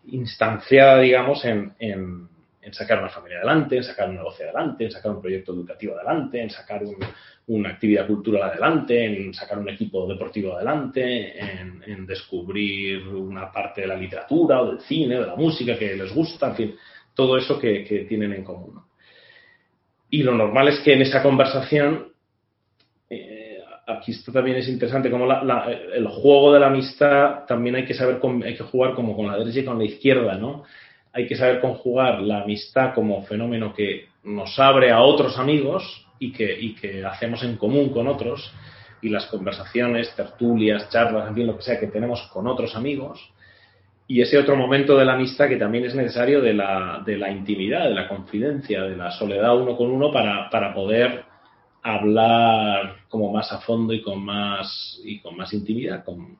instanciada, 0.06 1.00
digamos, 1.00 1.44
en, 1.44 1.72
en 1.78 2.29
sacar 2.72 2.98
una 2.98 3.08
familia 3.08 3.38
adelante, 3.38 3.76
en 3.76 3.84
sacar 3.84 4.08
un 4.08 4.16
negocio 4.16 4.44
adelante, 4.44 4.84
en 4.84 4.90
sacar 4.90 5.12
un 5.12 5.20
proyecto 5.20 5.52
educativo 5.52 5.96
adelante, 5.96 6.42
en 6.42 6.50
sacar 6.50 6.82
una 7.46 7.70
actividad 7.70 8.06
cultural 8.06 8.50
adelante, 8.50 9.04
en 9.04 9.32
sacar 9.32 9.58
un 9.58 9.68
equipo 9.68 10.06
deportivo 10.06 10.56
adelante, 10.56 11.38
en, 11.38 12.06
descubrir 12.06 13.06
una 13.08 13.50
parte 13.50 13.82
de 13.82 13.86
la 13.86 13.96
literatura 13.96 14.60
o 14.60 14.72
del 14.72 14.80
cine, 14.80 15.18
de 15.18 15.26
la 15.26 15.36
música 15.36 15.78
que 15.78 15.96
les 15.96 16.12
gusta, 16.12 16.48
en 16.48 16.56
fin, 16.56 16.76
todo 17.14 17.36
eso 17.36 17.58
que, 17.58 18.06
tienen 18.08 18.32
en 18.32 18.44
común. 18.44 18.80
Y 20.10 20.22
lo 20.22 20.34
normal 20.34 20.68
es 20.68 20.80
que 20.80 20.92
en 20.92 21.02
esa 21.02 21.22
conversación, 21.22 22.12
eh, 23.08 23.60
aquí 23.86 24.12
esto 24.12 24.32
también 24.32 24.56
es 24.56 24.68
interesante, 24.68 25.10
como 25.10 25.26
el 25.30 26.06
juego 26.08 26.52
de 26.52 26.60
la 26.60 26.66
amistad 26.66 27.44
también 27.46 27.76
hay 27.76 27.84
que 27.84 27.94
saber, 27.94 28.20
hay 28.44 28.56
que 28.56 28.64
jugar 28.64 28.94
como 28.94 29.16
con 29.16 29.28
la 29.28 29.38
derecha 29.38 29.60
y 29.60 29.64
con 29.64 29.78
la 29.78 29.84
izquierda, 29.84 30.34
¿no? 30.36 30.64
Hay 31.12 31.26
que 31.26 31.36
saber 31.36 31.60
conjugar 31.60 32.20
la 32.20 32.42
amistad 32.42 32.94
como 32.94 33.22
fenómeno 33.24 33.74
que 33.74 34.08
nos 34.24 34.58
abre 34.58 34.90
a 34.90 35.00
otros 35.00 35.38
amigos 35.38 36.06
y 36.18 36.32
que, 36.32 36.74
que 36.80 37.04
hacemos 37.04 37.42
en 37.42 37.56
común 37.56 37.90
con 37.90 38.06
otros, 38.06 38.52
y 39.02 39.08
las 39.08 39.26
conversaciones, 39.26 40.14
tertulias, 40.14 40.90
charlas, 40.90 41.28
en 41.28 41.34
fin, 41.34 41.46
lo 41.46 41.56
que 41.56 41.62
sea 41.62 41.80
que 41.80 41.86
tenemos 41.86 42.20
con 42.32 42.46
otros 42.46 42.76
amigos. 42.76 43.32
Y 44.06 44.20
ese 44.20 44.38
otro 44.38 44.56
momento 44.56 44.96
de 44.96 45.04
la 45.04 45.14
amistad 45.14 45.48
que 45.48 45.56
también 45.56 45.84
es 45.84 45.94
necesario 45.94 46.40
de 46.40 46.52
la, 46.52 47.02
de 47.06 47.16
intimidad, 47.30 47.84
de 47.84 47.94
la 47.94 48.08
confidencia, 48.08 48.82
de 48.82 48.96
la 48.96 49.10
soledad 49.10 49.56
uno 49.56 49.76
con 49.76 49.90
uno 49.90 50.12
para, 50.12 50.50
para 50.50 50.74
poder 50.74 51.24
hablar 51.82 52.96
como 53.08 53.32
más 53.32 53.52
a 53.52 53.60
fondo 53.60 53.94
y 53.94 54.02
con 54.02 54.22
más, 54.22 55.00
y 55.04 55.20
con 55.20 55.36
más 55.36 55.52
intimidad, 55.54 56.04
con, 56.04 56.36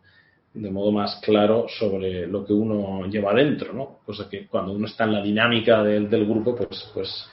de 0.53 0.71
modo 0.71 0.91
más 0.91 1.21
claro 1.23 1.67
sobre 1.69 2.27
lo 2.27 2.45
que 2.45 2.53
uno 2.53 3.07
lleva 3.07 3.33
dentro, 3.35 3.73
¿no? 3.73 3.99
Cosa 4.05 4.29
que 4.29 4.47
cuando 4.47 4.73
uno 4.73 4.87
está 4.87 5.05
en 5.05 5.13
la 5.13 5.23
dinámica 5.23 5.83
del, 5.83 6.11
del 6.11 6.27
grupo, 6.27 6.57
pues, 6.57 6.91
pues, 6.93 7.29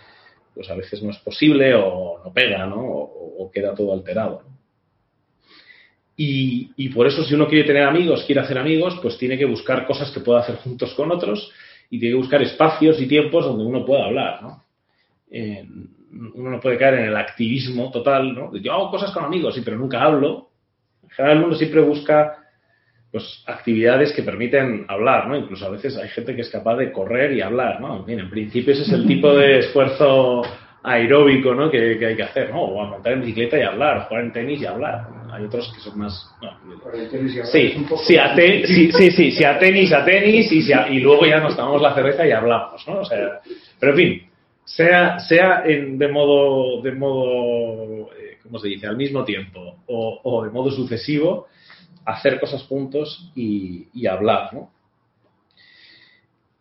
pues 0.53 0.69
a 0.69 0.75
veces 0.75 1.01
no 1.01 1.09
es 1.09 1.17
posible 1.17 1.73
o 1.75 2.21
no 2.23 2.31
pega, 2.31 2.65
¿no? 2.67 2.79
O, 2.79 3.49
queda 3.51 3.73
todo 3.73 3.93
alterado. 3.93 4.43
Y, 6.15 6.71
y, 6.75 6.89
por 6.89 7.07
eso 7.07 7.23
si 7.23 7.33
uno 7.33 7.47
quiere 7.47 7.65
tener 7.65 7.83
amigos, 7.83 8.23
quiere 8.25 8.41
hacer 8.41 8.57
amigos, 8.57 8.99
pues 9.01 9.17
tiene 9.17 9.37
que 9.37 9.45
buscar 9.45 9.85
cosas 9.85 10.11
que 10.11 10.19
pueda 10.19 10.39
hacer 10.39 10.57
juntos 10.57 10.93
con 10.95 11.11
otros 11.11 11.51
y 11.89 11.99
tiene 11.99 12.15
que 12.15 12.21
buscar 12.21 12.41
espacios 12.41 12.99
y 12.99 13.07
tiempos 13.07 13.45
donde 13.45 13.63
uno 13.63 13.85
pueda 13.85 14.05
hablar, 14.05 14.41
¿no? 14.41 14.63
Uno 16.35 16.49
no 16.51 16.59
puede 16.59 16.77
caer 16.77 16.95
en 16.95 17.05
el 17.05 17.17
activismo 17.17 17.91
total, 17.91 18.33
¿no? 18.33 18.55
Yo 18.57 18.73
hago 18.73 18.91
cosas 18.91 19.11
con 19.11 19.25
amigos, 19.25 19.55
sí, 19.55 19.61
pero 19.63 19.77
nunca 19.77 20.03
hablo. 20.03 20.49
En 21.03 21.09
general, 21.09 21.37
el 21.37 21.41
mundo 21.41 21.55
siempre 21.55 21.81
busca 21.81 22.46
pues, 23.11 23.43
actividades 23.47 24.11
que 24.13 24.23
permiten 24.23 24.85
hablar, 24.87 25.27
¿no? 25.27 25.37
Incluso 25.37 25.65
a 25.65 25.69
veces 25.69 25.97
hay 25.97 26.09
gente 26.09 26.35
que 26.35 26.41
es 26.41 26.49
capaz 26.49 26.75
de 26.77 26.91
correr 26.91 27.33
y 27.33 27.41
hablar, 27.41 27.79
¿no? 27.79 27.97
En, 27.97 28.05
fin, 28.05 28.19
en 28.19 28.29
principio 28.29 28.73
ese 28.73 28.83
es 28.83 28.91
el 28.91 29.07
tipo 29.07 29.33
de 29.35 29.59
esfuerzo 29.59 30.41
aeróbico, 30.83 31.53
¿no? 31.53 31.69
Que, 31.69 31.97
que, 31.97 32.05
hay 32.05 32.15
que 32.15 32.23
hacer, 32.23 32.49
¿no? 32.49 32.61
O 32.61 32.81
a 32.81 32.89
montar 32.89 33.13
en 33.13 33.21
bicicleta 33.21 33.57
y 33.57 33.61
hablar, 33.61 34.07
jugar 34.07 34.23
en 34.23 34.31
tenis 34.33 34.61
y 34.61 34.65
hablar. 34.65 35.07
Hay 35.31 35.45
otros 35.45 35.71
que 35.73 35.81
son 35.81 35.97
más... 35.99 36.25
No, 36.41 36.51
sí, 37.45 37.85
sí, 38.05 38.17
a 38.17 38.35
te, 38.35 38.65
sí, 38.67 38.91
sí, 38.91 39.11
sí, 39.11 39.31
sí, 39.31 39.43
a 39.43 39.59
tenis, 39.59 39.91
a 39.91 40.05
tenis 40.05 40.51
y, 40.51 40.71
a, 40.71 40.87
y 40.87 40.99
luego 40.99 41.25
ya 41.25 41.39
nos 41.39 41.55
tomamos 41.55 41.81
la 41.81 41.93
cerveza 41.93 42.25
y 42.25 42.31
hablamos, 42.31 42.87
¿no? 42.87 42.99
O 42.99 43.05
sea, 43.05 43.39
pero 43.79 43.91
en 43.93 43.97
fin, 43.97 44.29
sea, 44.63 45.19
sea 45.19 45.63
en, 45.65 45.97
de 45.97 46.07
modo, 46.07 46.81
de 46.81 46.91
modo 46.91 48.11
eh, 48.13 48.37
¿cómo 48.43 48.59
se 48.59 48.67
dice?, 48.67 48.87
al 48.87 48.97
mismo 48.97 49.23
tiempo 49.23 49.77
o, 49.87 50.21
o, 50.23 50.43
de 50.43 50.51
modo 50.51 50.71
sucesivo, 50.71 51.47
hacer 52.07 52.39
cosas 52.39 52.63
juntos 52.63 53.31
y, 53.35 54.07
hablar, 54.07 54.53
¿no? 54.53 54.71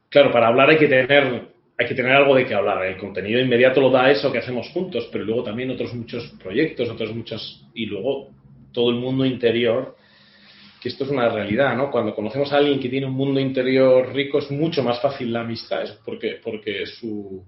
Claro, 0.09 0.33
para 0.33 0.49
hablar 0.49 0.71
hay 0.71 0.79
que 0.79 0.89
tener 0.89 1.55
hay 1.79 1.87
que 1.87 1.95
tener 1.95 2.13
algo 2.13 2.35
de 2.35 2.47
qué 2.47 2.55
hablar. 2.55 2.85
El 2.87 2.97
contenido 2.97 3.39
inmediato 3.39 3.83
lo 3.83 3.91
da 3.91 4.11
eso 4.11 4.33
que 4.33 4.39
hacemos 4.39 4.69
juntos, 4.71 5.09
pero 5.13 5.25
luego 5.25 5.45
también 5.45 5.71
otros 5.71 5.93
muchos 5.93 6.27
proyectos, 6.43 6.89
otros 6.89 7.15
muchos 7.15 7.67
y 7.75 7.85
luego 7.85 8.31
todo 8.73 8.91
el 8.91 8.97
mundo 8.97 9.27
interior, 9.27 9.95
que 10.81 10.89
esto 10.89 11.05
es 11.05 11.11
una 11.11 11.29
realidad, 11.29 11.77
¿no? 11.77 11.91
Cuando 11.91 12.15
conocemos 12.15 12.51
a 12.53 12.57
alguien 12.57 12.81
que 12.81 12.89
tiene 12.89 13.07
un 13.07 13.13
mundo 13.13 13.39
interior 13.39 14.13
rico 14.15 14.39
es 14.39 14.51
mucho 14.51 14.83
más 14.83 15.01
fácil 15.01 15.33
la 15.33 15.43
amistad, 15.43 15.83
es 15.83 15.93
porque 16.05 16.41
porque 16.43 16.87
su 16.87 17.45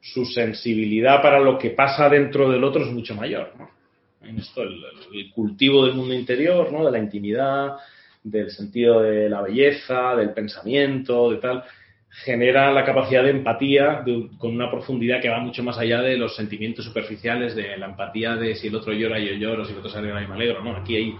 su 0.00 0.24
sensibilidad 0.26 1.22
para 1.22 1.40
lo 1.40 1.58
que 1.58 1.70
pasa 1.70 2.08
dentro 2.08 2.50
del 2.50 2.62
otro 2.62 2.84
es 2.84 2.92
mucho 2.92 3.14
mayor. 3.14 3.52
¿no? 3.58 3.81
En 4.24 4.38
esto, 4.38 4.62
el, 4.62 5.30
cultivo 5.34 5.86
del 5.86 5.94
mundo 5.94 6.14
interior, 6.14 6.72
¿no? 6.72 6.84
de 6.84 6.92
la 6.92 6.98
intimidad, 6.98 7.76
del 8.22 8.50
sentido 8.50 9.00
de 9.00 9.28
la 9.28 9.42
belleza, 9.42 10.14
del 10.14 10.30
pensamiento, 10.30 11.30
de 11.30 11.38
tal, 11.38 11.64
genera 12.08 12.70
la 12.72 12.84
capacidad 12.84 13.22
de 13.22 13.30
empatía 13.30 14.02
de, 14.04 14.28
con 14.38 14.54
una 14.54 14.70
profundidad 14.70 15.20
que 15.20 15.30
va 15.30 15.40
mucho 15.40 15.62
más 15.62 15.78
allá 15.78 16.02
de 16.02 16.16
los 16.16 16.36
sentimientos 16.36 16.84
superficiales, 16.84 17.56
de 17.56 17.76
la 17.76 17.86
empatía 17.86 18.36
de 18.36 18.54
si 18.54 18.68
el 18.68 18.76
otro 18.76 18.92
llora, 18.92 19.18
yo 19.18 19.32
lloro, 19.32 19.64
si 19.64 19.72
el 19.72 19.78
otro 19.78 19.90
se 19.90 19.98
alegra, 19.98 20.22
yo 20.22 20.28
me 20.28 20.34
alegro. 20.34 20.62
¿no? 20.62 20.76
Aquí 20.76 20.96
hay, 20.96 21.14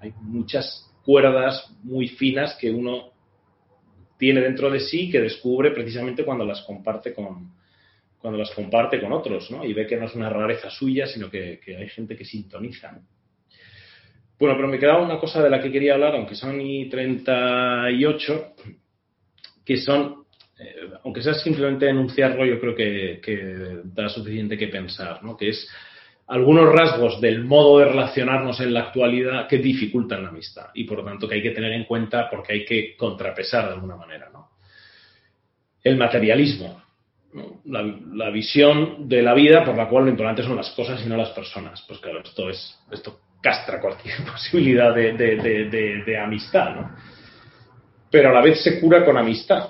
hay 0.00 0.12
muchas 0.20 0.90
cuerdas 1.04 1.74
muy 1.82 2.08
finas 2.08 2.56
que 2.60 2.70
uno 2.70 3.10
tiene 4.18 4.40
dentro 4.40 4.70
de 4.70 4.80
sí 4.80 5.10
que 5.10 5.20
descubre 5.20 5.72
precisamente 5.72 6.24
cuando 6.24 6.44
las 6.44 6.62
comparte 6.62 7.12
con, 7.12 7.50
cuando 8.20 8.38
las 8.38 8.50
comparte 8.50 9.00
con 9.00 9.12
otros, 9.12 9.50
¿no? 9.50 9.64
Y 9.64 9.72
ve 9.72 9.86
que 9.86 9.96
no 9.96 10.06
es 10.06 10.14
una 10.14 10.28
rareza 10.28 10.70
suya, 10.70 11.06
sino 11.06 11.30
que, 11.30 11.60
hay 11.66 11.88
gente 11.88 12.16
que 12.16 12.24
sintoniza, 12.24 12.92
¿no? 12.92 13.02
Bueno, 14.38 14.54
pero 14.56 14.68
me 14.68 14.78
quedaba 14.78 15.02
una 15.02 15.18
cosa 15.18 15.42
de 15.42 15.48
la 15.48 15.62
que 15.62 15.72
quería 15.72 15.94
hablar, 15.94 16.14
aunque 16.14 16.34
son 16.34 16.60
y 16.60 16.90
38, 16.90 18.54
que 19.64 19.78
son, 19.78 20.24
eh, 20.58 20.90
aunque 21.04 21.22
sea 21.22 21.32
simplemente 21.34 21.88
enunciarlo, 21.88 22.44
yo 22.44 22.60
creo 22.60 22.74
que, 22.74 23.20
que, 23.22 23.80
da 23.84 24.10
suficiente 24.10 24.58
que 24.58 24.68
pensar, 24.68 25.24
¿no? 25.24 25.36
Que 25.36 25.48
es 25.48 25.66
algunos 26.26 26.70
rasgos 26.70 27.20
del 27.20 27.44
modo 27.44 27.78
de 27.78 27.86
relacionarnos 27.86 28.60
en 28.60 28.74
la 28.74 28.80
actualidad 28.80 29.46
que 29.46 29.58
dificultan 29.58 30.24
la 30.24 30.30
amistad 30.30 30.66
y 30.74 30.84
por 30.84 30.98
lo 30.98 31.04
tanto 31.04 31.28
que 31.28 31.36
hay 31.36 31.42
que 31.42 31.52
tener 31.52 31.72
en 31.72 31.84
cuenta 31.84 32.28
porque 32.28 32.52
hay 32.52 32.64
que 32.64 32.96
contrapesar 32.96 33.68
de 33.68 33.74
alguna 33.74 33.96
manera, 33.96 34.28
¿no? 34.32 34.50
El 35.82 35.96
materialismo, 35.96 36.82
la, 37.64 38.30
visión 38.30 39.08
de 39.08 39.22
la 39.22 39.34
vida 39.34 39.64
por 39.64 39.76
la 39.76 39.88
cual 39.88 40.04
lo 40.04 40.10
importante 40.10 40.42
son 40.42 40.56
las 40.56 40.70
cosas 40.70 41.02
y 41.04 41.08
no 41.08 41.16
las 41.16 41.30
personas. 41.30 41.82
Pues 41.86 41.98
claro, 42.00 42.20
esto 42.20 42.48
es 42.48 42.78
esto 42.90 43.20
castra 43.40 43.80
cualquier 43.80 44.24
posibilidad 44.32 44.94
de, 44.94 45.12
de, 45.12 45.36
de, 45.36 46.02
de, 46.04 46.18
amistad, 46.18 46.74
¿no? 46.74 46.96
Pero 48.10 48.30
a 48.30 48.32
la 48.32 48.40
vez 48.40 48.62
se 48.62 48.80
cura 48.80 49.04
con 49.04 49.16
amistad. 49.16 49.68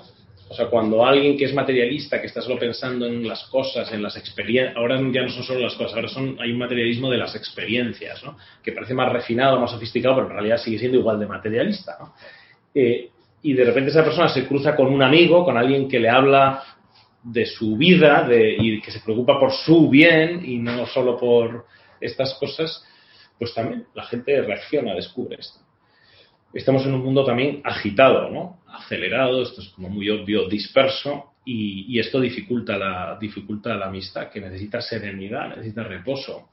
O 0.49 0.53
sea, 0.53 0.67
cuando 0.67 1.05
alguien 1.05 1.37
que 1.37 1.43
es 1.43 1.53
materialista, 1.53 2.21
que 2.21 2.27
está 2.27 2.41
solo 2.41 2.57
pensando 2.57 3.05
en 3.05 3.27
las 3.27 3.43
cosas, 3.47 3.91
en 3.91 4.01
las 4.01 4.15
experiencias, 4.15 4.77
ahora 4.77 4.97
ya 5.11 5.21
no 5.21 5.29
son 5.29 5.43
solo 5.43 5.59
las 5.59 5.75
cosas, 5.75 5.93
ahora 5.95 6.07
son, 6.07 6.37
hay 6.39 6.51
un 6.51 6.57
materialismo 6.57 7.09
de 7.11 7.17
las 7.17 7.35
experiencias, 7.35 8.23
¿no? 8.23 8.37
Que 8.63 8.71
parece 8.71 8.93
más 8.93 9.11
refinado, 9.11 9.59
más 9.59 9.71
sofisticado, 9.71 10.15
pero 10.15 10.27
en 10.27 10.33
realidad 10.33 10.57
sigue 10.57 10.79
siendo 10.79 10.97
igual 10.97 11.19
de 11.19 11.27
materialista, 11.27 11.97
¿no? 11.99 12.13
Eh, 12.73 13.09
y 13.41 13.53
de 13.53 13.63
repente 13.65 13.91
esa 13.91 14.03
persona 14.03 14.29
se 14.29 14.47
cruza 14.47 14.75
con 14.75 14.87
un 14.87 15.03
amigo, 15.03 15.43
con 15.43 15.57
alguien 15.57 15.87
que 15.87 15.99
le 15.99 16.09
habla 16.09 16.63
de 17.27 17.45
su 17.45 17.75
vida 17.75 18.27
y 18.31 18.81
que 18.81 18.91
se 18.91 19.01
preocupa 19.01 19.39
por 19.39 19.51
su 19.51 19.89
bien 19.89 20.43
y 20.45 20.57
no 20.57 20.85
solo 20.85 21.17
por 21.17 21.65
estas 21.99 22.33
cosas, 22.35 22.83
pues 23.37 23.53
también 23.53 23.85
la 23.93 24.05
gente 24.05 24.41
reacciona, 24.41 24.93
descubre 24.93 25.37
esto. 25.39 25.59
Estamos 26.53 26.85
en 26.85 26.93
un 26.93 27.03
mundo 27.03 27.25
también 27.25 27.61
agitado, 27.63 28.29
¿no? 28.29 28.61
acelerado, 28.67 29.41
esto 29.43 29.61
es 29.61 29.69
como 29.69 29.89
muy 29.89 30.09
obvio, 30.09 30.47
disperso, 30.47 31.33
y, 31.43 31.85
y 31.87 31.99
esto 31.99 32.19
dificulta 32.19 32.77
la, 32.77 33.17
dificulta 33.19 33.75
la 33.75 33.87
amistad, 33.87 34.29
que 34.29 34.41
necesita 34.41 34.81
serenidad, 34.81 35.49
necesita 35.49 35.83
reposo, 35.83 36.49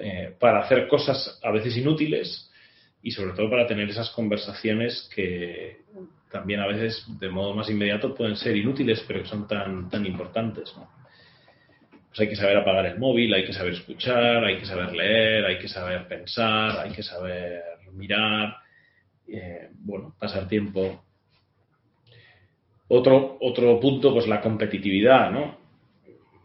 eh, 0.00 0.34
para 0.38 0.60
hacer 0.60 0.88
cosas 0.88 1.38
a 1.42 1.50
veces 1.50 1.76
inútiles 1.76 2.50
y 3.02 3.12
sobre 3.12 3.34
todo 3.34 3.48
para 3.48 3.66
tener 3.66 3.88
esas 3.88 4.10
conversaciones 4.10 5.08
que, 5.14 5.82
también 6.30 6.60
a 6.60 6.66
veces 6.66 7.06
de 7.18 7.28
modo 7.28 7.54
más 7.54 7.70
inmediato 7.70 8.14
pueden 8.14 8.36
ser 8.36 8.56
inútiles, 8.56 9.04
pero 9.06 9.22
que 9.22 9.28
son 9.28 9.46
tan, 9.46 9.88
tan 9.88 10.04
importantes. 10.04 10.72
¿no? 10.76 10.88
Pues 12.08 12.20
hay 12.20 12.28
que 12.28 12.36
saber 12.36 12.56
apagar 12.56 12.86
el 12.86 12.98
móvil, 12.98 13.32
hay 13.34 13.44
que 13.44 13.52
saber 13.52 13.74
escuchar, 13.74 14.44
hay 14.44 14.58
que 14.58 14.66
saber 14.66 14.92
leer, 14.92 15.44
hay 15.44 15.58
que 15.58 15.68
saber 15.68 16.08
pensar, 16.08 16.80
hay 16.80 16.92
que 16.92 17.02
saber 17.02 17.62
mirar, 17.92 18.56
eh, 19.28 19.68
bueno, 19.80 20.14
pasar 20.18 20.48
tiempo. 20.48 21.04
Otro, 22.88 23.38
otro 23.40 23.80
punto, 23.80 24.12
pues 24.12 24.26
la 24.26 24.40
competitividad, 24.40 25.30
¿no? 25.30 25.58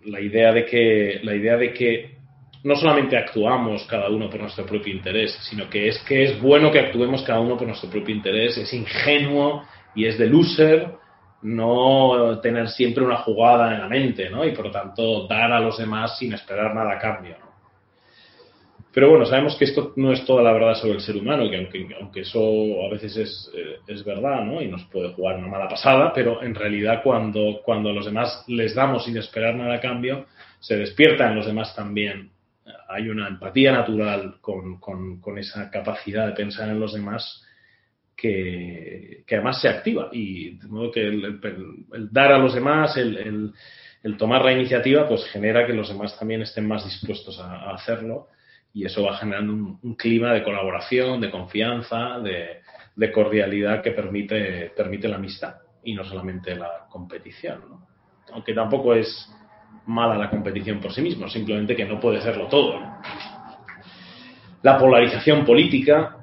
La 0.05 0.19
idea 0.19 0.51
de 0.51 0.65
que, 0.65 1.19
la 1.23 1.35
idea 1.35 1.57
de 1.57 1.73
que 1.73 2.17
no 2.63 2.75
solamente 2.75 3.17
actuamos 3.17 3.83
cada 3.85 4.09
uno 4.09 4.29
por 4.29 4.39
nuestro 4.39 4.65
propio 4.65 4.93
interés, 4.93 5.37
sino 5.41 5.69
que 5.69 5.87
es 5.87 5.99
que 5.99 6.23
es 6.23 6.41
bueno 6.41 6.71
que 6.71 6.79
actuemos 6.79 7.23
cada 7.23 7.39
uno 7.39 7.57
por 7.57 7.67
nuestro 7.67 7.89
propio 7.89 8.15
interés, 8.15 8.57
es 8.57 8.73
ingenuo 8.73 9.63
y 9.95 10.05
es 10.05 10.17
de 10.17 10.29
no 11.41 12.39
tener 12.39 12.69
siempre 12.69 13.03
una 13.03 13.17
jugada 13.17 13.73
en 13.73 13.81
la 13.81 13.87
mente, 13.87 14.29
¿no? 14.29 14.45
Y 14.45 14.51
por 14.51 14.65
lo 14.65 14.71
tanto 14.71 15.27
dar 15.27 15.51
a 15.51 15.59
los 15.59 15.77
demás 15.77 16.17
sin 16.19 16.33
esperar 16.33 16.75
nada 16.75 16.93
a 16.93 16.99
cambio, 16.99 17.35
¿no? 17.39 17.51
Pero 18.93 19.09
bueno, 19.09 19.25
sabemos 19.25 19.55
que 19.55 19.63
esto 19.63 19.93
no 19.95 20.11
es 20.11 20.25
toda 20.25 20.43
la 20.43 20.51
verdad 20.51 20.75
sobre 20.75 20.95
el 20.95 21.01
ser 21.01 21.15
humano, 21.15 21.49
que 21.49 21.57
aunque, 21.57 21.87
aunque 21.99 22.19
eso 22.21 22.41
a 22.85 22.89
veces 22.91 23.15
es, 23.15 23.51
eh, 23.55 23.77
es, 23.87 24.03
verdad, 24.03 24.43
¿no? 24.43 24.61
Y 24.61 24.67
nos 24.67 24.83
puede 24.83 25.13
jugar 25.13 25.37
una 25.37 25.47
mala 25.47 25.69
pasada, 25.69 26.11
pero 26.13 26.43
en 26.43 26.53
realidad 26.53 27.01
cuando, 27.01 27.61
cuando 27.63 27.89
a 27.89 27.93
los 27.93 28.05
demás 28.05 28.43
les 28.47 28.75
damos 28.75 29.05
sin 29.05 29.15
esperar 29.15 29.55
nada 29.55 29.75
a 29.75 29.79
cambio, 29.79 30.25
se 30.59 30.75
despiertan 30.75 31.37
los 31.37 31.45
demás 31.45 31.73
también 31.73 32.31
hay 32.89 33.09
una 33.09 33.27
empatía 33.27 33.71
natural 33.71 34.37
con, 34.41 34.79
con, 34.79 35.19
con, 35.19 35.37
esa 35.37 35.69
capacidad 35.69 36.27
de 36.27 36.33
pensar 36.33 36.69
en 36.69 36.79
los 36.79 36.93
demás 36.93 37.45
que, 38.15 39.23
que 39.25 39.35
además 39.35 39.61
se 39.61 39.69
activa 39.69 40.09
y 40.11 40.57
de 40.57 40.67
modo 40.67 40.91
que 40.91 41.07
el, 41.07 41.25
el, 41.25 41.85
el 41.93 42.11
dar 42.11 42.31
a 42.33 42.37
los 42.37 42.53
demás, 42.53 42.95
el, 42.97 43.53
el, 44.03 44.17
tomar 44.17 44.45
la 44.45 44.51
iniciativa, 44.51 45.07
pues 45.07 45.25
genera 45.31 45.65
que 45.65 45.73
los 45.73 45.89
demás 45.89 46.17
también 46.19 46.41
estén 46.41 46.67
más 46.67 46.85
dispuestos 46.85 47.39
a, 47.39 47.55
a 47.55 47.75
hacerlo 47.75 48.27
y 48.73 48.85
eso 48.85 49.03
va 49.03 49.17
generando 49.17 49.53
un, 49.53 49.79
un, 49.81 49.95
clima 49.95 50.33
de 50.33 50.43
colaboración, 50.43 51.19
de 51.19 51.31
confianza, 51.31 52.19
de, 52.19 52.61
de 52.95 53.11
cordialidad 53.11 53.81
que 53.81 53.91
permite, 53.91 54.71
permite 54.75 55.07
la 55.07 55.15
amistad 55.15 55.55
y 55.83 55.93
no 55.93 56.03
solamente 56.03 56.55
la 56.55 56.85
competición. 56.89 57.61
¿no? 57.69 57.87
Aunque 58.33 58.53
tampoco 58.53 58.93
es 58.93 59.29
mala 59.85 60.17
la 60.17 60.29
competición 60.29 60.79
por 60.79 60.93
sí 60.93 61.01
mismo, 61.01 61.27
simplemente 61.27 61.75
que 61.75 61.85
no 61.85 61.99
puede 61.99 62.21
serlo 62.21 62.47
todo. 62.47 62.79
la 64.63 64.77
polarización 64.77 65.43
política 65.43 66.17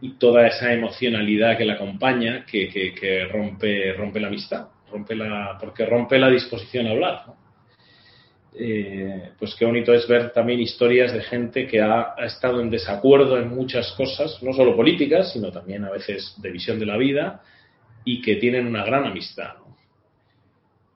y 0.00 0.18
toda 0.18 0.46
esa 0.46 0.72
emocionalidad 0.72 1.56
que 1.56 1.64
la 1.64 1.74
acompaña 1.74 2.44
que, 2.44 2.68
que, 2.68 3.24
rompe, 3.24 3.94
rompe 3.94 4.20
la 4.20 4.28
amistad, 4.28 4.68
rompe 4.90 5.14
la, 5.14 5.56
porque 5.58 5.86
rompe 5.86 6.18
la 6.18 6.28
disposición 6.28 6.86
a 6.86 6.90
hablar. 6.90 7.24
Eh, 8.56 9.30
pues 9.36 9.56
qué 9.56 9.64
bonito 9.64 9.92
es 9.92 10.06
ver 10.06 10.30
también 10.30 10.60
historias 10.60 11.12
de 11.12 11.22
gente 11.22 11.66
que 11.66 11.80
ha, 11.80 12.14
estado 12.18 12.60
en 12.60 12.70
desacuerdo 12.70 13.36
en 13.38 13.48
muchas 13.48 13.92
cosas, 13.92 14.40
no 14.42 14.52
solo 14.52 14.76
políticas, 14.76 15.32
sino 15.32 15.50
también 15.50 15.84
a 15.84 15.90
veces 15.90 16.34
de 16.40 16.50
visión 16.50 16.78
de 16.78 16.86
la 16.86 16.96
vida, 16.96 17.42
y 18.04 18.22
que 18.22 18.36
tienen 18.36 18.66
una 18.66 18.84
gran 18.84 19.06
amistad. 19.06 19.54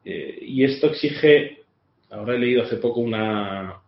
Eh, 0.05 0.39
y 0.43 0.64
esto 0.64 0.89
exige, 0.89 1.58
ahora 2.11 2.35
he 2.35 2.39
leído 2.39 2.63
hace 2.63 2.77
poco 2.77 3.01
una, 3.01 3.81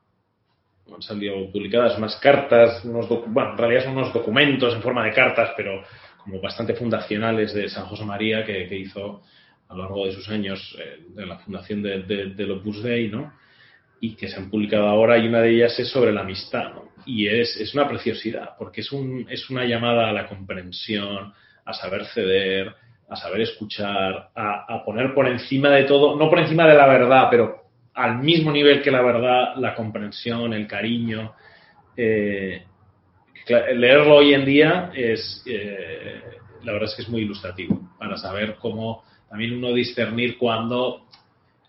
han 0.94 1.02
salido 1.02 1.50
publicadas 1.50 1.98
unas 1.98 2.16
cartas, 2.16 2.84
unos 2.84 3.08
bueno, 3.26 3.52
en 3.52 3.58
realidad 3.58 3.84
son 3.84 3.96
unos 3.96 4.12
documentos 4.12 4.74
en 4.74 4.82
forma 4.82 5.04
de 5.04 5.12
cartas, 5.12 5.50
pero 5.56 5.82
como 6.18 6.40
bastante 6.40 6.74
fundacionales 6.74 7.54
de 7.54 7.68
San 7.68 7.86
José 7.86 8.04
María 8.04 8.44
que, 8.44 8.66
que 8.68 8.76
hizo 8.76 9.22
a 9.68 9.74
lo 9.74 9.82
largo 9.84 10.06
de 10.06 10.12
sus 10.12 10.28
años 10.28 10.76
eh, 10.78 11.04
de 11.14 11.26
la 11.26 11.38
fundación 11.38 11.82
de, 11.82 12.02
de, 12.02 12.26
del 12.34 12.50
Opus 12.50 12.82
Dei, 12.82 13.08
¿no? 13.08 13.32
y 14.00 14.16
que 14.16 14.28
se 14.28 14.36
han 14.36 14.50
publicado 14.50 14.88
ahora 14.88 15.18
y 15.18 15.28
una 15.28 15.42
de 15.42 15.50
ellas 15.50 15.78
es 15.78 15.90
sobre 15.90 16.12
la 16.12 16.22
amistad. 16.22 16.72
¿no? 16.74 16.88
Y 17.06 17.28
es, 17.28 17.56
es, 17.60 17.74
una 17.74 17.86
preciosidad, 17.86 18.56
porque 18.58 18.80
es, 18.80 18.90
un, 18.92 19.26
es 19.28 19.48
una 19.50 19.64
llamada 19.64 20.08
a 20.08 20.12
la 20.12 20.26
comprensión, 20.26 21.32
a 21.64 21.72
saber 21.72 22.06
ceder, 22.06 22.74
a 23.08 23.16
saber 23.16 23.42
escuchar, 23.42 24.30
a, 24.34 24.74
a, 24.74 24.84
poner 24.84 25.14
por 25.14 25.28
encima 25.28 25.70
de 25.70 25.84
todo, 25.84 26.16
no 26.16 26.30
por 26.30 26.38
encima 26.38 26.66
de 26.66 26.74
la 26.74 26.86
verdad, 26.86 27.28
pero 27.30 27.59
al 27.94 28.18
mismo 28.18 28.52
nivel 28.52 28.82
que 28.82 28.90
la 28.90 29.02
verdad, 29.02 29.56
la 29.56 29.74
comprensión, 29.74 30.52
el 30.52 30.66
cariño. 30.66 31.34
Eh, 31.96 32.62
leerlo 33.74 34.16
hoy 34.16 34.34
en 34.34 34.44
día 34.44 34.92
es, 34.94 35.42
eh, 35.46 36.22
la 36.62 36.72
verdad 36.72 36.88
es 36.88 36.96
que 36.96 37.02
es 37.02 37.08
muy 37.08 37.22
ilustrativo 37.22 37.90
para 37.98 38.16
saber 38.16 38.56
cómo 38.60 39.04
también 39.28 39.54
uno 39.54 39.72
discernir 39.72 40.38
cuando 40.38 41.06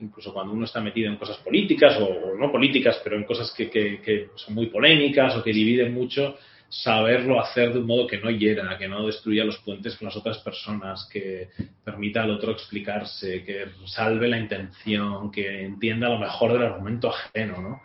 incluso 0.02 0.34
cuando 0.34 0.54
uno 0.54 0.66
está 0.66 0.82
metido 0.82 1.10
en 1.10 1.18
cosas 1.18 1.38
políticas 1.38 1.98
o, 2.00 2.36
no 2.36 2.52
políticas, 2.52 3.00
pero 3.04 3.16
en 3.16 3.24
cosas 3.24 3.54
que, 3.56 4.30
son 4.36 4.56
muy 4.56 4.68
polémicas 4.68 5.36
o 5.36 5.44
que 5.44 5.54
dividen 5.54 5.94
mucho, 5.94 6.38
saberlo 6.72 7.42
hacer 7.42 7.74
de 7.74 7.80
un 7.80 7.86
modo 7.86 8.08
que 8.08 8.18
no 8.18 8.32
hiera, 8.32 8.78
que 8.78 8.88
no 8.88 9.06
destruya 9.06 9.44
los 9.44 9.58
puentes 9.58 9.98
con 9.98 10.06
las 10.06 10.16
otras 10.16 10.38
personas, 10.38 11.08
que 11.12 11.50
permita 11.84 12.24
al 12.24 12.32
otro 12.32 12.54
explicarse, 12.54 13.44
que 13.44 13.66
salve 13.86 14.30
la 14.30 14.40
intención, 14.40 15.30
que 15.30 15.64
entienda 15.64 16.08
lo 16.08 16.18
mejor 16.18 16.54
del 16.54 16.64
argumento 16.64 17.10
ajeno, 17.10 17.62
¿no? 17.62 17.82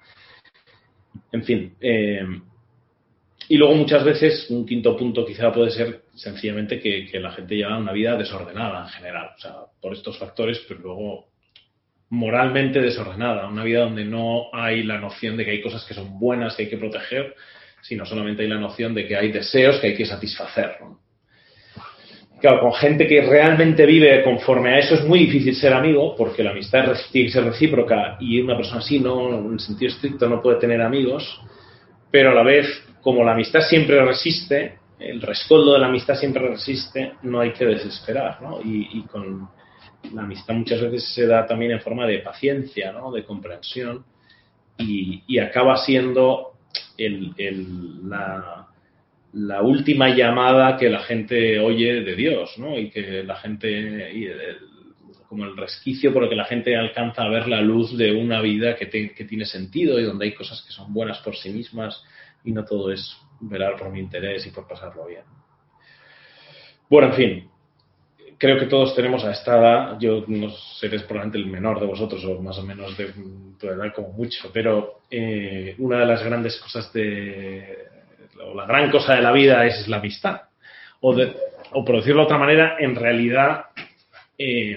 En 1.32 1.42
fin. 1.42 1.74
Eh, 1.80 2.24
y 3.48 3.56
luego 3.56 3.74
muchas 3.74 4.04
veces 4.04 4.46
un 4.50 4.64
quinto 4.64 4.96
punto 4.96 5.26
quizá 5.26 5.52
puede 5.52 5.70
ser 5.72 6.02
sencillamente 6.14 6.80
que, 6.80 7.06
que 7.06 7.18
la 7.18 7.32
gente 7.32 7.56
lleva 7.56 7.78
una 7.78 7.92
vida 7.92 8.16
desordenada 8.16 8.84
en 8.84 8.88
general, 8.90 9.30
o 9.36 9.40
sea, 9.40 9.54
por 9.80 9.94
estos 9.94 10.16
factores, 10.16 10.64
pero 10.68 10.80
luego 10.80 11.26
moralmente 12.10 12.80
desordenada, 12.80 13.48
una 13.48 13.64
vida 13.64 13.80
donde 13.80 14.04
no 14.04 14.46
hay 14.52 14.84
la 14.84 14.98
noción 15.00 15.36
de 15.36 15.44
que 15.44 15.50
hay 15.50 15.62
cosas 15.62 15.84
que 15.84 15.94
son 15.94 16.20
buenas 16.20 16.54
que 16.54 16.64
hay 16.64 16.70
que 16.70 16.78
proteger, 16.78 17.34
sino 17.82 18.04
solamente 18.04 18.42
hay 18.42 18.48
la 18.48 18.58
noción 18.58 18.94
de 18.94 19.06
que 19.06 19.16
hay 19.16 19.30
deseos 19.30 19.78
que 19.80 19.88
hay 19.88 19.96
que 19.96 20.06
satisfacer. 20.06 20.76
Claro, 22.40 22.60
con 22.60 22.74
gente 22.74 23.06
que 23.06 23.22
realmente 23.22 23.86
vive 23.86 24.22
conforme 24.22 24.74
a 24.74 24.78
eso 24.78 24.94
es 24.94 25.04
muy 25.04 25.20
difícil 25.20 25.54
ser 25.54 25.72
amigo, 25.72 26.14
porque 26.16 26.42
la 26.42 26.50
amistad 26.50 26.84
tiene 27.10 27.28
que 27.28 27.32
ser 27.32 27.44
recíproca 27.44 28.18
y 28.20 28.40
una 28.40 28.56
persona 28.56 28.80
así, 28.80 29.00
no, 29.00 29.30
en 29.30 29.58
sentido 29.58 29.90
estricto, 29.90 30.28
no 30.28 30.42
puede 30.42 30.58
tener 30.58 30.82
amigos, 30.82 31.40
pero 32.10 32.32
a 32.32 32.34
la 32.34 32.42
vez, 32.42 32.66
como 33.00 33.24
la 33.24 33.32
amistad 33.32 33.60
siempre 33.60 34.04
resiste, 34.04 34.78
el 34.98 35.22
rescoldo 35.22 35.74
de 35.74 35.78
la 35.78 35.86
amistad 35.86 36.14
siempre 36.14 36.46
resiste, 36.46 37.14
no 37.22 37.40
hay 37.40 37.52
que 37.52 37.64
desesperar. 37.64 38.38
Y, 38.64 39.02
con, 39.04 39.48
la 40.12 40.22
amistad 40.22 40.54
muchas 40.54 40.80
veces 40.82 41.14
se 41.14 41.26
da 41.26 41.46
también 41.46 41.72
en 41.72 41.80
forma 41.80 42.06
de 42.06 42.18
paciencia, 42.18 42.92
¿no? 42.92 43.10
de 43.12 43.24
comprensión, 43.24 44.04
y 44.78 45.38
acaba 45.38 45.78
siendo 45.78 46.55
la, 49.32 49.62
última 49.62 50.08
llamada 50.10 50.76
que 50.76 50.88
la 50.88 51.00
gente 51.00 51.58
oye 51.58 52.02
de 52.02 52.14
Dios, 52.14 52.58
¿no? 52.58 52.78
y 52.78 52.90
que 52.90 53.22
la 53.24 53.36
gente, 53.36 54.32
como 55.28 55.44
el 55.44 55.56
resquicio 55.56 56.12
por 56.12 56.24
el 56.24 56.28
que 56.28 56.36
la 56.36 56.44
gente 56.44 56.76
alcanza 56.76 57.22
a 57.22 57.28
ver 57.28 57.48
la 57.48 57.60
luz 57.60 57.96
de 57.96 58.12
una 58.12 58.40
vida 58.40 58.76
que 58.76 58.86
tiene 58.86 59.44
sentido 59.44 59.98
y 59.98 60.04
donde 60.04 60.26
hay 60.26 60.34
cosas 60.34 60.62
que 60.66 60.72
son 60.72 60.92
buenas 60.92 61.18
por 61.18 61.36
sí 61.36 61.50
mismas 61.50 62.02
y 62.44 62.52
no 62.52 62.64
todo 62.64 62.92
es 62.92 63.16
velar 63.40 63.76
por 63.76 63.90
mi 63.90 64.00
interés 64.00 64.46
y 64.46 64.50
por 64.50 64.66
pasarlo 64.66 65.06
bien. 65.06 65.24
Bueno, 66.88 67.08
en 67.08 67.14
fin, 67.14 67.50
creo 68.38 68.58
que 68.58 68.66
todos 68.66 68.94
tenemos 68.94 69.24
a 69.24 69.32
esta 69.32 69.58
edad, 69.58 69.98
yo 69.98 70.24
no 70.26 70.50
seré 70.50 71.00
probablemente 71.00 71.38
el 71.38 71.46
menor 71.46 71.80
de 71.80 71.86
vosotros 71.86 72.24
o 72.24 72.40
más 72.40 72.58
o 72.58 72.62
menos 72.62 72.96
de 72.96 73.12
tu 73.58 73.66
edad 73.66 73.92
como 73.94 74.10
mucho, 74.10 74.50
pero 74.52 75.00
eh, 75.10 75.74
una 75.78 76.00
de 76.00 76.06
las 76.06 76.22
grandes 76.22 76.58
cosas 76.60 76.92
de, 76.92 77.78
o 78.44 78.54
la 78.54 78.66
gran 78.66 78.90
cosa 78.90 79.14
de 79.14 79.22
la 79.22 79.32
vida 79.32 79.64
es 79.66 79.88
la 79.88 79.98
amistad. 79.98 80.42
O, 81.00 81.16
o 81.72 81.84
por 81.84 81.96
decirlo 81.96 82.22
de 82.22 82.26
otra 82.26 82.38
manera, 82.38 82.76
en 82.78 82.94
realidad 82.94 83.66
eh, 84.38 84.76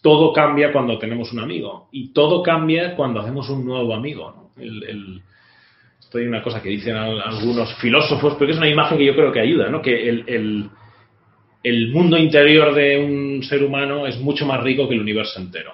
todo 0.00 0.32
cambia 0.32 0.72
cuando 0.72 0.98
tenemos 0.98 1.32
un 1.32 1.40
amigo 1.40 1.88
y 1.90 2.12
todo 2.12 2.42
cambia 2.42 2.94
cuando 2.94 3.20
hacemos 3.20 3.48
un 3.48 3.64
nuevo 3.64 3.94
amigo. 3.94 4.50
¿no? 4.56 4.62
El, 4.62 5.22
esto 5.98 6.18
hay 6.18 6.26
una 6.26 6.42
cosa 6.42 6.62
que 6.62 6.68
dicen 6.68 6.94
algunos 6.96 7.74
filósofos, 7.80 8.34
pero 8.34 8.46
que 8.46 8.52
es 8.52 8.58
una 8.58 8.68
imagen 8.68 8.98
que 8.98 9.06
yo 9.06 9.16
creo 9.16 9.32
que 9.32 9.40
ayuda, 9.40 9.68
¿no? 9.68 9.82
que 9.82 10.08
el 10.08 10.70
el 11.64 11.90
mundo 11.90 12.18
interior 12.18 12.74
de 12.74 12.98
un 12.98 13.42
ser 13.42 13.64
humano 13.64 14.06
es 14.06 14.20
mucho 14.20 14.44
más 14.44 14.62
rico 14.62 14.86
que 14.86 14.94
el 14.94 15.00
universo 15.00 15.40
entero. 15.40 15.72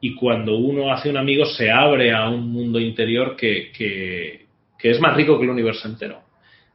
Y 0.00 0.14
cuando 0.14 0.56
uno 0.56 0.90
hace 0.90 1.10
un 1.10 1.18
amigo 1.18 1.44
se 1.44 1.70
abre 1.70 2.12
a 2.14 2.26
un 2.28 2.50
mundo 2.50 2.80
interior 2.80 3.36
que, 3.36 4.46
es 4.82 5.00
más 5.00 5.14
rico 5.14 5.38
que 5.38 5.44
el 5.44 5.50
universo 5.50 5.88
entero 5.88 6.22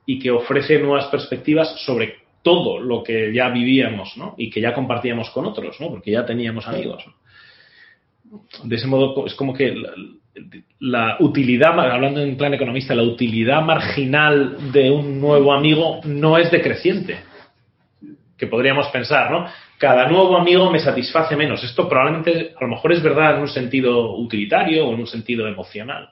y 0.06 0.20
que 0.20 0.30
ofrece 0.30 0.78
nuevas 0.78 1.08
perspectivas 1.08 1.84
sobre 1.84 2.18
todo 2.44 2.80
lo 2.80 3.02
que 3.02 3.34
ya 3.34 3.50
vivíamos 3.50 4.16
¿no? 4.16 4.36
y 4.38 4.52
que 4.52 4.62
ya 4.62 4.74
compartíamos 4.74 5.32
con 5.32 5.46
otros, 5.46 5.80
¿no? 5.80 5.90
porque 5.90 6.12
ya 6.12 6.26
teníamos 6.26 6.68
amigos. 6.68 7.04
De 8.64 8.76
ese 8.76 8.86
modo 8.86 9.26
es 9.26 9.34
como 9.34 9.54
que 9.54 9.74
la, 10.80 11.18
utilidad, 11.20 11.80
hablando 11.80 12.22
en 12.22 12.38
plan 12.38 12.54
economista, 12.54 12.96
la 12.96 13.04
utilidad 13.04 13.62
marginal 13.62 14.72
de 14.72 14.90
un 14.90 15.20
nuevo 15.20 15.54
amigo 15.54 16.02
no 16.06 16.38
es 16.38 16.52
decreciente, 16.52 17.18
que 18.38 18.48
podríamos 18.48 18.88
pensar, 18.88 19.32
¿no? 19.32 19.46
Cada 19.78 20.08
nuevo 20.08 20.38
amigo 20.38 20.72
me 20.72 20.80
satisface 20.80 21.36
menos. 21.36 21.64
Esto 21.64 21.90
probablemente, 21.90 22.54
a 22.56 22.64
lo 22.64 22.70
mejor 22.70 22.94
es 22.94 23.04
verdad 23.04 23.36
en 23.36 23.42
un 23.42 23.48
sentido 23.48 24.16
utilitario 24.16 24.88
o 24.88 24.94
en 24.94 25.02
un 25.02 25.08
sentido 25.08 25.48
emocional, 25.48 26.10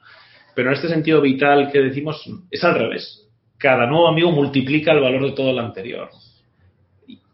pero 0.55 0.69
en 0.69 0.75
este 0.75 0.89
sentido 0.89 1.21
vital 1.21 1.71
que 1.71 1.79
decimos 1.79 2.23
es 2.49 2.63
al 2.63 2.75
revés. 2.75 3.27
Cada 3.57 3.85
nuevo 3.85 4.07
amigo 4.07 4.31
multiplica 4.31 4.91
el 4.91 5.01
valor 5.01 5.23
de 5.23 5.31
todo 5.31 5.51
el 5.51 5.59
anterior. 5.59 6.09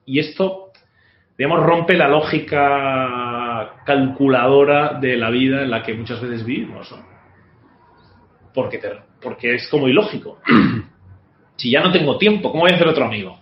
Y 0.05 0.19
esto, 0.19 0.66
digamos, 1.37 1.63
rompe 1.63 1.95
la 1.95 2.07
lógica 2.07 3.83
calculadora 3.85 4.93
de 4.99 5.17
la 5.17 5.29
vida 5.29 5.61
en 5.61 5.69
la 5.69 5.83
que 5.83 5.93
muchas 5.93 6.19
veces 6.21 6.43
vivimos. 6.45 6.93
Porque, 8.53 8.79
te, 8.79 8.89
porque 9.21 9.55
es 9.55 9.69
como 9.69 9.87
ilógico. 9.87 10.39
si 11.55 11.71
ya 11.71 11.81
no 11.81 11.91
tengo 11.91 12.17
tiempo, 12.17 12.51
¿cómo 12.51 12.63
voy 12.63 12.71
a 12.71 12.75
hacer 12.75 12.87
otro 12.87 13.05
amigo? 13.05 13.39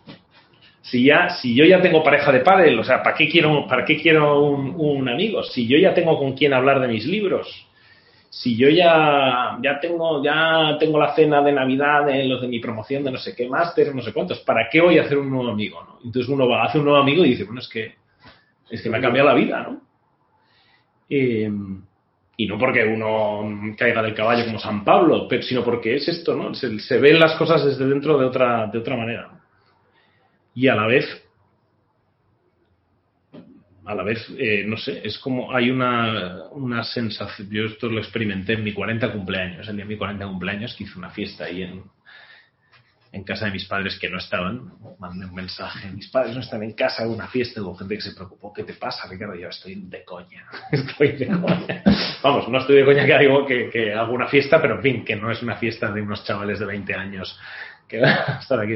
Si, 0.81 1.05
ya, 1.05 1.29
si 1.29 1.55
yo 1.55 1.65
ya 1.65 1.81
tengo 1.81 2.03
pareja 2.03 2.31
de 2.31 2.41
pádel, 2.41 2.77
o 2.77 2.83
sea, 2.83 3.01
¿para 3.01 3.15
qué 3.15 3.27
quiero, 3.27 3.65
para 3.67 3.85
qué 3.85 3.99
quiero 3.99 4.41
un, 4.41 4.75
un, 4.77 5.09
amigo? 5.09 5.41
Si 5.43 5.65
yo 5.65 5.77
ya 5.77 5.93
tengo 5.93 6.19
con 6.19 6.33
quién 6.33 6.53
hablar 6.53 6.79
de 6.79 6.87
mis 6.87 7.05
libros, 7.05 7.47
si 8.35 8.57
yo 8.57 8.67
ya, 8.67 9.57
ya, 9.61 9.79
tengo, 9.79 10.21
ya 10.21 10.75
tengo 10.77 10.99
la 10.99 11.15
cena 11.15 11.41
de 11.41 11.53
Navidad 11.53 12.05
de 12.05 12.25
los 12.25 12.41
de 12.41 12.49
mi 12.49 12.59
promoción 12.59 13.01
de 13.01 13.11
no 13.11 13.17
sé 13.17 13.33
qué 13.33 13.47
máster, 13.47 13.95
no 13.95 14.01
sé 14.01 14.11
cuántos, 14.11 14.41
¿para 14.41 14.67
qué 14.69 14.81
voy 14.81 14.97
a 14.97 15.03
hacer 15.03 15.17
un 15.17 15.29
nuevo 15.29 15.49
amigo? 15.49 15.81
¿no? 15.81 15.99
Entonces 16.03 16.27
uno 16.29 16.45
va, 16.45 16.65
hace 16.65 16.79
un 16.79 16.83
nuevo 16.83 16.99
amigo 16.99 17.23
y 17.23 17.29
dice, 17.29 17.45
bueno, 17.45 17.61
es 17.61 17.69
que, 17.69 17.95
es 18.69 18.81
que 18.81 18.89
me 18.89 18.97
ha 18.97 19.01
cambiado 19.01 19.29
la 19.29 19.35
vida, 19.35 19.61
¿no? 19.61 19.81
Eh, 21.09 21.49
y 22.35 22.45
no 22.45 22.57
porque 22.59 22.83
uno 22.83 23.73
caiga 23.77 24.01
del 24.01 24.13
caballo 24.13 24.43
como 24.43 24.59
San 24.59 24.83
Pablo, 24.83 25.27
pero, 25.29 25.41
sino 25.41 25.63
porque 25.63 25.95
es 25.95 26.05
esto, 26.09 26.35
¿no? 26.35 26.53
Se, 26.53 26.77
se, 26.79 26.97
ven 26.97 27.17
las 27.17 27.35
cosas 27.35 27.63
desde 27.63 27.87
dentro 27.87 28.17
de 28.17 28.25
otra, 28.25 28.67
de 28.67 28.79
otra 28.79 28.97
manera. 28.97 29.31
Y 30.53 30.67
a 30.67 30.75
la 30.75 30.87
vez, 30.87 31.05
a 33.85 33.93
la 33.93 34.03
vez, 34.03 34.27
eh, 34.37 34.63
no 34.65 34.77
sé, 34.77 35.01
es 35.03 35.19
como 35.19 35.55
hay 35.55 35.69
una, 35.69 36.49
una 36.51 36.83
sensación, 36.83 37.49
yo 37.51 37.65
esto 37.65 37.87
lo 37.87 37.99
experimenté 37.99 38.53
en 38.53 38.63
mi 38.63 38.73
40 38.73 39.11
cumpleaños, 39.11 39.67
el 39.67 39.75
día 39.75 39.85
de 39.85 39.89
mi 39.89 39.97
40 39.97 40.25
cumpleaños, 40.25 40.75
que 40.75 40.85
hice 40.85 40.97
una 40.97 41.11
fiesta 41.11 41.45
ahí 41.45 41.61
en, 41.61 41.83
en 43.15 43.23
casa 43.23 43.45
de 43.45 43.51
mis 43.51 43.65
padres 43.65 43.97
que 43.97 44.09
no 44.09 44.17
estaban, 44.17 44.73
mandé 44.99 45.25
un 45.25 45.35
mensaje, 45.35 45.89
mis 45.91 46.09
padres 46.09 46.35
no 46.35 46.41
están 46.41 46.63
en 46.63 46.73
casa, 46.73 47.07
una 47.07 47.27
fiesta, 47.27 47.61
hubo 47.61 47.75
gente 47.75 47.95
que 47.95 48.01
se 48.01 48.15
preocupó, 48.15 48.51
¿qué 48.51 48.63
te 48.63 48.73
pasa, 48.73 49.07
Ricardo? 49.07 49.35
Yo 49.35 49.47
estoy 49.47 49.75
de 49.75 50.03
coña, 50.03 50.45
estoy 50.71 51.13
de 51.13 51.27
coña. 51.27 51.83
Vamos, 52.23 52.49
no 52.49 52.57
estoy 52.57 52.77
de 52.77 52.85
coña 52.85 53.05
que 53.05 53.19
digo 53.19 53.45
que, 53.45 53.69
que 53.69 53.93
hago 53.93 54.13
una 54.13 54.27
fiesta, 54.27 54.61
pero 54.61 54.75
en 54.75 54.81
fin, 54.81 55.05
que 55.05 55.15
no 55.15 55.31
es 55.31 55.41
una 55.43 55.55
fiesta 55.55 55.91
de 55.91 56.01
unos 56.01 56.25
chavales 56.25 56.59
de 56.59 56.65
20 56.65 56.93
años 56.93 57.39
que 57.87 57.99
van 58.01 58.09
a 58.11 58.39
estar 58.39 58.59
aquí. 58.59 58.73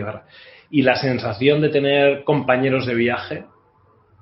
Y 0.69 0.83
la 0.83 0.95
sensación 0.95 1.61
de 1.61 1.69
tener 1.69 2.23
compañeros 2.23 2.85
de 2.85 2.93
viaje, 2.95 3.43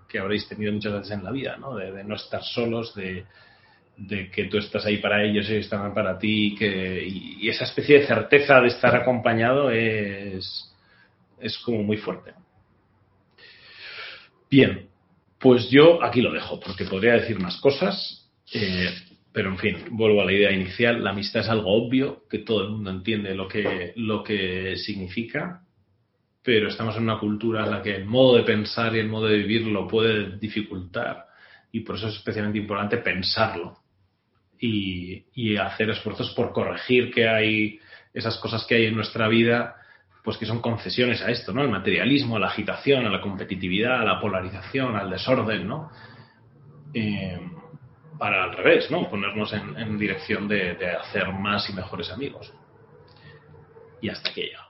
que 0.07 0.19
habréis 0.19 0.47
tenido 0.47 0.71
muchas 0.73 0.93
veces 0.93 1.11
en 1.11 1.23
la 1.23 1.31
vida, 1.31 1.57
¿no? 1.57 1.75
De, 1.75 2.03
no 2.03 2.15
estar 2.15 2.43
solos, 2.43 2.93
de, 2.95 3.25
que 4.31 4.45
tú 4.45 4.57
estás 4.57 4.85
ahí 4.85 4.97
para 4.97 5.23
ellos 5.23 5.49
ellos 5.49 5.65
están 5.65 5.93
para 5.93 6.19
ti 6.19 6.55
que, 6.57 7.03
y, 7.03 7.45
y 7.45 7.49
esa 7.49 7.65
especie 7.65 7.99
de 7.99 8.07
certeza 8.07 8.61
de 8.61 8.67
estar 8.67 8.95
acompañado 8.95 9.71
es, 9.71 10.71
es 11.39 11.57
como 11.59 11.83
muy 11.83 11.97
fuerte. 11.97 12.33
Bien, 14.49 14.87
pues 15.39 15.69
yo 15.69 16.03
aquí 16.03 16.21
lo 16.21 16.31
dejo 16.31 16.59
porque 16.59 16.85
podría 16.85 17.13
decir 17.13 17.39
más 17.39 17.57
cosas, 17.57 18.29
eh, 18.53 18.89
pero 19.31 19.49
en 19.49 19.57
fin, 19.57 19.77
vuelvo 19.91 20.21
a 20.21 20.25
la 20.25 20.33
idea 20.33 20.51
inicial, 20.51 21.03
la 21.03 21.11
amistad 21.11 21.41
es 21.41 21.49
algo 21.49 21.71
obvio, 21.71 22.23
que 22.29 22.39
todo 22.39 22.63
el 22.63 22.69
mundo 22.69 22.89
entiende 22.89 23.35
lo 23.35 23.47
que, 23.47 23.93
lo 23.97 24.23
que 24.23 24.75
significa, 24.77 25.61
pero 26.47 26.69
estamos 26.69 26.95
en 26.95 27.03
una 27.03 27.19
cultura 27.19 27.65
en 27.65 27.71
la 27.71 27.81
que 27.81 27.93
el 27.93 28.05
modo 28.05 28.37
de 28.37 28.43
pensar 28.43 28.95
y 28.95 28.99
el 28.99 29.09
modo 29.09 29.27
de 29.27 29.35
vivir 29.35 29.67
lo 29.67 29.85
puede 29.85 30.37
dificultar 30.37 31.25
y 31.73 31.81
por 31.81 31.97
eso 31.97 32.07
es 32.07 32.15
especialmente 32.15 32.59
importante 32.59 32.99
pensarlo 32.99 33.79
y, 34.57 35.25
y, 35.33 35.57
hacer 35.57 35.89
esfuerzos 35.89 36.33
por 36.33 36.53
corregir 36.53 37.13
que 37.13 37.27
hay 37.27 37.81
esas 38.13 38.37
cosas 38.37 38.63
que 38.65 38.75
hay 38.75 38.85
en 38.85 38.95
nuestra 38.95 39.27
vida, 39.27 39.75
pues 40.23 40.37
que 40.37 40.45
son 40.45 40.61
concesiones 40.61 41.21
a 41.21 41.31
esto, 41.31 41.51
¿no? 41.51 41.63
Al 41.63 41.69
materialismo, 41.69 42.37
a 42.37 42.39
la 42.39 42.47
agitación, 42.47 43.05
a 43.05 43.09
la 43.09 43.19
competitividad, 43.19 43.99
a 43.99 44.05
la 44.05 44.21
polarización, 44.21 44.95
al 44.95 45.09
desorden, 45.09 45.67
¿no? 45.67 45.91
Eh, 46.93 47.41
para 48.17 48.45
al 48.45 48.53
revés, 48.53 48.89
¿no? 48.89 49.09
Ponernos 49.09 49.51
en, 49.51 49.99
dirección 49.99 50.47
de, 50.47 50.77
hacer 50.95 51.27
más 51.33 51.69
y 51.69 51.73
mejores 51.73 52.09
amigos. 52.09 52.53
Y 53.99 54.07
hasta 54.07 54.29
aquí 54.29 54.43
he 54.43 54.45
llegado. 54.45 54.65